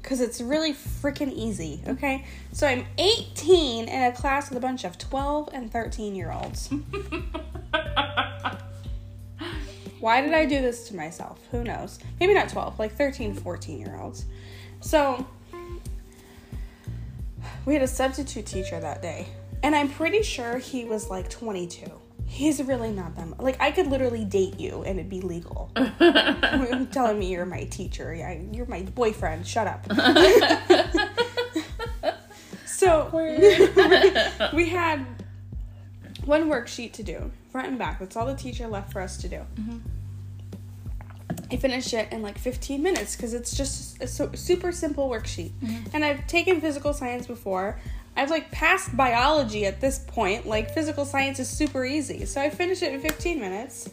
Because 0.01 0.21
it's 0.21 0.39
really 0.39 0.71
freaking 0.71 1.33
easy, 1.33 1.81
okay? 1.87 2.25
So 2.51 2.67
I'm 2.67 2.85
18 2.99 3.89
in 3.89 4.03
a 4.03 4.11
class 4.11 4.49
with 4.49 4.57
a 4.59 4.61
bunch 4.61 4.83
of 4.83 4.99
12 4.99 5.49
and 5.51 5.71
13 5.71 6.13
year 6.13 6.31
olds. 6.31 6.69
Why 9.99 10.21
did 10.21 10.33
I 10.33 10.45
do 10.45 10.61
this 10.61 10.87
to 10.89 10.95
myself? 10.95 11.39
Who 11.51 11.63
knows? 11.63 11.99
Maybe 12.19 12.33
not 12.33 12.49
12, 12.49 12.79
like 12.79 12.95
13, 12.95 13.33
14 13.33 13.79
year 13.79 13.97
olds. 13.99 14.25
So 14.81 15.25
we 17.65 17.73
had 17.73 17.83
a 17.83 17.87
substitute 17.87 18.45
teacher 18.45 18.79
that 18.79 19.01
day, 19.01 19.27
and 19.63 19.75
I'm 19.75 19.89
pretty 19.89 20.21
sure 20.21 20.57
he 20.57 20.85
was 20.85 21.09
like 21.09 21.29
22. 21.29 21.85
He's 22.27 22.61
really 22.61 22.91
not 22.91 23.15
that 23.15 23.27
much. 23.27 23.39
Like, 23.39 23.61
I 23.61 23.71
could 23.71 23.87
literally 23.87 24.25
date 24.25 24.59
you 24.59 24.83
and 24.83 24.99
it'd 24.99 25.09
be 25.09 25.21
legal. 25.21 25.71
You're 25.99 26.85
telling 26.91 27.19
me 27.19 27.31
you're 27.31 27.45
my 27.45 27.65
teacher. 27.65 28.15
Yeah, 28.15 28.39
you're 28.51 28.65
my 28.65 28.81
boyfriend. 28.81 29.45
Shut 29.45 29.67
up. 29.67 29.85
so, 32.65 33.09
we 34.53 34.69
had 34.69 35.05
one 36.25 36.49
worksheet 36.49 36.93
to 36.93 37.03
do, 37.03 37.31
front 37.55 37.69
and 37.69 37.79
back. 37.79 37.99
That's 37.99 38.17
all 38.17 38.25
the 38.25 38.35
teacher 38.35 38.67
left 38.67 38.91
for 38.91 38.99
us 38.99 39.15
to 39.15 39.29
do. 39.29 39.37
Mm-hmm. 39.55 39.77
I 41.49 41.55
finished 41.55 41.93
it 41.93 42.11
in 42.11 42.21
like 42.21 42.37
15 42.37 42.83
minutes 42.83 43.15
because 43.15 43.33
it's 43.33 43.55
just 43.55 44.01
a 44.03 44.07
so, 44.07 44.29
super 44.33 44.73
simple 44.73 45.09
worksheet. 45.09 45.51
Mm-hmm. 45.63 45.95
And 45.95 46.03
I've 46.03 46.27
taken 46.27 46.59
physical 46.59 46.91
science 46.91 47.27
before. 47.27 47.79
I've 48.17 48.29
like 48.29 48.51
passed 48.51 48.97
biology 48.97 49.65
at 49.65 49.79
this 49.79 49.99
point. 49.99 50.45
Like 50.45 50.73
physical 50.73 51.05
science 51.05 51.39
is 51.39 51.47
super 51.47 51.85
easy. 51.85 52.25
So 52.25 52.41
I 52.41 52.49
finished 52.49 52.83
it 52.83 52.93
in 52.93 52.99
15 52.99 53.39
minutes. 53.39 53.89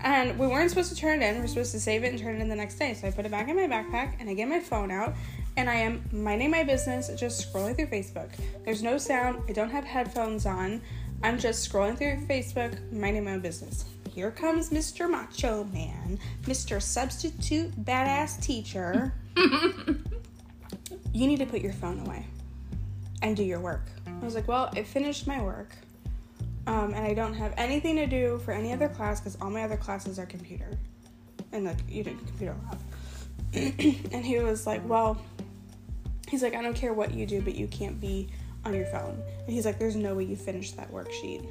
And 0.00 0.38
we 0.38 0.46
weren't 0.46 0.68
supposed 0.68 0.90
to 0.90 0.94
turn 0.94 1.22
it 1.22 1.26
in. 1.26 1.38
We 1.38 1.44
are 1.44 1.48
supposed 1.48 1.72
to 1.72 1.80
save 1.80 2.04
it 2.04 2.08
and 2.08 2.18
turn 2.18 2.36
it 2.36 2.42
in 2.42 2.50
the 2.50 2.56
next 2.56 2.74
day. 2.74 2.92
So 2.92 3.08
I 3.08 3.10
put 3.10 3.24
it 3.24 3.30
back 3.30 3.48
in 3.48 3.56
my 3.56 3.74
backpack 3.74 4.16
and 4.20 4.28
I 4.28 4.34
get 4.34 4.48
my 4.48 4.60
phone 4.60 4.90
out 4.90 5.14
and 5.56 5.70
I 5.70 5.76
am 5.76 6.04
minding 6.12 6.50
my 6.50 6.62
business, 6.62 7.10
just 7.16 7.50
scrolling 7.50 7.74
through 7.74 7.86
Facebook. 7.86 8.28
There's 8.66 8.82
no 8.82 8.98
sound. 8.98 9.44
I 9.48 9.52
don't 9.52 9.70
have 9.70 9.84
headphones 9.84 10.44
on. 10.44 10.82
I'm 11.22 11.38
just 11.38 11.70
scrolling 11.70 11.96
through 11.98 12.26
Facebook, 12.26 12.92
minding 12.92 13.24
my 13.24 13.32
own 13.32 13.40
business. 13.40 13.84
Here 14.14 14.30
comes 14.30 14.70
Mr. 14.70 15.10
Macho 15.10 15.64
Man, 15.64 16.18
Mr. 16.44 16.80
Substitute 16.80 17.72
Badass 17.84 18.40
Teacher. 18.42 19.12
you 19.36 21.26
need 21.26 21.38
to 21.38 21.46
put 21.46 21.60
your 21.60 21.72
phone 21.72 22.00
away 22.06 22.26
and 23.22 23.36
do 23.36 23.42
your 23.44 23.60
work. 23.60 23.86
I 24.06 24.24
was 24.24 24.34
like, 24.34 24.48
well, 24.48 24.70
I 24.72 24.82
finished 24.82 25.26
my 25.26 25.42
work. 25.42 25.72
um, 26.66 26.92
and 26.94 27.04
I 27.04 27.14
don't 27.14 27.34
have 27.34 27.54
anything 27.56 27.96
to 27.96 28.06
do 28.06 28.38
for 28.44 28.52
any 28.52 28.72
other 28.72 28.88
class 28.88 29.20
because 29.20 29.36
all 29.40 29.50
my 29.50 29.62
other 29.62 29.76
classes 29.76 30.18
are 30.18 30.26
computer, 30.26 30.70
and 31.52 31.64
like 31.64 31.78
you 31.88 32.04
did 32.04 32.18
computer 32.26 32.54
lab. 32.66 32.78
and 34.12 34.24
he 34.24 34.38
was 34.38 34.66
like, 34.66 34.86
well, 34.86 35.20
he's 36.28 36.42
like, 36.42 36.54
I 36.54 36.60
don't 36.62 36.74
care 36.76 36.92
what 36.92 37.14
you 37.14 37.24
do, 37.26 37.40
but 37.40 37.54
you 37.54 37.66
can't 37.68 37.98
be 38.00 38.28
on 38.64 38.74
your 38.74 38.86
phone. 38.86 39.22
And 39.44 39.48
he's 39.54 39.64
like, 39.64 39.78
there's 39.78 39.96
no 39.96 40.14
way 40.14 40.24
you 40.24 40.36
finished 40.36 40.76
that 40.76 40.92
worksheet. 40.92 41.48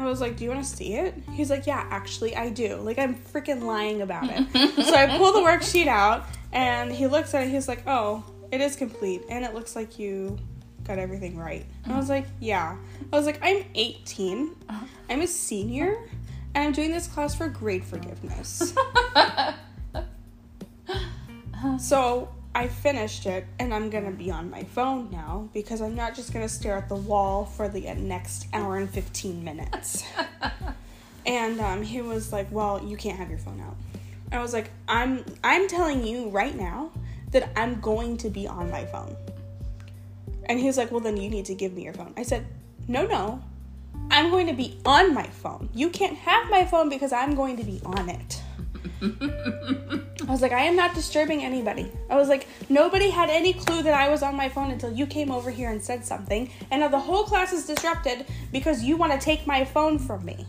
I 0.00 0.04
was 0.04 0.20
like, 0.20 0.36
Do 0.36 0.44
you 0.44 0.50
want 0.50 0.64
to 0.64 0.68
see 0.68 0.94
it? 0.94 1.14
He's 1.32 1.50
like, 1.50 1.66
Yeah, 1.66 1.86
actually, 1.90 2.36
I 2.36 2.48
do. 2.48 2.76
Like, 2.76 2.98
I'm 2.98 3.14
freaking 3.14 3.62
lying 3.62 4.02
about 4.02 4.24
it. 4.28 4.46
so 4.86 4.94
I 4.94 5.18
pull 5.18 5.32
the 5.32 5.40
worksheet 5.40 5.86
out, 5.86 6.24
and 6.52 6.90
he 6.90 7.06
looks 7.06 7.34
at 7.34 7.42
it. 7.46 7.50
He's 7.50 7.68
like, 7.68 7.82
Oh, 7.86 8.24
it 8.50 8.60
is 8.60 8.76
complete, 8.76 9.22
and 9.28 9.44
it 9.44 9.54
looks 9.54 9.76
like 9.76 9.98
you 9.98 10.38
got 10.84 10.98
everything 10.98 11.36
right. 11.36 11.66
And 11.84 11.92
I 11.92 11.96
was 11.96 12.08
like, 12.08 12.26
Yeah. 12.40 12.76
I 13.12 13.16
was 13.16 13.26
like, 13.26 13.40
I'm 13.42 13.64
18, 13.74 14.56
uh-huh. 14.68 14.86
I'm 15.10 15.20
a 15.22 15.26
senior, 15.26 15.98
and 16.54 16.64
I'm 16.64 16.72
doing 16.72 16.92
this 16.92 17.06
class 17.06 17.34
for 17.34 17.48
grade 17.48 17.84
forgiveness. 17.84 18.74
so 21.78 22.28
I 22.54 22.66
finished 22.66 23.26
it 23.26 23.46
and 23.58 23.72
I'm 23.72 23.90
gonna 23.90 24.10
be 24.10 24.30
on 24.30 24.50
my 24.50 24.64
phone 24.64 25.10
now 25.10 25.48
because 25.54 25.80
I'm 25.80 25.94
not 25.94 26.14
just 26.14 26.32
gonna 26.32 26.48
stare 26.48 26.76
at 26.76 26.88
the 26.88 26.96
wall 26.96 27.44
for 27.44 27.68
the 27.68 27.92
next 27.94 28.48
hour 28.52 28.76
and 28.76 28.90
15 28.90 29.44
minutes. 29.44 30.02
and 31.26 31.60
um, 31.60 31.82
he 31.82 32.02
was 32.02 32.32
like, 32.32 32.50
Well, 32.50 32.82
you 32.84 32.96
can't 32.96 33.18
have 33.18 33.30
your 33.30 33.38
phone 33.38 33.60
out. 33.60 33.76
I 34.32 34.40
was 34.40 34.52
like, 34.52 34.70
I'm 34.88 35.24
I'm 35.44 35.68
telling 35.68 36.04
you 36.04 36.28
right 36.30 36.54
now 36.54 36.90
that 37.30 37.50
I'm 37.56 37.80
going 37.80 38.16
to 38.18 38.30
be 38.30 38.48
on 38.48 38.70
my 38.70 38.84
phone. 38.86 39.16
And 40.46 40.58
he 40.58 40.66
was 40.66 40.76
like, 40.76 40.90
Well 40.90 41.00
then 41.00 41.16
you 41.16 41.30
need 41.30 41.44
to 41.46 41.54
give 41.54 41.72
me 41.72 41.84
your 41.84 41.94
phone. 41.94 42.14
I 42.16 42.24
said, 42.24 42.46
No, 42.88 43.06
no. 43.06 43.42
I'm 44.10 44.30
going 44.30 44.48
to 44.48 44.52
be 44.54 44.76
on 44.84 45.14
my 45.14 45.26
phone. 45.26 45.68
You 45.72 45.88
can't 45.88 46.16
have 46.16 46.50
my 46.50 46.64
phone 46.64 46.88
because 46.88 47.12
I'm 47.12 47.36
going 47.36 47.56
to 47.58 47.64
be 47.64 47.80
on 47.84 48.08
it. 48.08 48.42
I 49.02 50.32
was 50.32 50.42
like, 50.42 50.52
I 50.52 50.62
am 50.64 50.76
not 50.76 50.94
disturbing 50.94 51.42
anybody. 51.42 51.90
I 52.08 52.16
was 52.16 52.28
like, 52.28 52.46
nobody 52.68 53.10
had 53.10 53.30
any 53.30 53.52
clue 53.52 53.82
that 53.82 53.94
I 53.94 54.08
was 54.08 54.22
on 54.22 54.36
my 54.36 54.48
phone 54.48 54.70
until 54.70 54.92
you 54.92 55.06
came 55.06 55.30
over 55.30 55.50
here 55.50 55.70
and 55.70 55.82
said 55.82 56.04
something. 56.04 56.50
And 56.70 56.80
now 56.80 56.88
the 56.88 56.98
whole 56.98 57.24
class 57.24 57.52
is 57.52 57.66
disrupted 57.66 58.26
because 58.52 58.82
you 58.82 58.96
want 58.96 59.12
to 59.12 59.18
take 59.18 59.46
my 59.46 59.64
phone 59.64 59.98
from 59.98 60.24
me. 60.24 60.46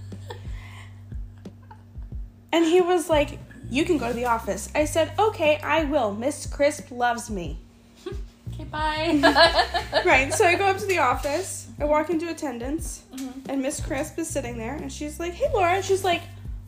And 2.51 2.65
he 2.65 2.81
was 2.81 3.09
like, 3.09 3.39
You 3.69 3.85
can 3.85 3.97
go 3.97 4.09
to 4.09 4.13
the 4.13 4.25
office. 4.25 4.69
I 4.75 4.85
said, 4.85 5.13
Okay, 5.17 5.59
I 5.63 5.85
will. 5.85 6.13
Miss 6.13 6.45
Crisp 6.45 6.91
loves 6.91 7.29
me. 7.29 7.59
Okay, 8.53 8.65
bye. 8.65 10.01
right, 10.05 10.33
so 10.33 10.43
I 10.45 10.55
go 10.55 10.65
up 10.65 10.77
to 10.77 10.85
the 10.85 10.97
office. 10.97 11.69
I 11.79 11.85
walk 11.85 12.09
into 12.09 12.29
attendance, 12.29 13.03
mm-hmm. 13.15 13.49
and 13.49 13.61
Miss 13.61 13.79
Crisp 13.79 14.19
is 14.19 14.29
sitting 14.29 14.57
there, 14.57 14.75
and 14.75 14.91
she's 14.91 15.21
like, 15.21 15.31
Hey, 15.31 15.47
Laura. 15.53 15.75
And 15.75 15.85
she's 15.85 16.03
like, 16.03 16.21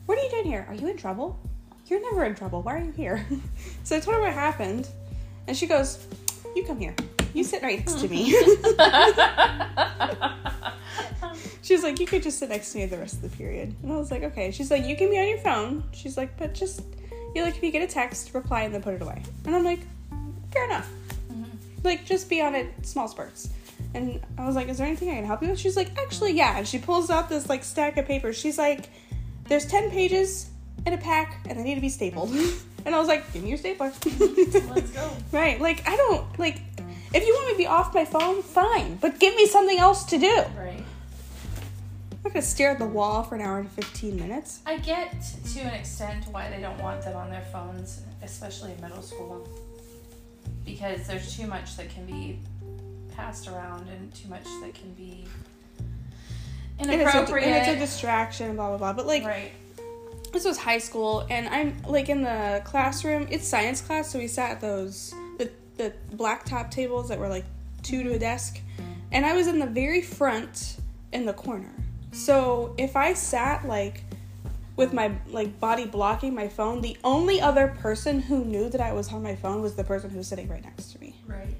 What 0.06 0.18
are 0.18 0.22
you 0.22 0.30
doing 0.30 0.46
here? 0.46 0.64
Are 0.66 0.74
you 0.74 0.88
in 0.88 0.96
trouble? 0.96 1.38
You're 1.86 2.00
never 2.00 2.24
in 2.24 2.34
trouble. 2.34 2.62
Why 2.62 2.76
are 2.76 2.82
you 2.82 2.92
here? 2.92 3.26
so 3.84 3.96
I 3.96 4.00
told 4.00 4.16
her 4.16 4.22
what 4.22 4.32
happened, 4.32 4.88
and 5.46 5.56
she 5.56 5.66
goes, 5.66 6.06
You 6.54 6.64
come 6.64 6.78
here. 6.78 6.94
You 7.34 7.44
sit 7.44 7.62
right 7.62 7.78
next 7.78 8.00
to 8.00 8.08
me. 8.08 8.30
She's 11.62 11.82
like, 11.82 11.98
You 12.00 12.06
could 12.06 12.22
just 12.22 12.38
sit 12.38 12.48
next 12.48 12.72
to 12.72 12.78
me 12.78 12.86
the 12.86 12.98
rest 12.98 13.14
of 13.14 13.22
the 13.22 13.36
period. 13.36 13.74
And 13.82 13.92
I 13.92 13.96
was 13.96 14.10
like, 14.10 14.22
Okay. 14.22 14.50
She's 14.50 14.70
like, 14.70 14.86
You 14.86 14.96
can 14.96 15.10
be 15.10 15.18
on 15.18 15.28
your 15.28 15.38
phone. 15.38 15.84
She's 15.92 16.16
like, 16.16 16.36
But 16.38 16.54
just, 16.54 16.82
you 17.34 17.42
like, 17.42 17.56
if 17.56 17.62
you 17.62 17.70
get 17.70 17.82
a 17.82 17.92
text, 17.92 18.32
reply 18.34 18.62
and 18.62 18.72
then 18.72 18.82
put 18.82 18.94
it 18.94 19.02
away. 19.02 19.22
And 19.44 19.54
I'm 19.54 19.64
like, 19.64 19.80
Fair 20.52 20.64
enough. 20.64 20.88
Mm-hmm. 21.30 21.56
Like, 21.82 22.06
just 22.06 22.30
be 22.30 22.40
on 22.40 22.54
it 22.54 22.86
small 22.86 23.08
spurts. 23.08 23.50
And 23.92 24.20
I 24.38 24.46
was 24.46 24.56
like, 24.56 24.68
Is 24.68 24.78
there 24.78 24.86
anything 24.86 25.10
I 25.10 25.16
can 25.16 25.24
help 25.26 25.42
you 25.42 25.48
with? 25.48 25.58
She's 25.58 25.76
like, 25.76 25.98
Actually, 25.98 26.32
yeah. 26.32 26.56
And 26.56 26.66
she 26.66 26.78
pulls 26.78 27.10
out 27.10 27.28
this 27.28 27.48
like 27.50 27.62
stack 27.62 27.98
of 27.98 28.06
papers. 28.06 28.38
She's 28.38 28.56
like, 28.56 28.88
There's 29.48 29.66
10 29.66 29.90
pages 29.90 30.50
in 30.86 30.92
a 30.92 30.98
pack 30.98 31.40
and 31.48 31.58
they 31.58 31.62
need 31.64 31.74
to 31.76 31.80
be 31.80 31.88
stapled. 31.88 32.30
and 32.84 32.94
I 32.94 32.98
was 32.98 33.08
like, 33.08 33.32
Give 33.32 33.42
me 33.42 33.48
your 33.48 33.58
stapler. 33.58 33.92
Let's 34.20 34.90
go. 34.90 35.10
Right. 35.32 35.60
Like, 35.60 35.86
I 35.88 35.96
don't, 35.96 36.38
like, 36.38 36.60
if 37.12 37.26
you 37.26 37.32
want 37.34 37.46
me 37.48 37.52
to 37.54 37.58
be 37.58 37.66
off 37.66 37.94
my 37.94 38.04
phone, 38.04 38.42
fine. 38.42 38.96
But 38.96 39.18
give 39.20 39.34
me 39.36 39.46
something 39.46 39.78
else 39.78 40.04
to 40.06 40.18
do. 40.18 40.34
Right. 40.56 40.82
I'm 42.12 42.18
not 42.24 42.32
gonna 42.32 42.42
stare 42.42 42.70
at 42.70 42.78
the 42.78 42.86
wall 42.86 43.22
for 43.22 43.34
an 43.34 43.42
hour 43.42 43.58
and 43.58 43.70
15 43.70 44.16
minutes. 44.16 44.60
I 44.66 44.78
get 44.78 45.14
to 45.52 45.60
an 45.60 45.74
extent 45.74 46.26
why 46.30 46.48
they 46.50 46.60
don't 46.60 46.80
want 46.82 47.02
them 47.02 47.16
on 47.16 47.30
their 47.30 47.44
phones, 47.52 48.00
especially 48.22 48.72
in 48.72 48.80
middle 48.80 49.02
school, 49.02 49.46
because 50.64 51.06
there's 51.06 51.36
too 51.36 51.46
much 51.46 51.76
that 51.76 51.90
can 51.90 52.06
be 52.06 52.38
passed 53.14 53.46
around 53.46 53.88
and 53.88 54.12
too 54.14 54.28
much 54.28 54.44
that 54.62 54.72
can 54.74 54.92
be 54.94 55.24
And 56.78 56.90
it's, 56.90 56.96
a, 56.96 57.02
inappropriate. 57.02 57.46
and 57.46 57.56
it's 57.56 57.76
a 57.76 57.78
distraction, 57.78 58.56
blah, 58.56 58.70
blah, 58.70 58.78
blah. 58.78 58.92
But, 58.94 59.06
like, 59.06 59.24
right. 59.24 59.52
This 60.34 60.44
was 60.44 60.58
high 60.58 60.78
school 60.78 61.26
and 61.30 61.48
i'm 61.48 61.80
like 61.84 62.08
in 62.08 62.22
the 62.22 62.60
classroom 62.64 63.26
it's 63.30 63.46
science 63.46 63.80
class 63.80 64.10
so 64.10 64.18
we 64.18 64.26
sat 64.26 64.50
at 64.50 64.60
those 64.60 65.14
the, 65.38 65.50
the 65.76 65.92
black 66.12 66.44
top 66.44 66.70
tables 66.70 67.08
that 67.08 67.18
were 67.18 67.28
like 67.28 67.44
two 67.82 68.02
to 68.02 68.12
a 68.14 68.18
desk 68.18 68.60
and 69.12 69.24
i 69.24 69.32
was 69.32 69.46
in 69.46 69.58
the 69.58 69.66
very 69.66 70.02
front 70.02 70.76
in 71.12 71.24
the 71.24 71.32
corner 71.32 71.72
so 72.12 72.74
if 72.76 72.96
i 72.96 73.14
sat 73.14 73.66
like 73.66 74.04
with 74.76 74.92
my 74.92 75.10
like 75.28 75.58
body 75.60 75.86
blocking 75.86 76.34
my 76.34 76.48
phone 76.48 76.80
the 76.82 76.96
only 77.04 77.40
other 77.40 77.68
person 77.80 78.20
who 78.20 78.44
knew 78.44 78.68
that 78.68 78.80
i 78.80 78.92
was 78.92 79.12
on 79.12 79.22
my 79.22 79.34
phone 79.34 79.62
was 79.62 79.74
the 79.74 79.84
person 79.84 80.10
who 80.10 80.18
was 80.18 80.26
sitting 80.26 80.48
right 80.48 80.64
next 80.64 80.92
to 80.92 81.00
me 81.00 81.14
Right. 81.26 81.54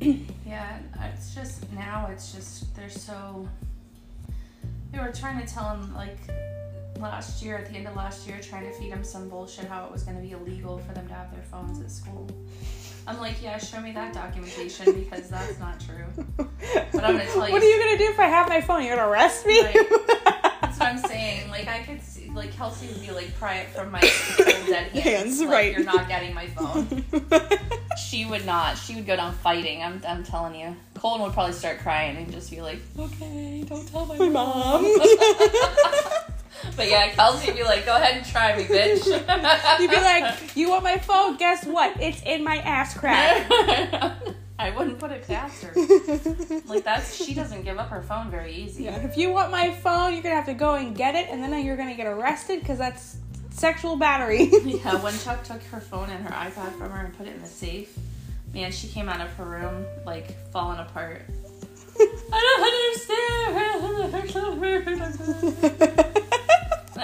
yeah, 0.46 0.78
uh, 0.98 1.08
it's 1.12 1.34
just 1.34 1.70
now 1.72 2.08
it's 2.10 2.32
just 2.32 2.74
they're 2.76 2.88
so. 2.88 3.48
They 4.92 4.98
were 4.98 5.12
trying 5.12 5.44
to 5.44 5.52
tell 5.52 5.68
him 5.70 5.94
like 5.94 6.18
last 7.00 7.42
year 7.42 7.56
at 7.56 7.66
the 7.70 7.76
end 7.76 7.86
of 7.86 7.96
last 7.96 8.26
year, 8.26 8.38
trying 8.42 8.64
to 8.66 8.72
feed 8.72 8.90
him 8.90 9.04
some 9.04 9.28
bullshit 9.28 9.66
how 9.66 9.84
it 9.86 9.92
was 9.92 10.02
going 10.02 10.16
to 10.16 10.22
be 10.22 10.32
illegal 10.32 10.78
for 10.78 10.92
them 10.94 11.06
to 11.08 11.14
have 11.14 11.32
their 11.32 11.42
phones 11.44 11.80
at 11.80 11.90
school. 11.90 12.28
I'm 13.06 13.18
like, 13.20 13.42
yeah, 13.42 13.56
show 13.58 13.80
me 13.80 13.92
that 13.92 14.12
documentation 14.12 14.92
because 15.00 15.28
that's 15.30 15.58
not 15.58 15.80
true. 15.80 16.04
But 16.36 17.04
I'm 17.04 17.16
gonna 17.16 17.24
tell 17.24 17.46
you- 17.46 17.52
what 17.52 17.62
are 17.62 17.66
you 17.68 17.78
gonna 17.78 17.96
do 17.96 18.04
if 18.04 18.20
i 18.20 18.26
have 18.26 18.48
my 18.50 18.60
phone 18.60 18.82
you're 18.84 18.96
gonna 18.96 19.08
arrest 19.08 19.46
me 19.46 19.62
Right. 19.62 19.74
That's 20.60 20.78
what 20.78 20.88
I'm 20.88 20.98
saying. 21.08 21.48
Like 21.48 21.68
I 21.68 21.78
could 21.84 22.02
see, 22.02 22.28
like 22.30 22.52
Kelsey 22.52 22.88
would 22.88 23.00
be 23.00 23.10
like, 23.10 23.34
pry 23.38 23.58
it 23.60 23.70
from 23.70 23.90
my 23.90 24.00
dead 24.36 24.90
hands. 24.92 25.02
Hands, 25.04 25.40
like, 25.40 25.48
right. 25.48 25.72
You're 25.72 25.84
not 25.84 26.06
getting 26.08 26.34
my 26.34 26.48
phone. 26.48 27.04
She 27.96 28.26
would 28.26 28.44
not. 28.44 28.76
She 28.76 28.94
would 28.94 29.06
go 29.06 29.16
down 29.16 29.32
fighting. 29.32 29.82
I'm, 29.82 30.02
I'm 30.06 30.22
telling 30.22 30.54
you. 30.60 30.76
Colin 30.94 31.22
would 31.22 31.32
probably 31.32 31.54
start 31.54 31.78
crying 31.78 32.16
and 32.18 32.30
just 32.30 32.50
be 32.50 32.60
like, 32.60 32.80
okay, 32.98 33.64
don't 33.66 33.88
tell 33.88 34.04
my, 34.04 34.18
my 34.18 34.28
mom. 34.28 34.82
mom 34.82 35.00
but 36.76 36.88
yeah, 36.88 37.08
Kelsey 37.10 37.48
would 37.48 37.56
be 37.56 37.64
like, 37.64 37.84
go 37.84 37.96
ahead 37.96 38.16
and 38.16 38.26
try 38.26 38.56
me, 38.56 38.64
bitch. 38.64 39.06
You'd 39.80 39.90
be 39.90 39.96
like, 39.96 40.56
you 40.56 40.70
want 40.70 40.84
my 40.84 40.98
phone? 40.98 41.36
Guess 41.36 41.66
what? 41.66 42.00
It's 42.00 42.22
in 42.22 42.42
my 42.44 42.56
ass 42.58 42.96
crack. 42.96 43.50
I 44.60 44.70
wouldn't 44.70 44.98
put 44.98 45.12
it 45.12 45.24
past 45.26 45.62
her. 45.62 45.72
Like 46.66 46.82
that's 46.82 47.14
she 47.14 47.32
doesn't 47.32 47.62
give 47.62 47.78
up 47.78 47.90
her 47.90 48.02
phone 48.02 48.28
very 48.28 48.52
easy. 48.52 48.84
yeah, 48.84 48.96
if 48.96 49.16
you 49.16 49.30
want 49.30 49.52
my 49.52 49.70
phone, 49.70 50.14
you're 50.14 50.22
gonna 50.22 50.34
have 50.34 50.46
to 50.46 50.54
go 50.54 50.74
and 50.74 50.96
get 50.96 51.14
it, 51.14 51.28
and 51.30 51.40
then 51.40 51.64
you're 51.64 51.76
gonna 51.76 51.94
get 51.94 52.08
arrested 52.08 52.58
because 52.58 52.76
that's 52.76 53.18
sexual 53.50 53.96
battery. 53.96 54.50
Yeah, 54.64 55.00
when 55.00 55.16
Chuck 55.20 55.44
took 55.44 55.62
her 55.64 55.80
phone 55.80 56.10
and 56.10 56.24
her 56.24 56.30
iPad 56.30 56.72
from 56.72 56.90
her 56.90 57.04
and 57.06 57.16
put 57.16 57.28
it 57.28 57.36
in 57.36 57.40
the 57.40 57.48
safe, 57.48 57.96
man, 58.52 58.72
she 58.72 58.88
came 58.88 59.08
out 59.08 59.20
of 59.20 59.32
her 59.34 59.44
room 59.44 59.86
like 60.04 60.36
falling 60.50 60.80
apart. 60.80 61.22
I 62.00 62.56
don't 62.56 62.64
understand. 62.64 63.18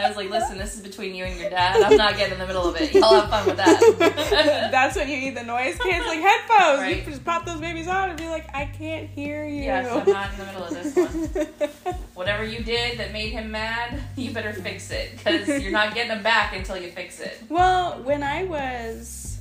I 0.05 0.09
was 0.09 0.17
like, 0.19 0.29
listen, 0.29 0.59
this 0.59 0.75
is 0.75 0.83
between 0.83 1.15
you 1.15 1.25
and 1.25 1.41
your 1.41 1.49
dad. 1.49 1.83
I'm 1.83 1.97
not 1.97 2.17
getting 2.17 2.35
in 2.35 2.39
the 2.39 2.47
middle 2.47 2.69
of 2.69 2.77
it. 2.79 2.93
Y'all 2.93 3.21
have 3.21 3.31
fun 3.31 3.47
with 3.47 3.57
that. 3.57 4.69
that's 4.71 4.97
when 4.97 5.09
you 5.09 5.17
need 5.19 5.37
the 5.37 5.43
noise 5.43 5.79
kids 5.79 6.07
like 6.07 6.21
headphones. 6.21 6.81
Right. 6.81 6.97
You 6.99 7.11
just 7.11 7.25
pop 7.25 7.47
those 7.47 7.61
babies 7.61 7.89
on 7.89 8.11
and 8.11 8.19
be 8.19 8.29
like, 8.29 8.55
I 8.55 8.67
can't 8.67 9.09
hear 9.09 9.47
you. 9.47 9.63
Yes, 9.63 9.91
I'm 9.91 10.13
not 10.13 10.33
in 10.33 10.39
the 10.39 10.45
middle 10.45 10.65
of 10.65 10.71
this 10.71 10.95
one. 10.95 11.95
Whatever 12.15 12.45
you 12.45 12.63
did 12.63 12.99
that 12.99 13.13
made 13.13 13.31
him 13.31 13.51
mad, 13.51 13.99
you 14.17 14.31
better 14.33 14.53
fix 14.53 14.91
it 14.91 15.13
because 15.17 15.63
you're 15.63 15.73
not 15.73 15.95
getting 15.95 16.13
him 16.13 16.23
back 16.23 16.55
until 16.55 16.77
you 16.77 16.91
fix 16.91 17.21
it. 17.21 17.43
well, 17.49 18.03
when 18.03 18.23
I 18.23 18.45
was 18.45 19.41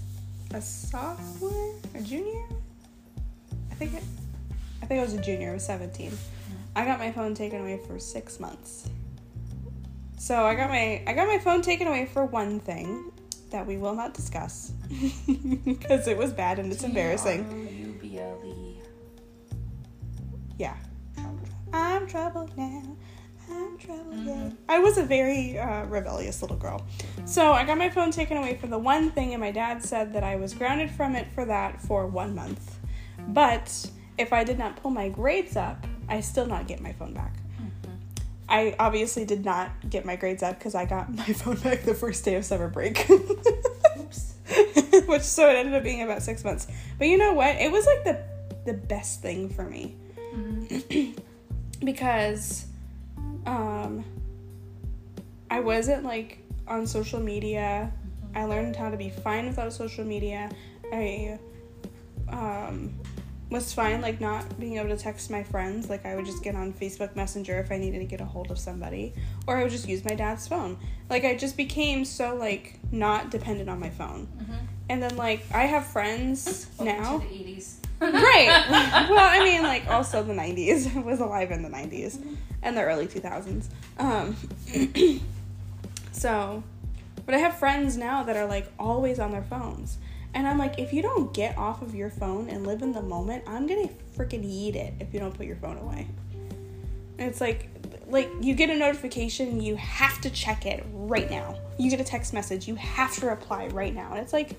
a 0.53 0.61
sophomore, 0.61 1.76
a 1.93 2.01
junior, 2.01 2.43
I 3.72 3.76
think 3.76 3.95
it, 3.95 4.03
I 4.82 4.86
think 4.86 5.01
I 5.01 5.03
was 5.03 5.14
a 5.14 5.22
junior. 5.22 5.51
I 5.51 5.53
was 5.55 5.66
17. 5.66 6.11
I 6.76 6.86
got 6.86 6.99
my 6.99 7.11
phone 7.11 7.36
taken 7.36 7.59
away 7.61 7.80
for 7.86 7.99
six 7.99 8.39
months. 8.39 8.88
So 10.24 10.46
I 10.46 10.56
got 10.56 10.70
my 10.70 11.04
I 11.06 11.12
got 11.12 11.28
my 11.28 11.38
phone 11.38 11.62
taken 11.62 11.86
away 11.86 12.06
for 12.06 12.24
one 12.24 12.62
thing 12.62 13.12
that 13.50 13.68
we 13.68 13.76
will 13.76 13.94
not 13.94 14.14
discuss 14.14 14.70
because 15.66 16.08
it 16.08 16.18
was 16.18 16.32
bad 16.32 16.60
and 16.60 16.72
it's 16.72 16.86
embarrassing. 16.86 18.00
Yeah. 20.58 20.78
I'm 21.74 22.08
troubled 22.08 22.58
now. 22.58 22.96
I'm 23.52 23.78
troubled 23.78 24.24
yeah. 24.26 24.50
I 24.70 24.80
was 24.80 24.98
a 24.98 25.04
very 25.04 25.60
uh, 25.60 25.84
rebellious 25.88 26.42
little 26.42 26.56
girl. 26.56 26.88
So 27.26 27.52
I 27.52 27.66
got 27.66 27.78
my 27.78 27.90
phone 27.90 28.10
taken 28.10 28.38
away 28.38 28.56
for 28.56 28.68
the 28.68 28.80
one 28.80 29.12
thing, 29.12 29.34
and 29.34 29.42
my 29.42 29.52
dad 29.52 29.84
said 29.84 30.14
that 30.14 30.24
I 30.24 30.38
was 30.38 30.54
grounded 30.54 30.90
from 30.90 31.18
it 31.18 31.28
for 31.34 31.44
that 31.44 31.82
for 31.82 32.08
one 32.08 32.34
month. 32.34 32.80
But 33.28 33.90
if 34.18 34.32
I 34.32 34.46
did 34.46 34.58
not 34.58 34.78
pull 34.78 34.92
my 34.92 35.10
grades 35.10 35.58
up, 35.58 35.86
I 36.08 36.22
still 36.22 36.46
not 36.46 36.66
get 36.66 36.80
my 36.80 36.94
phone 36.94 37.14
back. 37.14 37.43
Mm-hmm. 38.54 38.82
I 38.82 38.86
obviously 38.86 39.26
did 39.26 39.43
not 39.45 39.72
get 39.89 40.06
my 40.06 40.16
grades 40.16 40.43
up 40.43 40.58
because 40.60 40.76
I 40.76 40.86
got 40.86 41.14
my 41.16 41.26
phone 41.26 41.58
back 41.58 41.84
the 41.84 41.93
first 41.93 42.24
day 42.26 42.36
of 42.36 42.45
summer 42.45 42.68
break. 42.70 43.10
Oops. 43.10 44.34
Which 45.08 45.24
so 45.24 45.49
it 45.49 45.56
ended 45.56 45.74
up 45.74 45.84
being 45.84 46.01
about 46.04 46.22
six 46.22 46.43
months. 46.43 46.68
But 46.97 47.08
you 47.08 47.18
know 47.18 47.34
what? 47.34 47.56
It 47.56 47.72
was 47.72 47.86
like 47.86 48.04
the 48.04 48.24
the 48.66 48.74
best 48.74 49.22
thing 49.22 49.49
for 49.49 49.64
me 49.64 49.93
Mhm. 50.34 51.20
because 51.84 52.66
um 53.45 54.04
I 55.51 55.60
wasn't 55.60 56.04
like 56.04 56.39
on 56.68 56.88
social 56.88 57.20
media. 57.20 57.91
I 58.36 58.45
learned 58.45 58.76
how 58.76 58.89
to 58.89 58.97
be 58.97 59.10
fine 59.10 59.47
without 59.47 59.74
social 59.74 60.06
media. 60.06 60.49
I 60.91 61.38
um 62.30 62.93
was 63.54 63.72
fine 63.72 64.01
like 64.01 64.20
not 64.20 64.60
being 64.60 64.78
able 64.78 64.89
to 64.89 64.97
text 64.97 65.30
my 65.32 65.43
friends. 65.43 65.89
Like 65.89 66.06
I 66.06 66.16
would 66.16 66.26
just 66.26 66.43
get 66.43 66.56
on 66.56 66.74
Facebook 66.74 67.16
Messenger 67.16 67.60
if 67.60 67.72
I 67.72 67.78
needed 67.78 67.99
to 67.99 68.06
get 68.06 68.20
a 68.20 68.26
hold 68.26 68.51
of 68.51 68.58
somebody 68.60 69.14
or 69.47 69.56
I 69.58 69.64
would 69.64 69.72
just 69.72 69.88
use 69.88 70.04
my 70.04 70.16
dad's 70.16 70.47
phone. 70.47 70.78
Like 71.10 71.24
I 71.24 71.36
just 71.36 71.56
became 71.56 72.04
so 72.04 72.36
like 72.36 72.80
not 72.91 73.30
dependent 73.32 73.70
on 73.70 73.80
my 73.80 73.89
phone. 73.91 74.28
Mhm. 74.41 74.58
And 74.89 75.01
then 75.04 75.16
like 75.16 75.45
I 75.54 75.64
have 75.68 75.86
friends 75.86 76.68
Welcome 76.78 77.01
now. 77.04 77.20
to 77.20 77.28
the 77.28 77.34
80s. 77.34 77.76
right. 78.01 78.66
well, 79.10 79.30
I 79.30 79.41
mean, 79.45 79.64
like 79.64 79.88
also 79.88 80.24
the 80.24 80.34
'90s. 80.34 80.93
I 80.97 80.99
was 81.01 81.22
alive 81.22 81.51
in 81.51 81.62
the 81.62 81.70
'90s 81.70 82.20
and 82.62 82.76
the 82.76 82.82
early 82.82 83.08
2000s. 83.08 83.68
Um, 83.97 84.36
so, 86.12 86.64
but 87.26 87.34
I 87.36 87.38
have 87.38 87.58
friends 87.58 87.95
now 87.97 88.24
that 88.24 88.36
are 88.36 88.45
like 88.47 88.68
always 88.78 89.20
on 89.20 89.32
their 89.32 89.43
phones, 89.43 89.97
and 90.34 90.48
I'm 90.48 90.58
like, 90.58 90.80
if 90.80 90.92
you 90.94 91.02
don't 91.02 91.34
get 91.34 91.58
off 91.58 91.82
of 91.82 91.94
your 91.94 92.10
phone 92.10 92.50
and 92.50 92.66
live 92.66 92.82
in 92.82 92.92
the 92.92 93.02
moment, 93.02 93.44
I'm 93.48 93.68
gonna 93.68 93.90
freaking 94.18 94.44
eat 94.44 94.76
it 94.76 94.94
if 95.00 95.14
you 95.14 95.20
don't 95.20 95.34
put 95.34 95.46
your 95.46 95.58
phone 95.58 95.78
away. 95.78 96.08
And 97.20 97.30
it's 97.30 97.40
like, 97.40 97.70
like 98.08 98.30
you 98.42 98.56
get 98.56 98.70
a 98.70 98.76
notification, 98.76 99.62
you 99.62 99.76
have 99.76 100.20
to 100.22 100.30
check 100.30 100.66
it 100.66 100.84
right 100.92 101.30
now. 101.30 101.58
You 101.78 101.90
get 101.90 102.00
a 102.00 102.04
text 102.04 102.34
message, 102.34 102.68
you 102.68 102.76
have 102.76 103.16
to 103.18 103.28
reply 103.28 103.68
right 103.68 103.94
now, 103.94 104.12
and 104.12 104.20
it's 104.20 104.34
like 104.34 104.56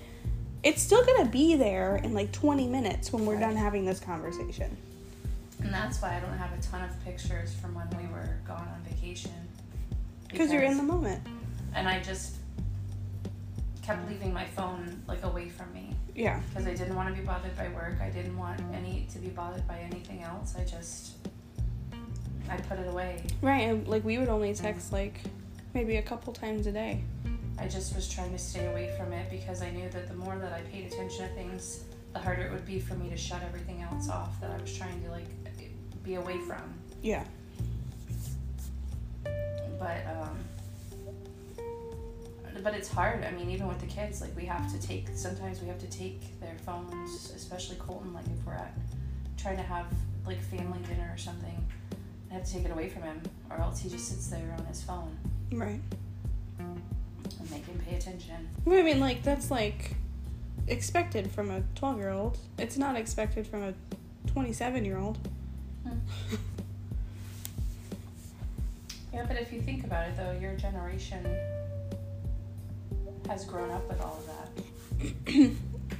it's 0.62 0.80
still 0.80 1.04
gonna 1.04 1.28
be 1.28 1.56
there 1.56 1.96
in 1.96 2.14
like 2.14 2.32
20 2.32 2.66
minutes 2.68 3.12
when 3.12 3.26
we're 3.26 3.38
done 3.38 3.54
having 3.54 3.84
this 3.84 4.00
conversation. 4.00 4.74
And 5.60 5.72
that's 5.72 6.00
why 6.00 6.16
I 6.16 6.20
don't 6.20 6.36
have 6.38 6.58
a 6.58 6.62
ton 6.62 6.88
of 6.88 7.04
pictures 7.04 7.54
from 7.54 7.74
when 7.74 7.88
we 7.90 8.10
were 8.10 8.36
gone 8.46 8.68
on 8.68 8.82
vacation. 8.88 9.32
Because 10.28 10.52
you're 10.52 10.62
in 10.62 10.76
the 10.76 10.82
moment. 10.82 11.22
And 11.74 11.88
I 11.88 12.00
just 12.00 12.36
kept 13.84 14.08
leaving 14.08 14.32
my 14.32 14.44
phone 14.46 15.02
like 15.06 15.22
away 15.24 15.48
from 15.48 15.72
me 15.74 15.94
Yeah. 16.14 16.40
because 16.48 16.66
I 16.66 16.74
didn't 16.74 16.96
want 16.96 17.14
to 17.14 17.20
be 17.20 17.26
bothered 17.26 17.56
by 17.56 17.68
work. 17.68 18.00
I 18.00 18.08
didn't 18.08 18.36
want 18.36 18.60
any 18.72 19.06
to 19.12 19.18
be 19.18 19.28
bothered 19.28 19.66
by 19.68 19.78
anything 19.78 20.22
else. 20.22 20.54
I 20.58 20.64
just 20.64 21.16
I 22.48 22.56
put 22.56 22.78
it 22.78 22.88
away. 22.88 23.22
Right. 23.42 23.62
And 23.68 23.86
like 23.88 24.04
we 24.04 24.18
would 24.18 24.28
only 24.28 24.54
text 24.54 24.92
like 24.92 25.20
maybe 25.74 25.96
a 25.96 26.02
couple 26.02 26.32
times 26.32 26.66
a 26.66 26.72
day. 26.72 27.02
I 27.58 27.68
just 27.68 27.94
was 27.94 28.08
trying 28.08 28.32
to 28.32 28.38
stay 28.38 28.66
away 28.66 28.92
from 28.96 29.12
it 29.12 29.30
because 29.30 29.62
I 29.62 29.70
knew 29.70 29.88
that 29.90 30.08
the 30.08 30.14
more 30.14 30.36
that 30.36 30.52
I 30.52 30.60
paid 30.62 30.86
attention 30.92 31.28
to 31.28 31.34
things, 31.34 31.84
the 32.12 32.18
harder 32.18 32.42
it 32.42 32.52
would 32.52 32.66
be 32.66 32.80
for 32.80 32.94
me 32.94 33.08
to 33.10 33.16
shut 33.16 33.42
everything 33.42 33.82
else 33.82 34.08
off 34.08 34.40
that 34.40 34.50
I 34.50 34.60
was 34.60 34.76
trying 34.76 35.02
to 35.04 35.10
like 35.10 35.26
be 36.02 36.14
away 36.14 36.38
from. 36.38 36.62
Yeah. 37.02 37.24
But 39.78 40.06
um 40.06 40.38
but 42.62 42.74
it's 42.74 42.88
hard. 42.88 43.24
I 43.24 43.30
mean, 43.32 43.50
even 43.50 43.66
with 43.68 43.80
the 43.80 43.86
kids, 43.86 44.20
like 44.20 44.34
we 44.36 44.44
have 44.46 44.70
to 44.72 44.86
take 44.86 45.08
sometimes 45.14 45.60
we 45.60 45.68
have 45.68 45.78
to 45.80 45.86
take 45.88 46.38
their 46.40 46.54
phones, 46.64 47.32
especially 47.34 47.76
Colton, 47.76 48.12
like 48.14 48.26
if 48.26 48.46
we're 48.46 48.54
at 48.54 48.74
trying 49.36 49.56
to 49.56 49.62
have 49.62 49.86
like 50.26 50.40
family 50.42 50.78
dinner 50.86 51.10
or 51.12 51.18
something. 51.18 51.64
I 52.30 52.34
have 52.34 52.44
to 52.44 52.52
take 52.52 52.64
it 52.64 52.70
away 52.70 52.88
from 52.88 53.02
him 53.02 53.20
or 53.50 53.60
else 53.60 53.78
he 53.80 53.88
just 53.88 54.08
sits 54.08 54.26
there 54.28 54.54
on 54.58 54.64
his 54.66 54.82
phone 54.82 55.16
Right. 55.52 55.80
and 56.58 57.50
make 57.50 57.64
him 57.66 57.80
pay 57.86 57.96
attention. 57.96 58.48
I 58.66 58.82
mean, 58.82 58.98
like 59.00 59.22
that's 59.22 59.50
like 59.50 59.94
expected 60.66 61.30
from 61.30 61.50
a 61.50 61.62
12 61.76 61.98
year 61.98 62.10
old. 62.10 62.38
It's 62.58 62.76
not 62.78 62.96
expected 62.96 63.46
from 63.46 63.62
a 63.62 63.74
27 64.28 64.84
year 64.84 64.98
old. 64.98 65.18
Hmm. 65.86 65.98
Yeah, 69.12 69.24
but 69.28 69.36
if 69.36 69.52
you 69.52 69.60
think 69.60 69.84
about 69.84 70.08
it, 70.08 70.16
though, 70.16 70.36
your 70.40 70.56
generation 70.56 71.24
has 73.28 73.44
grown 73.44 73.70
up 73.70 73.86
with 73.88 74.00
all 74.00 74.18
of 74.18 74.26
that. 74.26 75.50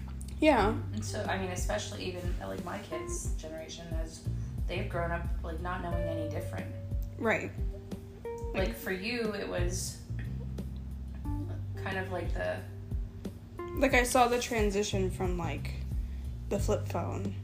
yeah. 0.40 0.74
And 0.92 1.04
so, 1.04 1.22
I 1.28 1.38
mean, 1.38 1.50
especially 1.50 2.04
even 2.04 2.34
uh, 2.42 2.48
like 2.48 2.64
my 2.64 2.78
kids' 2.78 3.32
generation 3.38 3.86
has, 3.96 4.20
they've 4.68 4.88
grown 4.88 5.10
up 5.10 5.22
like 5.42 5.60
not 5.60 5.82
knowing 5.82 6.02
any 6.02 6.28
different. 6.28 6.66
Right. 7.18 7.50
Like 8.54 8.76
for 8.76 8.92
you, 8.92 9.32
it 9.32 9.48
was 9.48 9.98
kind 11.82 11.98
of 11.98 12.10
like 12.12 12.32
the 12.34 12.56
Like 13.76 13.94
I 13.94 14.04
saw 14.04 14.28
the 14.28 14.38
transition 14.38 15.10
from 15.10 15.36
like 15.38 15.72
the 16.48 16.58
flip 16.58 16.88
phone, 16.88 17.34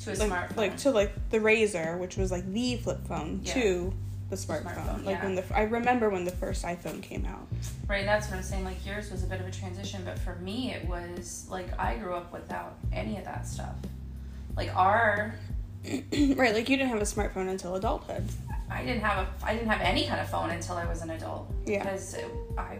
to 0.00 0.12
a 0.12 0.14
like, 0.14 0.30
smartphone. 0.30 0.56
like 0.56 0.76
to 0.78 0.90
like 0.90 1.30
the 1.30 1.38
Razr, 1.38 1.98
which 1.98 2.16
was 2.16 2.30
like 2.30 2.50
the 2.52 2.76
flip 2.76 3.06
phone, 3.08 3.40
Yeah. 3.42 3.54
to 3.54 3.94
the 4.30 4.36
smartphone. 4.36 5.04
Like 5.04 5.16
yeah. 5.16 5.24
when 5.24 5.34
the 5.34 5.44
I 5.56 5.62
remember 5.62 6.10
when 6.10 6.24
the 6.24 6.30
first 6.32 6.64
iPhone 6.64 7.02
came 7.02 7.24
out. 7.24 7.46
Right, 7.88 8.04
that's 8.04 8.28
what 8.28 8.36
I'm 8.36 8.42
saying. 8.42 8.64
Like 8.64 8.84
yours 8.84 9.10
was 9.10 9.22
a 9.22 9.26
bit 9.26 9.40
of 9.40 9.46
a 9.46 9.50
transition, 9.50 10.02
but 10.04 10.18
for 10.18 10.34
me, 10.36 10.72
it 10.72 10.86
was 10.86 11.46
like 11.50 11.78
I 11.78 11.96
grew 11.96 12.14
up 12.14 12.32
without 12.32 12.78
any 12.92 13.16
of 13.18 13.24
that 13.24 13.46
stuff. 13.46 13.74
Like 14.56 14.74
our 14.74 15.34
right. 15.84 16.54
Like 16.54 16.68
you 16.68 16.76
didn't 16.76 16.88
have 16.88 17.00
a 17.00 17.04
smartphone 17.04 17.48
until 17.48 17.74
adulthood. 17.76 18.24
I 18.70 18.84
didn't 18.84 19.02
have 19.02 19.26
a 19.26 19.46
I 19.46 19.54
didn't 19.54 19.68
have 19.68 19.80
any 19.80 20.06
kind 20.06 20.20
of 20.20 20.28
phone 20.28 20.50
until 20.50 20.76
I 20.76 20.86
was 20.86 21.02
an 21.02 21.10
adult. 21.10 21.50
Yeah. 21.66 21.82
Because 21.82 22.14
it, 22.14 22.26
I 22.58 22.78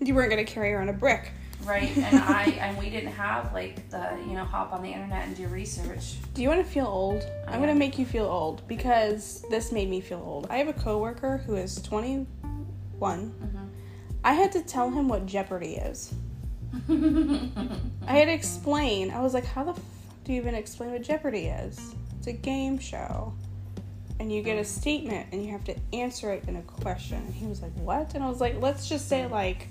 You 0.00 0.14
weren't 0.14 0.30
gonna 0.30 0.44
carry 0.44 0.72
around 0.72 0.88
a 0.88 0.92
brick. 0.92 1.32
right 1.64 1.96
and 1.96 2.20
I 2.20 2.44
and 2.60 2.78
we 2.78 2.90
didn't 2.90 3.12
have 3.12 3.52
like 3.52 3.88
the 3.90 4.16
you 4.26 4.34
know 4.34 4.44
hop 4.44 4.72
on 4.72 4.82
the 4.82 4.90
internet 4.90 5.26
and 5.26 5.36
do 5.36 5.48
research. 5.48 6.14
Do 6.34 6.42
you 6.42 6.48
want 6.48 6.64
to 6.64 6.70
feel 6.70 6.86
old? 6.86 7.26
I 7.48 7.54
I'm 7.54 7.60
gonna 7.60 7.74
make 7.74 7.98
you 7.98 8.06
feel 8.06 8.26
old 8.26 8.66
because 8.68 9.44
this 9.50 9.72
made 9.72 9.88
me 9.90 10.00
feel 10.00 10.22
old. 10.24 10.46
I 10.50 10.58
have 10.58 10.68
a 10.68 10.72
coworker 10.72 11.38
who 11.38 11.56
is 11.56 11.82
21. 11.82 12.26
Mm-hmm. 12.44 13.65
I 14.26 14.32
had 14.32 14.50
to 14.52 14.60
tell 14.60 14.90
him 14.90 15.06
what 15.06 15.24
Jeopardy 15.24 15.76
is. 15.76 16.12
I 16.88 18.12
had 18.12 18.24
to 18.24 18.32
explain. 18.32 19.12
I 19.12 19.20
was 19.20 19.32
like, 19.32 19.44
"How 19.44 19.62
the 19.62 19.72
fuck 19.72 19.84
do 20.24 20.32
you 20.32 20.40
even 20.40 20.56
explain 20.56 20.90
what 20.90 21.02
Jeopardy 21.02 21.46
is? 21.46 21.94
It's 22.18 22.26
a 22.26 22.32
game 22.32 22.76
show, 22.76 23.32
and 24.18 24.32
you 24.32 24.42
get 24.42 24.58
a 24.58 24.64
statement, 24.64 25.28
and 25.30 25.44
you 25.44 25.52
have 25.52 25.62
to 25.66 25.76
answer 25.92 26.32
it 26.32 26.42
in 26.48 26.56
a 26.56 26.62
question." 26.62 27.18
And 27.18 27.32
he 27.32 27.46
was 27.46 27.62
like, 27.62 27.70
"What?" 27.76 28.16
And 28.16 28.24
I 28.24 28.28
was 28.28 28.40
like, 28.40 28.60
"Let's 28.60 28.88
just 28.88 29.08
say 29.08 29.28
like 29.28 29.68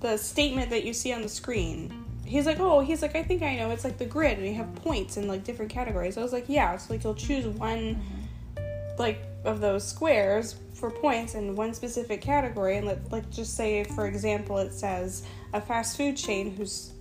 the 0.00 0.18
statement 0.18 0.68
that 0.68 0.84
you 0.84 0.92
see 0.92 1.14
on 1.14 1.22
the 1.22 1.30
screen." 1.30 1.94
He's 2.26 2.44
like, 2.44 2.60
"Oh, 2.60 2.80
he's 2.80 3.00
like, 3.00 3.16
I 3.16 3.22
think 3.22 3.40
I 3.40 3.56
know. 3.56 3.70
It's 3.70 3.84
like 3.84 3.96
the 3.96 4.04
grid, 4.04 4.36
and 4.36 4.46
you 4.46 4.54
have 4.54 4.74
points 4.74 5.16
in 5.16 5.28
like 5.28 5.44
different 5.44 5.70
categories." 5.70 6.18
I 6.18 6.22
was 6.22 6.34
like, 6.34 6.44
"Yeah." 6.46 6.74
It's 6.74 6.90
like 6.90 7.04
you'll 7.04 7.14
choose 7.14 7.46
one 7.46 7.96
mm-hmm. 7.96 8.98
like 8.98 9.22
of 9.46 9.60
those 9.60 9.88
squares 9.88 10.56
for 10.82 10.90
points 10.90 11.36
in 11.36 11.54
one 11.54 11.72
specific 11.72 12.20
category 12.20 12.76
and 12.76 12.88
let 12.88 13.12
like 13.12 13.30
just 13.30 13.56
say 13.56 13.84
for 13.84 14.08
example 14.08 14.58
it 14.58 14.72
says 14.72 15.22
a 15.52 15.60
fast 15.60 15.96
food 15.96 16.16
chain 16.16 16.56
whose 16.56 16.92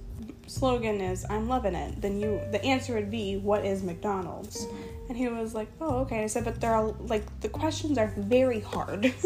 slogan 0.45 1.01
is 1.01 1.25
I'm 1.31 1.47
loving 1.47 1.73
it 1.73 1.99
then 1.99 2.19
you 2.19 2.39
the 2.51 2.63
answer 2.63 2.93
would 2.93 3.09
be 3.09 3.37
what 3.37 3.65
is 3.65 3.81
McDonald's? 3.81 4.67
And 5.09 5.17
he 5.17 5.27
was 5.29 5.55
like 5.55 5.67
oh 5.81 6.01
okay 6.01 6.23
I 6.23 6.27
said 6.27 6.45
but 6.45 6.61
they're 6.61 6.75
all 6.75 6.95
like 7.07 7.23
the 7.41 7.49
questions 7.49 7.97
are 7.97 8.13
very 8.15 8.61
hard. 8.61 9.13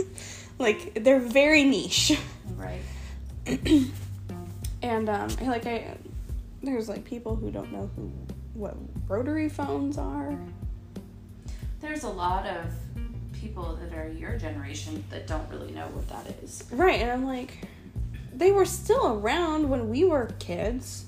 Like 0.58 1.04
they're 1.04 1.20
very 1.20 1.66
niche. 1.66 2.18
Right. 2.56 2.80
and 4.82 5.10
um 5.10 5.28
like 5.42 5.66
I 5.66 5.98
there's 6.64 6.88
like 6.88 7.04
people 7.04 7.36
who 7.36 7.52
don't 7.52 7.74
know 7.74 7.90
who 7.98 8.10
what 8.54 8.78
rotary 9.10 9.50
phones 9.50 9.98
are. 9.98 10.40
There's 11.82 12.06
a 12.06 12.10
lot 12.10 12.46
of 12.48 12.72
people 13.46 13.76
that 13.76 13.96
are 13.96 14.10
your 14.10 14.38
generation 14.38 15.04
that 15.12 15.28
don't 15.28 15.48
really 15.52 15.72
know 15.72 15.86
what 15.94 16.08
that 16.10 16.26
is. 16.44 16.64
Right, 16.72 17.00
and 17.00 17.12
I'm 17.12 17.26
like, 17.26 17.68
they 18.34 18.52
were 18.52 18.66
still 18.66 19.20
around 19.20 19.70
when 19.70 19.90
we 19.90 20.04
were 20.04 20.32
kids. 20.40 21.06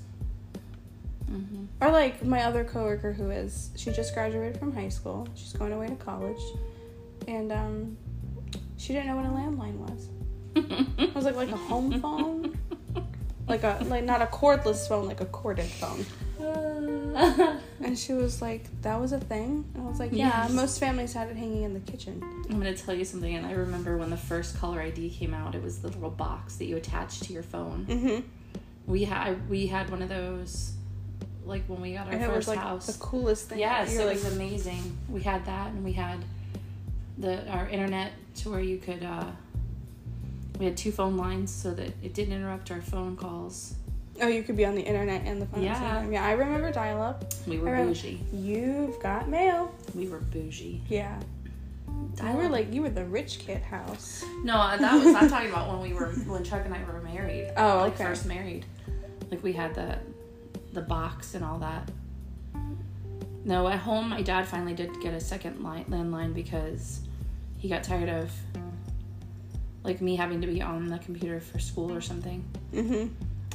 Mm-hmm. 1.32 1.66
Or 1.82 1.92
like 1.92 2.24
my 2.24 2.44
other 2.44 2.64
coworker 2.64 3.12
who 3.12 3.32
is, 3.32 3.72
she 3.76 3.92
just 3.92 4.14
graduated 4.14 4.60
from 4.60 4.72
high 4.74 4.90
school. 4.90 5.28
She's 5.36 5.54
going 5.54 5.74
away 5.74 5.88
to 5.88 5.96
college, 5.96 6.42
and 7.28 7.52
um, 7.52 7.98
she 8.78 8.94
didn't 8.94 9.08
know 9.08 9.16
what 9.16 9.26
a 9.26 9.30
landline 9.30 9.78
was. 9.78 10.08
It 10.98 11.14
was 11.14 11.26
like 11.26 11.36
like 11.36 11.52
a 11.52 11.58
home 11.58 12.00
phone, 12.00 12.58
like 13.48 13.64
a 13.64 13.80
like 13.86 14.04
not 14.04 14.22
a 14.22 14.26
cordless 14.28 14.88
phone, 14.88 15.08
like 15.08 15.22
a 15.22 15.26
corded 15.26 15.66
phone. 15.66 16.06
And 17.80 17.98
she 17.98 18.14
was 18.14 18.42
like, 18.42 18.64
"That 18.82 19.00
was 19.00 19.12
a 19.12 19.20
thing." 19.20 19.64
And 19.76 19.84
I 19.84 19.90
was 19.90 20.00
like, 20.00 20.12
"Yeah, 20.12 20.44
Yes. 20.44 20.52
most 20.52 20.80
families 20.80 21.14
had 21.14 21.30
it 21.30 21.36
hanging 21.38 21.62
in 21.64 21.74
the 21.74 21.80
kitchen." 21.80 22.22
I'm 22.50 22.58
gonna 22.58 22.76
tell 22.76 22.96
you 22.96 23.06
something, 23.06 23.36
and 23.36 23.46
I 23.46 23.52
remember 23.52 23.98
when 23.98 24.10
the 24.10 24.18
first 24.18 24.58
caller 24.58 24.82
ID 24.82 25.12
came 25.12 25.34
out. 25.34 25.54
It 25.54 25.62
was 25.62 25.80
the 25.80 25.90
little 25.90 26.10
box 26.10 26.56
that 26.58 26.66
you 26.66 26.76
attached 26.76 27.24
to 27.24 27.34
your 27.34 27.44
phone. 27.44 27.86
Mm-hmm. 27.88 28.22
We 28.92 29.04
had 29.04 29.48
we 29.50 29.68
had 29.68 29.90
one 29.92 30.02
of 30.02 30.10
those 30.10 30.74
like 31.46 31.66
when 31.68 31.82
we 31.82 31.94
got 31.94 32.08
our 32.08 32.14
And 32.14 32.22
it 32.24 32.26
first 32.26 32.36
was 32.36 32.48
like 32.50 32.60
house. 32.60 32.88
the 32.88 33.00
coolest 33.00 33.50
thing. 33.50 33.60
Yes, 33.60 33.94
You're 33.94 34.02
it 34.02 34.06
like, 34.06 34.24
was 34.24 34.34
amazing. 34.36 34.98
We 35.10 35.22
had 35.22 35.46
that, 35.46 35.68
and 35.72 35.84
we 35.86 35.94
had 35.94 36.26
the 37.20 37.48
our 37.50 37.70
internet 37.70 38.12
to 38.38 38.50
where 38.52 38.60
you 38.60 38.80
could. 38.80 39.04
Uh, 39.04 39.32
we 40.60 40.66
had 40.66 40.76
two 40.76 40.92
phone 40.92 41.16
lines 41.18 41.52
so 41.52 41.72
that 41.76 41.94
it 42.02 42.14
didn't 42.16 42.34
interrupt 42.34 42.72
our 42.72 42.82
phone 42.82 43.16
calls. 43.16 43.76
Oh, 44.22 44.28
you 44.28 44.44
could 44.44 44.56
be 44.58 44.66
on 44.66 44.76
the 44.76 44.82
internet 44.82 45.24
and 45.26 45.42
the 45.42 45.46
phone. 45.46 45.64
at 45.66 45.74
the 45.74 45.76
same 45.76 45.84
Yeah. 45.84 45.94
time. 45.94 46.12
Yeah, 46.14 46.26
I 46.26 46.32
remember 46.32 46.72
dial 46.72 47.02
up. 47.02 47.24
We 47.46 47.58
were 47.60 47.76
bougie. 47.76 48.22
You've 48.34 49.00
got 49.02 49.30
mail. 49.30 49.74
We 49.96 50.08
were 50.08 50.20
bougie. 50.20 50.82
Yeah. 50.90 51.20
You 52.24 52.34
were 52.34 52.50
like 52.50 52.74
you 52.74 52.82
were 52.82 52.90
the 52.90 53.06
rich 53.06 53.40
kid 53.40 53.62
house. 53.62 54.24
No, 54.44 54.56
uh, 54.58 54.78
that 54.78 55.04
was 55.04 55.16
I'm 55.16 55.30
talking 55.30 55.50
about 55.50 55.68
when 55.70 55.82
we 55.82 55.94
were 55.98 56.08
when 56.28 56.44
Chuck 56.44 56.64
and 56.66 56.74
I 56.74 56.84
were 56.84 57.02
married. 57.02 57.52
Oh, 57.58 57.78
like 57.80 57.94
okay. 57.94 58.04
first 58.06 58.26
married. 58.26 58.66
Like 59.32 59.44
we 59.44 59.54
had 59.54 59.74
the 59.76 59.98
the 60.74 60.82
box 60.82 61.34
and 61.36 61.44
all 61.44 61.60
that. 61.60 61.90
No, 63.46 63.68
at 63.68 63.80
home 63.80 64.10
my 64.10 64.22
dad 64.22 64.48
finally 64.48 64.74
did 64.74 65.00
get 65.02 65.14
a 65.14 65.20
second 65.20 65.64
line 65.64 65.86
landline 65.86 66.34
because 66.34 67.02
he 67.58 67.70
got 67.70 67.84
tired 67.84 68.10
of 68.10 68.32
like 69.84 70.02
me 70.02 70.16
having 70.16 70.42
to 70.42 70.48
be 70.48 70.62
on 70.62 70.88
the 70.88 71.00
computer 71.00 71.40
for 71.40 71.60
school 71.60 71.92
or 71.94 72.02
something. 72.02 72.44
Mhm. 72.74 73.10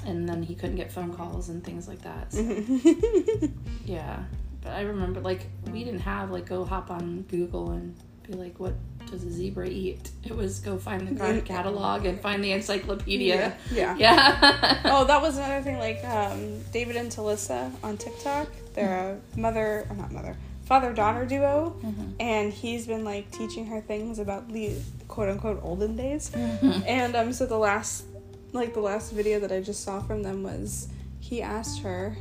And 0.07 0.29
then 0.29 0.43
he 0.43 0.55
couldn't 0.55 0.77
get 0.77 0.91
phone 0.91 1.13
calls 1.15 1.49
and 1.49 1.63
things 1.65 1.87
like 1.89 2.03
that. 2.03 2.33
So, 2.33 2.41
yeah. 3.85 4.25
But 4.63 4.73
I 4.75 4.83
remember 4.83 5.21
like 5.21 5.47
we 5.73 5.85
didn't 5.85 6.01
have 6.01 6.31
like 6.31 6.47
go 6.47 6.65
hop 6.65 6.91
on 6.91 7.23
Google 7.23 7.71
and 7.71 7.95
be 8.27 8.35
like 8.35 8.59
what 8.61 8.75
does 9.11 9.25
a 9.25 9.31
zebra 9.31 9.67
eat? 9.69 10.11
It 10.25 10.35
was 10.37 10.61
go 10.61 10.79
find 10.79 11.07
the 11.09 11.19
card 11.19 11.45
catalog 11.55 12.07
and 12.07 12.21
find 12.21 12.43
the 12.43 12.53
encyclopedia. 12.53 13.57
Yeah. 13.73 13.97
Yeah. 13.99 14.81
Oh, 14.85 15.05
that 15.05 15.21
was 15.21 15.37
another 15.37 15.61
thing. 15.63 15.79
Like 15.79 16.05
um, 16.05 16.61
David 16.73 16.97
and 16.97 17.11
Talissa 17.11 17.71
on 17.83 17.97
TikTok, 17.97 18.49
they're 18.75 19.19
a 19.37 19.39
mother 19.39 19.87
or 19.91 19.97
not 19.97 20.13
mother, 20.13 20.37
father 20.65 20.93
daughter 20.93 21.27
duo, 21.27 21.77
Mhm. 21.85 22.13
and 22.21 22.53
he's 22.53 22.87
been 22.87 23.05
like 23.05 23.31
teaching 23.33 23.67
her 23.67 23.81
things 23.81 24.19
about 24.21 24.49
the 24.53 24.77
quote 25.09 25.29
unquote 25.29 25.61
olden 25.65 25.97
days. 25.97 26.31
Mhm. 26.31 26.85
And 26.87 27.17
um, 27.17 27.33
so 27.33 27.45
the 27.47 27.59
last, 27.59 28.05
like 28.53 28.75
the 28.75 28.81
last 28.81 29.13
video 29.13 29.41
that 29.41 29.51
I 29.51 29.61
just 29.61 29.83
saw 29.83 30.01
from 30.01 30.23
them 30.23 30.43
was 30.43 30.89
he 31.21 31.43
asked 31.43 31.81
her, 31.83 32.17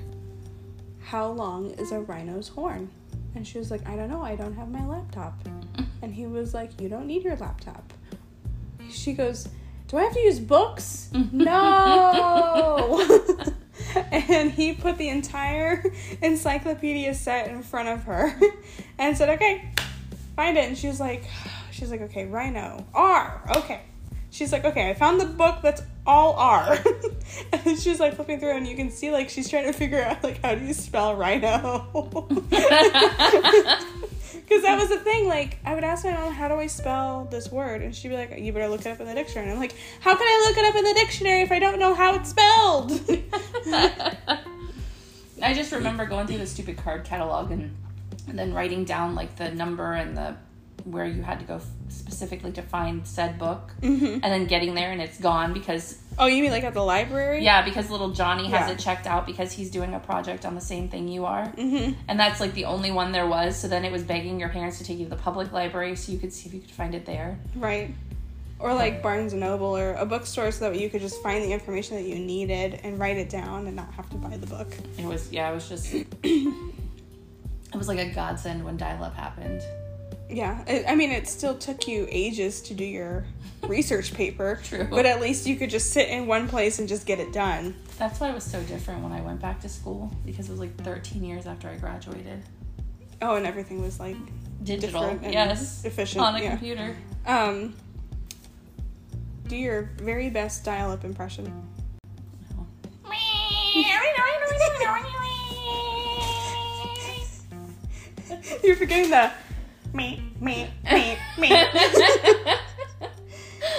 "How 1.04 1.28
long 1.28 1.72
is 1.72 1.92
a 1.92 2.00
rhino's 2.00 2.48
horn?" 2.48 2.90
And 3.36 3.46
she 3.46 3.58
was 3.58 3.70
like, 3.70 3.88
"I 3.88 3.96
don't 3.96 4.10
know. 4.10 4.22
I 4.22 4.36
don't 4.36 4.54
have 4.56 4.70
my 4.70 4.86
laptop." 4.86 5.34
And 6.04 6.12
he 6.12 6.26
was 6.26 6.52
like, 6.56 6.82
"You 6.82 6.90
don't 6.90 7.06
need 7.06 7.24
your 7.24 7.36
laptop." 7.36 7.94
She 8.90 9.14
goes, 9.14 9.48
"Do 9.88 9.98
I 9.98 10.04
have 10.04 10.14
to 10.14 10.20
use 10.20 10.40
books?" 10.40 11.10
no. 11.32 13.06
and 14.12 14.52
he 14.52 14.74
put 14.74 14.98
the 14.98 15.10
entire 15.10 15.84
encyclopedia 16.22 17.14
set 17.14 17.50
in 17.50 17.62
front 17.62 17.90
of 17.90 18.04
her 18.06 18.34
and 18.98 19.16
said, 19.16 19.30
"Okay, 19.30 19.70
find 20.36 20.58
it." 20.58 20.68
And 20.68 20.78
she 20.78 20.88
was 20.88 21.00
like, 21.00 21.26
"She's 21.72 21.92
like, 21.92 22.02
okay, 22.02 22.26
rhino, 22.26 22.86
R, 22.94 23.44
okay." 23.58 23.82
She's 24.32 24.52
like, 24.52 24.66
"Okay, 24.66 24.90
I 24.90 24.94
found 24.94 25.20
the 25.20 25.26
book 25.26 25.60
that's 25.62 25.84
all 26.06 26.34
R." 26.34 26.78
and 27.54 27.80
she's 27.80 28.00
like 28.00 28.16
flipping 28.16 28.40
through, 28.40 28.58
and 28.58 28.68
you 28.68 28.76
can 28.76 28.90
see 28.90 29.12
like 29.12 29.30
she's 29.30 29.50
trying 29.50 29.66
to 29.66 29.74
figure 29.74 30.02
out 30.02 30.24
like 30.24 30.42
how 30.42 30.56
do 30.56 30.66
you 30.66 30.74
spell 30.74 31.16
rhino. 31.16 31.88
Because 34.52 34.64
that 34.64 34.78
was 34.78 34.90
the 34.90 34.98
thing. 34.98 35.30
Like, 35.30 35.60
I 35.64 35.74
would 35.76 35.86
ask 35.86 36.04
my 36.04 36.12
mom, 36.12 36.34
"How 36.34 36.50
do 36.50 36.56
I 36.56 36.68
spell 36.68 37.26
this 37.32 37.50
word?" 37.50 37.82
And 37.82 37.96
she'd 37.96 38.10
be 38.10 38.18
like, 38.18 38.38
"You 38.38 38.52
better 38.52 38.68
look 38.68 38.82
it 38.82 38.88
up 38.88 39.00
in 39.00 39.08
the 39.08 39.14
dictionary." 39.14 39.48
And 39.48 39.54
I'm 39.54 39.60
like, 39.62 39.74
"How 40.02 40.14
can 40.14 40.28
I 40.28 40.46
look 40.46 40.58
it 40.58 40.66
up 40.66 40.76
in 40.76 40.84
the 40.84 40.94
dictionary 40.94 41.42
if 41.42 41.54
I 41.54 41.60
don't 41.60 41.80
know 41.80 41.94
how 41.94 42.16
it's 42.16 42.32
spelled?" 42.32 42.92
I 45.42 45.54
just 45.54 45.72
remember 45.72 46.06
going 46.06 46.28
through 46.28 46.40
the 46.40 46.48
stupid 46.48 46.76
card 46.76 47.06
catalog 47.06 47.52
and, 47.52 47.74
and 48.28 48.38
then 48.38 48.54
writing 48.54 48.84
down 48.84 49.16
like 49.16 49.38
the 49.38 49.52
number 49.52 49.94
and 49.94 50.18
the 50.18 50.36
where 50.86 51.06
you 51.06 51.22
had 51.22 51.40
to 51.40 51.46
go 51.46 51.56
f- 51.56 51.66
specifically 51.90 52.52
to 52.52 52.62
find 52.62 53.06
said 53.08 53.38
book 53.40 53.72
hmm 53.82 54.06
and 54.06 54.24
then 54.24 54.46
getting 54.46 54.74
there 54.76 54.92
and 54.92 55.02
it's 55.02 55.20
gone 55.20 55.54
because 55.54 55.98
Oh, 56.20 56.26
you 56.28 56.44
mean 56.44 56.52
like 56.52 56.64
at 56.64 56.74
the 56.74 56.84
library? 56.84 57.44
yeah 57.44 57.64
because 57.64 57.90
little 57.90 58.10
Johnny 58.12 58.44
has 58.50 58.68
Yeah. 58.68 58.74
it 58.74 58.80
checked 58.80 59.08
out 59.08 59.26
because 59.26 59.52
he's 59.52 59.72
doing 59.72 59.94
a 59.94 60.00
project 60.00 60.46
on 60.46 60.56
the 60.56 60.62
same 60.62 60.90
thing 60.90 61.08
you 61.08 61.26
are 61.26 61.46
hmm 61.48 61.92
and 62.08 62.20
that's 62.20 62.40
like 62.40 62.54
the 62.54 62.66
only 62.66 62.92
one 62.92 63.12
there 63.12 63.28
was 63.28 63.56
so 63.58 63.68
then 63.68 63.86
it 63.86 63.92
was 63.92 64.04
begging 64.04 64.40
your 64.40 64.50
parents 64.50 64.78
to 64.80 64.84
take 64.84 64.98
you 65.00 65.06
to 65.06 65.10
the 65.10 65.16
public 65.22 65.52
library 65.52 65.96
so 65.96 66.12
you 66.12 66.18
could 66.18 66.34
see 66.34 66.48
if 66.48 66.54
you 66.54 66.60
could 66.62 66.72
find 66.72 66.94
it 66.96 67.06
there 67.06 67.40
Right. 67.56 67.94
Or 68.60 68.76
like 68.76 69.02
Barnes 69.02 69.32
and 69.34 69.40
Noble 69.40 69.76
or 69.76 69.94
a 69.96 70.06
bookstore 70.06 70.52
so 70.52 70.70
that 70.70 70.80
you 70.80 70.88
could 70.88 71.02
just 71.02 71.24
find 71.24 71.44
the 71.44 71.52
information 71.52 71.96
that 71.96 72.04
you 72.04 72.20
needed 72.20 72.80
and 72.84 73.00
write 73.00 73.18
it 73.18 73.28
down 73.28 73.66
and 73.66 73.76
not 73.76 73.92
have 73.94 74.08
to 74.12 74.18
buy 74.18 74.38
the 74.38 74.46
book. 74.46 74.72
it 75.00 75.06
was 75.06 75.32
yeah 75.32 75.50
it 75.50 75.56
was 75.56 75.68
just 75.68 75.92
it 76.24 77.76
was 77.76 77.88
like 77.88 77.98
a 78.00 78.10
godsend 78.14 78.64
when 78.64 78.78
dial-up 78.78 79.16
happened 79.16 79.62
Yeah, 80.32 80.64
it, 80.66 80.86
I 80.88 80.96
mean, 80.96 81.12
it 81.12 81.28
still 81.28 81.58
took 81.58 81.88
you 81.88 82.08
ages 82.10 82.62
to 82.64 82.74
do 82.74 82.86
your 82.86 83.26
research 83.68 84.14
paper, 84.14 84.60
True. 84.64 84.88
but 84.90 85.06
at 85.06 85.20
least 85.20 85.46
you 85.46 85.56
could 85.58 85.70
just 85.70 85.92
sit 85.92 86.08
in 86.10 86.26
one 86.26 86.48
place 86.48 86.80
and 86.80 86.88
just 86.88 87.06
get 87.06 87.20
it 87.20 87.34
done. 87.34 87.76
That's 87.98 88.20
why 88.20 88.30
it 88.30 88.36
was 88.36 88.44
so 88.44 88.62
different 88.64 89.04
when 89.04 89.12
I 89.12 89.22
went 89.22 89.42
back 89.42 89.60
to 89.62 89.70
school 89.70 90.12
because 90.26 90.48
it 90.48 90.52
was 90.52 90.60
like 90.60 90.76
13 90.84 91.24
years 91.24 91.46
after 91.46 91.68
I 91.68 91.76
graduated. 91.76 92.42
Oh, 93.22 93.36
and 93.36 93.46
everything 93.46 93.82
was 93.82 94.00
like 94.00 94.16
Digital, 94.64 95.20
yes, 95.22 95.84
efficient. 95.86 96.24
on 96.24 96.36
a 96.36 96.42
yeah. 96.42 96.50
computer. 96.52 96.96
Um, 97.26 97.76
do 99.48 99.56
your 99.56 99.90
very 99.98 100.30
best 100.30 100.64
dial-up 100.64 101.04
impression. 101.04 101.68
You're 108.64 108.76
forgetting 108.76 109.10
the 109.10 109.32
me 109.94 110.22
me 110.40 110.68
me 110.92 111.18
me. 111.38 111.50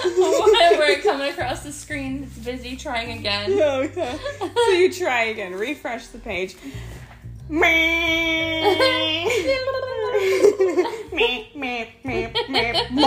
We're 0.05 1.01
coming 1.01 1.31
across 1.31 1.63
the 1.63 1.71
screen. 1.71 2.23
It's 2.23 2.37
busy 2.37 2.75
trying 2.75 3.17
again. 3.19 3.51
Yeah. 3.95 4.17
So 4.55 4.69
you 4.71 4.91
try 4.91 5.23
again. 5.25 5.53
Refresh 5.53 6.07
the 6.07 6.17
page. 6.19 6.55
Me 7.49 7.59
me 11.13 11.49
me 11.55 11.93
me 12.03 12.27
me. 12.91 13.03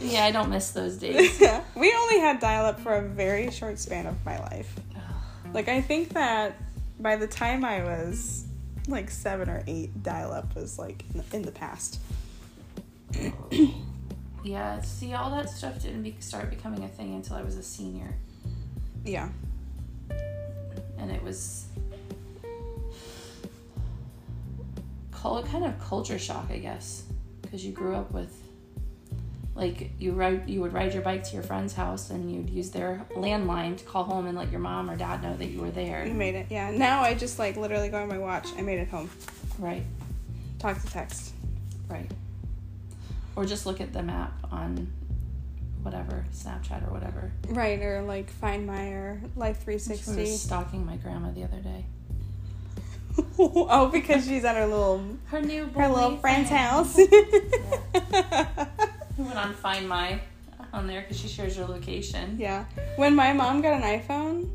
Yeah, 0.00 0.24
I 0.24 0.30
don't 0.32 0.48
miss 0.50 0.70
those 0.70 0.96
days. 0.96 1.40
Yeah. 1.40 1.62
We 1.76 1.92
only 1.94 2.20
had 2.20 2.40
dial 2.40 2.66
up 2.66 2.80
for 2.80 2.94
a 2.96 3.02
very 3.02 3.50
short 3.50 3.78
span 3.78 4.06
of 4.06 4.14
my 4.24 4.38
life. 4.38 4.74
Like, 5.54 5.68
I 5.68 5.80
think 5.80 6.10
that 6.10 6.56
by 7.00 7.16
the 7.16 7.26
time 7.26 7.64
I 7.64 7.82
was 7.82 8.44
like 8.86 9.10
seven 9.10 9.48
or 9.48 9.62
eight, 9.66 10.02
dial 10.02 10.32
up 10.32 10.54
was 10.54 10.78
like 10.78 11.04
in 11.12 11.18
the, 11.20 11.36
in 11.36 11.42
the 11.42 11.52
past. 11.52 12.00
Yeah, 14.44 14.80
see, 14.82 15.14
all 15.14 15.32
that 15.32 15.50
stuff 15.50 15.82
didn't 15.82 16.04
be- 16.04 16.16
start 16.20 16.48
becoming 16.48 16.84
a 16.84 16.88
thing 16.88 17.14
until 17.14 17.36
I 17.36 17.42
was 17.42 17.56
a 17.56 17.62
senior, 17.62 18.14
Yeah. 19.04 19.28
and 20.96 21.10
it 21.10 21.20
was 21.22 21.66
call 25.10 25.38
it 25.38 25.46
kind 25.46 25.64
of 25.64 25.78
culture 25.80 26.18
shock, 26.20 26.46
I 26.50 26.58
guess, 26.58 27.02
because 27.42 27.64
you 27.66 27.72
grew 27.72 27.96
up 27.96 28.12
with 28.12 28.32
like 29.58 29.90
you 29.98 30.12
ride 30.12 30.48
you 30.48 30.60
would 30.60 30.72
ride 30.72 30.94
your 30.94 31.02
bike 31.02 31.24
to 31.24 31.34
your 31.34 31.42
friend's 31.42 31.74
house 31.74 32.10
and 32.10 32.32
you'd 32.32 32.48
use 32.48 32.70
their 32.70 33.04
landline 33.16 33.76
to 33.76 33.84
call 33.84 34.04
home 34.04 34.26
and 34.26 34.38
let 34.38 34.50
your 34.52 34.60
mom 34.60 34.88
or 34.88 34.96
dad 34.96 35.20
know 35.22 35.36
that 35.36 35.46
you 35.46 35.60
were 35.60 35.70
there. 35.72 36.06
You 36.06 36.14
made 36.14 36.36
it. 36.36 36.46
Yeah. 36.48 36.70
Now 36.70 37.00
I 37.00 37.14
just 37.14 37.38
like 37.40 37.56
literally 37.56 37.88
go 37.88 37.98
on 38.00 38.08
my 38.08 38.18
watch. 38.18 38.46
I 38.56 38.62
made 38.62 38.78
it 38.78 38.88
home. 38.88 39.10
Right, 39.58 39.82
Talk 40.60 40.80
to 40.80 40.86
text. 40.86 41.32
right. 41.88 42.08
Or 43.34 43.44
just 43.44 43.66
look 43.66 43.80
at 43.80 43.92
the 43.92 44.02
map 44.02 44.32
on 44.52 44.90
whatever 45.82 46.24
Snapchat 46.32 46.86
or 46.88 46.92
whatever. 46.92 47.32
Right. 47.48 47.80
Or 47.80 48.02
like 48.02 48.30
Find 48.30 48.64
My 48.66 48.88
or 48.90 49.20
Life 49.36 49.62
360. 49.64 49.92
I 49.92 49.94
was 49.94 50.04
360. 50.04 50.46
stalking 50.46 50.86
my 50.86 50.96
grandma 50.96 51.30
the 51.32 51.42
other 51.44 51.58
day. 51.58 51.84
oh, 53.38 53.88
because 53.88 54.24
she's 54.26 54.44
at 54.44 54.54
her 54.56 54.66
little 54.66 55.02
Her 55.26 55.40
new 55.40 55.66
her 55.66 55.88
little 55.88 56.16
friend's 56.18 56.48
friend. 56.48 56.62
house. 56.62 56.96
We 59.18 59.24
went 59.24 59.36
on 59.36 59.52
Find 59.54 59.88
My 59.88 60.20
on 60.72 60.86
there 60.86 61.00
because 61.02 61.18
she 61.18 61.28
shares 61.28 61.56
her 61.56 61.64
location. 61.64 62.36
yeah. 62.38 62.64
When 62.96 63.14
my 63.14 63.32
mom 63.32 63.60
got 63.62 63.74
an 63.74 63.82
iPhone 63.82 64.48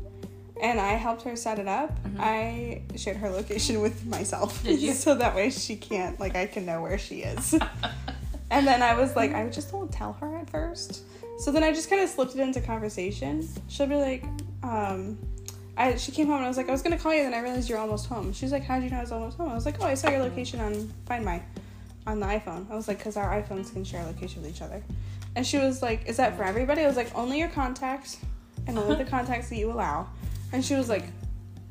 and 0.62 0.80
I 0.80 0.92
helped 0.92 1.22
her 1.22 1.34
set 1.36 1.58
it 1.58 1.66
up, 1.68 1.90
Mhm. 2.04 2.20
I 2.20 2.82
shared 2.96 3.16
her 3.18 3.28
location 3.30 3.80
with 3.80 4.06
myself. 4.06 4.62
Did 4.62 4.80
you? 4.80 4.92
so 4.92 5.14
that 5.16 5.34
way 5.34 5.50
she 5.50 5.76
can't, 5.76 6.18
like, 6.20 6.36
I 6.36 6.46
can 6.46 6.64
know 6.66 6.80
where 6.82 6.98
she 6.98 7.22
is. 7.22 7.54
and 8.50 8.66
then 8.66 8.82
I 8.82 8.94
was 8.94 9.16
like, 9.16 9.34
I 9.34 9.48
just 9.48 9.70
don't 9.72 9.90
tell 9.92 10.12
her 10.14 10.36
at 10.36 10.48
first. 10.50 11.02
So 11.40 11.50
then 11.50 11.64
I 11.64 11.72
just 11.72 11.90
kind 11.90 12.00
of 12.02 12.08
slipped 12.08 12.34
it 12.36 12.40
into 12.40 12.60
conversation. 12.60 13.48
She'll 13.68 13.88
be 13.88 13.96
like, 13.96 14.24
um, 14.62 15.18
I, 15.76 15.96
she 15.96 16.12
came 16.12 16.26
home 16.28 16.36
and 16.36 16.44
I 16.44 16.48
was 16.48 16.56
like, 16.56 16.68
I 16.68 16.72
was 16.72 16.80
gonna 16.82 16.96
call 16.98 17.12
you, 17.12 17.24
then 17.24 17.34
I 17.34 17.40
realized 17.40 17.68
you're 17.68 17.78
almost 17.78 18.06
home. 18.06 18.32
She's 18.32 18.52
like, 18.52 18.62
How'd 18.62 18.84
you 18.84 18.90
know 18.90 18.98
I 18.98 19.00
was 19.00 19.10
almost 19.10 19.36
home? 19.36 19.48
I 19.50 19.54
was 19.54 19.66
like, 19.66 19.80
Oh, 19.80 19.84
I 19.86 19.94
saw 19.94 20.08
your 20.10 20.20
location 20.20 20.60
on 20.60 20.88
Find 21.06 21.24
My 21.24 21.42
on 22.06 22.20
the 22.20 22.26
iPhone. 22.26 22.70
I 22.70 22.74
was 22.76 22.88
like, 22.88 22.98
Because 22.98 23.16
our 23.16 23.30
iPhones 23.42 23.72
can 23.72 23.84
share 23.84 24.02
location 24.04 24.42
with 24.42 24.50
each 24.50 24.62
other. 24.62 24.82
And 25.36 25.46
she 25.46 25.58
was 25.58 25.82
like, 25.82 26.06
Is 26.08 26.16
that 26.18 26.36
for 26.36 26.44
everybody? 26.44 26.82
I 26.82 26.86
was 26.86 26.96
like, 26.96 27.14
Only 27.14 27.38
your 27.38 27.48
contacts 27.48 28.18
and 28.66 28.78
only 28.78 28.96
the 28.96 29.04
contacts 29.10 29.48
that 29.50 29.56
you 29.56 29.70
allow. 29.70 30.08
And 30.52 30.64
she 30.64 30.74
was 30.74 30.88
like, 30.88 31.04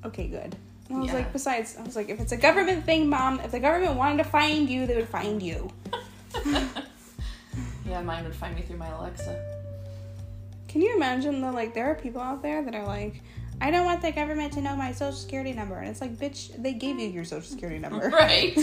Okay, 0.06 0.28
good. 0.28 0.56
And 0.90 0.98
I 0.98 1.00
was 1.00 1.08
Yeah. 1.10 1.14
like, 1.16 1.34
Besides, 1.34 1.78
I 1.80 1.84
was 1.84 1.96
like, 1.96 2.10
If 2.10 2.20
it's 2.20 2.32
a 2.32 2.38
government 2.38 2.86
thing, 2.86 3.10
mom, 3.10 3.40
if 3.42 3.52
the 3.52 3.60
government 3.60 3.96
wanted 3.96 4.18
to 4.24 4.30
find 4.30 4.70
you, 4.70 4.86
they 4.88 4.96
would 4.96 5.10
find 5.10 5.42
you. 5.42 5.70
yeah, 7.86 8.02
mine 8.02 8.24
would 8.24 8.36
find 8.36 8.56
me 8.56 8.62
through 8.64 8.78
my 8.78 8.90
Alexa. 8.90 9.50
Can 10.68 10.82
you 10.82 10.96
imagine 10.96 11.42
that, 11.42 11.54
like, 11.54 11.74
there 11.76 11.86
are 11.92 11.96
people 11.96 12.20
out 12.20 12.42
there 12.42 12.64
that 12.64 12.74
are 12.74 12.86
like, 12.88 13.22
I 13.62 13.70
don't 13.70 13.86
want 13.86 14.02
the 14.02 14.12
government 14.12 14.54
to 14.54 14.62
know 14.62 14.76
my 14.76 14.92
social 14.92 15.14
security 15.14 15.54
number. 15.54 15.76
And 15.78 15.88
it's 15.88 16.02
like, 16.02 16.18
bitch, 16.18 16.60
they 16.62 16.74
gave 16.74 17.00
you 17.00 17.08
your 17.08 17.24
social 17.24 17.48
security 17.48 17.80
number. 17.80 18.10
Right. 18.14 18.58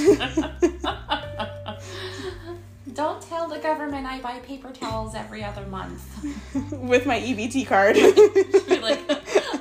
Don't 3.00 3.22
tell 3.22 3.48
the 3.48 3.58
government 3.58 4.06
I 4.06 4.20
buy 4.20 4.40
paper 4.40 4.70
towels 4.72 5.14
every 5.14 5.42
other 5.42 5.64
month. 5.64 6.04
With 6.70 7.06
my 7.06 7.18
EBT 7.18 7.66
card. 7.66 7.94
Be 8.68 8.78
like, 8.78 9.00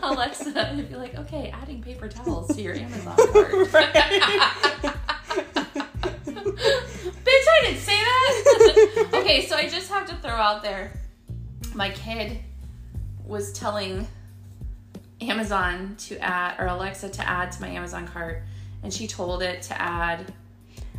Alexa, 0.04 0.60
and 0.60 0.90
be 0.90 0.96
like, 0.96 1.16
okay, 1.16 1.50
adding 1.50 1.82
paper 1.82 2.10
towels 2.10 2.54
to 2.54 2.62
your 2.62 2.74
Amazon 2.76 3.16
cart. 3.16 3.52
Bitch, 7.24 7.46
I 7.48 7.62
didn't 7.64 7.80
say 7.80 7.96
that. 7.96 9.10
okay, 9.14 9.46
so 9.46 9.56
I 9.56 9.70
just 9.70 9.90
have 9.90 10.06
to 10.08 10.16
throw 10.18 10.32
out 10.32 10.62
there 10.62 11.00
my 11.74 11.92
kid 11.92 12.40
was 13.26 13.54
telling 13.54 14.06
Amazon 15.22 15.96
to 16.00 16.18
add, 16.20 16.60
or 16.60 16.66
Alexa 16.68 17.08
to 17.12 17.26
add 17.30 17.54
to 17.54 17.62
my 17.62 17.70
Amazon 17.70 18.06
cart, 18.06 18.44
and 18.84 18.94
she 18.94 19.08
told 19.08 19.42
it 19.42 19.62
to 19.62 19.82
add 19.82 20.34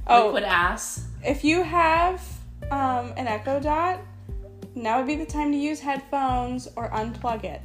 Oh. 0.07 0.27
liquid 0.29 0.45
ass. 0.45 1.07
If 1.25 1.45
you 1.45 1.63
have 1.63 2.23
um, 2.71 3.13
an 3.17 3.27
Echo 3.27 3.61
Dot, 3.61 4.01
now 4.75 4.99
would 4.99 5.07
be 5.07 5.17
the 5.17 5.27
time 5.27 5.53
to 5.53 5.59
use 5.59 5.81
headphones 5.81 6.69
or 6.77 6.91
unplug 6.91 7.45
it. 7.45 7.61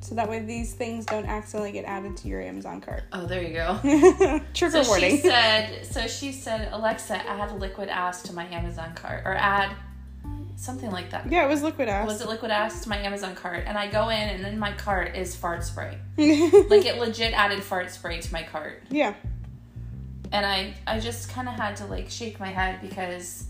So 0.00 0.16
that 0.16 0.28
way 0.28 0.40
these 0.40 0.74
things 0.74 1.06
don't 1.06 1.26
accidentally 1.26 1.70
get 1.70 1.84
added 1.84 2.16
to 2.18 2.28
your 2.28 2.40
Amazon 2.40 2.80
cart. 2.80 3.04
Oh, 3.12 3.24
there 3.26 3.40
you 3.42 3.52
go. 3.52 3.78
Trigger 4.54 4.82
So 4.82 4.88
warning. 4.90 5.10
she 5.12 5.16
said, 5.22 5.86
so 5.86 6.08
she 6.08 6.32
said, 6.32 6.70
Alexa, 6.72 7.14
add 7.28 7.52
liquid 7.60 7.88
ass 7.88 8.22
to 8.24 8.32
my 8.32 8.44
Amazon 8.48 8.94
cart, 8.96 9.22
or 9.24 9.34
add 9.34 9.76
something 10.56 10.90
like 10.90 11.10
that. 11.10 11.30
yeah, 11.30 11.44
it 11.44 11.48
was 11.48 11.62
liquid 11.62 11.88
ass. 11.88 12.06
Was 12.08 12.20
it 12.20 12.28
liquid 12.28 12.50
ass 12.50 12.82
to 12.82 12.88
my 12.88 12.98
Amazon 12.98 13.36
cart? 13.36 13.62
And 13.66 13.78
I 13.78 13.86
go 13.88 14.08
in, 14.08 14.18
and 14.28 14.44
in 14.44 14.58
my 14.58 14.72
cart 14.72 15.14
is 15.14 15.36
fart 15.36 15.62
spray. 15.64 15.96
Like 16.18 16.84
it 16.84 16.98
legit 16.98 17.32
added 17.32 17.62
fart 17.62 17.90
spray 17.92 18.20
to 18.20 18.32
my 18.32 18.42
cart, 18.42 18.82
yeah. 18.90 19.14
And 20.32 20.44
I 20.46 20.74
I 20.86 20.98
just 21.00 21.28
kind 21.30 21.48
of 21.48 21.54
had 21.54 21.76
to 21.76 21.86
like 21.86 22.10
shake 22.10 22.40
my 22.40 22.48
head 22.48 22.80
because 22.80 23.44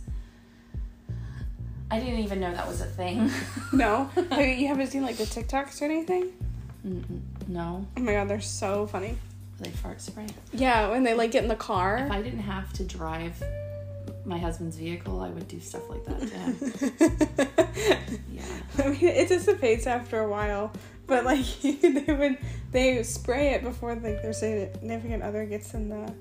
I 1.91 1.99
didn't 2.01 2.21
even 2.21 2.41
know 2.41 2.53
that 2.53 2.67
was 2.67 2.81
a 2.81 2.87
thing. 2.87 3.31
No. 3.73 4.11
Have 4.31 4.47
you, 4.47 4.69
haven't 4.69 4.89
seen 4.89 5.03
like 5.03 5.17
the 5.17 5.25
TikToks 5.25 5.81
or 5.81 5.87
anything? 5.87 6.31
Mm, 6.87 7.21
no, 7.49 7.87
Oh 7.97 8.01
my 8.01 8.13
god, 8.13 8.29
they're 8.29 8.41
so 8.41 8.87
funny. 8.87 9.17
they 9.61 9.71
fart 9.71 10.01
spray. 10.03 10.27
Yeah, 10.53 10.91
when 10.91 11.05
they 11.05 11.15
like 11.15 11.31
get 11.31 11.43
in 11.43 11.49
the 11.49 11.55
car. 11.57 11.99
If 11.99 12.11
I 12.11 12.21
didn't 12.21 12.41
have 12.41 12.71
to 12.75 12.85
drive 12.85 13.43
my 14.27 14.39
husband's 14.39 14.77
vehicle, 14.77 15.21
I 15.21 15.31
would 15.31 15.49
do 15.49 15.59
stuff 15.61 15.89
like 15.89 16.05
that 16.05 16.21
to 16.21 16.27
him. 16.29 17.59
Yeah. 18.31 18.85
I 18.85 18.89
mean, 18.89 18.99
it 19.05 19.29
dissipates 19.29 19.87
after 19.87 20.21
a 20.21 20.29
while, 20.29 20.73
but 21.07 21.25
like 21.25 21.47
they 21.63 22.05
would 22.13 22.37
they 22.73 23.03
spray 23.05 23.51
it 23.55 23.63
before 23.63 23.95
like 23.95 24.21
their 24.23 24.33
significant 24.33 25.23
other 25.23 25.45
gets 25.47 25.73
in 25.75 25.89
the 25.89 26.13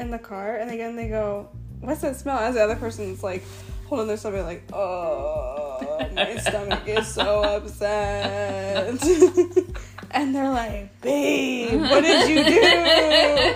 in 0.00 0.10
the 0.10 0.18
car, 0.18 0.56
and 0.56 0.70
again 0.70 0.96
they 0.96 1.08
go, 1.08 1.48
"What's 1.80 2.00
that 2.00 2.16
smell?" 2.16 2.38
As 2.38 2.54
the 2.54 2.62
other 2.62 2.76
person's 2.76 3.22
like 3.22 3.44
holding 3.86 4.08
their 4.08 4.16
stomach, 4.16 4.44
like, 4.44 4.64
"Oh, 4.72 6.08
my 6.14 6.36
stomach 6.38 6.86
is 6.86 7.06
so 7.06 7.42
upset," 7.42 9.00
and 10.10 10.34
they're 10.34 10.50
like, 10.50 11.00
"Babe, 11.00 11.80
what 11.80 12.02
did 12.02 12.28
you 12.28 12.44
do?" 12.44 13.54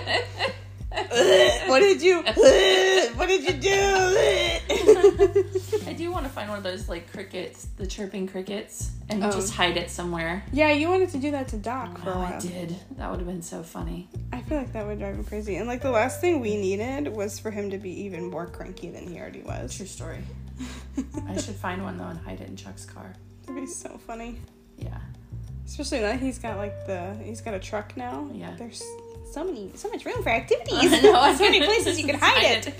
what 1.67 1.79
did 1.79 2.01
you? 2.01 2.23
what 3.15 3.27
did 3.27 3.43
you 3.43 3.53
do? 3.53 5.61
I 5.95 5.97
do 5.97 6.11
want 6.11 6.25
to 6.25 6.29
find 6.31 6.49
one 6.49 6.57
of 6.57 6.63
those 6.63 6.89
like 6.89 7.09
crickets, 7.11 7.67
the 7.77 7.87
chirping 7.87 8.27
crickets, 8.27 8.91
and 9.09 9.23
Oh. 9.23 9.31
just 9.31 9.53
hide 9.53 9.77
it 9.77 9.89
somewhere. 9.89 10.43
yeah, 10.51 10.71
you 10.71 10.89
wanted 10.89 11.09
to 11.11 11.17
do 11.19 11.31
that 11.31 11.47
to 11.49 11.57
Doc 11.57 11.97
for 11.99 12.09
a 12.09 12.13
Oh, 12.13 12.17
while. 12.19 12.33
I 12.33 12.39
did. 12.39 12.75
That 12.97 13.09
would 13.09 13.19
have 13.19 13.27
been 13.27 13.41
so 13.41 13.63
funny. 13.63 14.09
I 14.33 14.41
feel 14.41 14.57
like 14.57 14.73
that 14.73 14.85
would 14.85 14.99
drive 14.99 15.15
him 15.15 15.23
crazy. 15.23 15.55
And 15.55 15.67
like 15.67 15.81
the 15.81 15.91
last 15.91 16.19
thing 16.19 16.41
we 16.41 16.57
needed 16.57 17.07
was 17.07 17.39
for 17.39 17.49
him 17.49 17.69
to 17.69 17.77
be 17.77 17.91
even 18.03 18.29
more 18.29 18.45
cranky 18.45 18.89
than 18.89 19.07
he 19.07 19.17
already 19.19 19.41
was. 19.41 19.75
True 19.75 19.85
story. 19.85 20.19
I 21.29 21.37
should 21.39 21.55
find 21.55 21.81
one 21.83 21.97
though 21.97 22.05
and 22.07 22.19
hide 22.19 22.41
it 22.41 22.49
in 22.49 22.55
Chuck's 22.57 22.85
car. 22.85 23.13
That'd 23.45 23.61
be 23.61 23.67
so 23.67 23.97
funny. 24.05 24.39
Yeah. 24.77 24.97
Especially 25.65 26.01
now 26.01 26.11
he's 26.17 26.39
got 26.39 26.57
like 26.57 26.85
the 26.87 27.15
he's 27.23 27.39
got 27.41 27.53
a 27.53 27.59
truck 27.59 27.95
now. 27.95 28.29
Yeah. 28.33 28.53
There's 28.57 28.83
so 29.31 29.43
many 29.45 29.71
so 29.75 29.89
much 29.89 30.03
room 30.05 30.21
for 30.23 30.29
activities. 30.29 30.91
Know, 31.03 31.13
I 31.15 31.33
so 31.35 31.43
many 31.45 31.61
places 31.61 31.99
you 31.99 32.05
can 32.05 32.19
hide 32.19 32.67
it. 32.67 32.73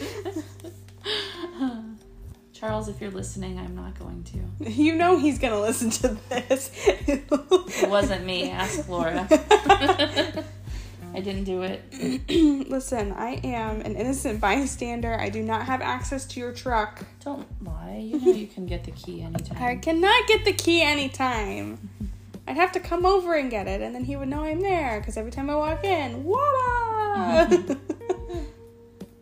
Charles, 2.65 2.87
if 2.87 2.99
you're 2.99 3.11
listening, 3.11 3.59
I'm 3.59 3.75
not 3.75 3.97
going 3.99 4.23
to. 4.23 4.39
You 4.71 4.95
know 4.95 5.19
he's 5.19 5.37
gonna 5.37 5.61
listen 5.61 5.91
to 5.91 6.17
this. 6.29 6.71
It 7.07 7.89
wasn't 7.89 8.25
me. 8.25 8.49
Ask 8.49 8.89
Laura. 8.89 9.27
I 11.13 11.19
didn't 11.21 11.43
do 11.43 11.61
it. 11.61 11.83
Listen, 12.69 13.13
I 13.13 13.39
am 13.43 13.81
an 13.81 13.95
innocent 13.95 14.41
bystander. 14.41 15.17
I 15.17 15.29
do 15.29 15.41
not 15.43 15.65
have 15.65 15.81
access 15.81 16.25
to 16.25 16.39
your 16.39 16.51
truck. 16.51 17.05
Don't 17.23 17.47
lie. 17.63 18.03
You 18.03 18.19
know 18.19 18.31
you 18.33 18.47
can 18.47 18.65
get 18.65 18.83
the 18.83 18.91
key 18.91 19.21
anytime. 19.21 19.63
I 19.63 19.75
cannot 19.75 20.27
get 20.27 20.43
the 20.43 20.53
key 20.53 20.81
anytime. 20.81 21.89
I'd 22.47 22.57
have 22.57 22.71
to 22.73 22.79
come 22.79 23.05
over 23.05 23.35
and 23.35 23.49
get 23.49 23.67
it, 23.67 23.81
and 23.81 23.95
then 23.95 24.03
he 24.03 24.15
would 24.15 24.27
know 24.27 24.43
I'm 24.43 24.59
there. 24.59 24.99
Because 24.99 25.15
every 25.15 25.31
time 25.31 25.49
I 25.49 25.55
walk 25.55 25.83
in, 25.85 26.23
voila! 26.23 27.47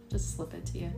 Just 0.10 0.36
slip 0.36 0.54
it 0.54 0.66
to 0.68 0.80
you 0.80 0.92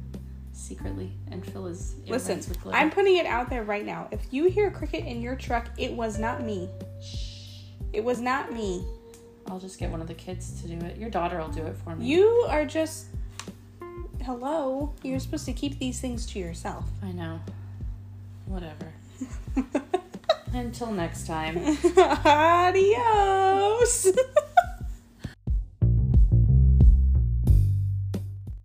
secretly 0.66 1.12
and 1.32 1.46
fill 1.46 1.66
his 1.66 1.96
Listen. 2.08 2.42
I'm 2.72 2.90
putting 2.90 3.18
it 3.18 3.26
out 3.26 3.50
there 3.50 3.64
right 3.64 3.86
now. 3.86 4.08
If 4.12 4.22
you 4.32 4.50
hear 4.50 4.72
cricket 4.72 5.06
in 5.06 5.22
your 5.22 5.36
truck, 5.36 5.70
it 5.78 5.92
was 5.92 6.18
not 6.18 6.44
me. 6.44 6.70
Shh. 7.02 7.62
It 7.94 8.04
was 8.04 8.20
not 8.20 8.52
me. 8.52 8.86
I'll 9.48 9.60
just 9.60 9.80
get 9.80 9.92
one 9.92 10.02
of 10.02 10.08
the 10.08 10.14
kids 10.14 10.62
to 10.62 10.68
do 10.68 10.86
it. 10.86 10.98
Your 10.98 11.10
daughter 11.10 11.38
will 11.38 11.50
do 11.50 11.66
it 11.66 11.78
for 11.78 11.96
me. 11.96 12.06
You 12.06 12.28
are 12.50 12.66
just. 12.66 13.06
Hello. 14.24 14.94
You're 15.04 15.20
supposed 15.20 15.46
to 15.46 15.54
keep 15.54 15.78
these 15.78 16.02
things 16.02 16.26
to 16.28 16.40
yourself. 16.40 16.86
I 17.04 17.12
know. 17.12 17.40
Whatever. 18.48 18.92
Until 20.54 20.92
next 20.92 21.28
time. 21.28 21.58
Adios. 22.26 24.08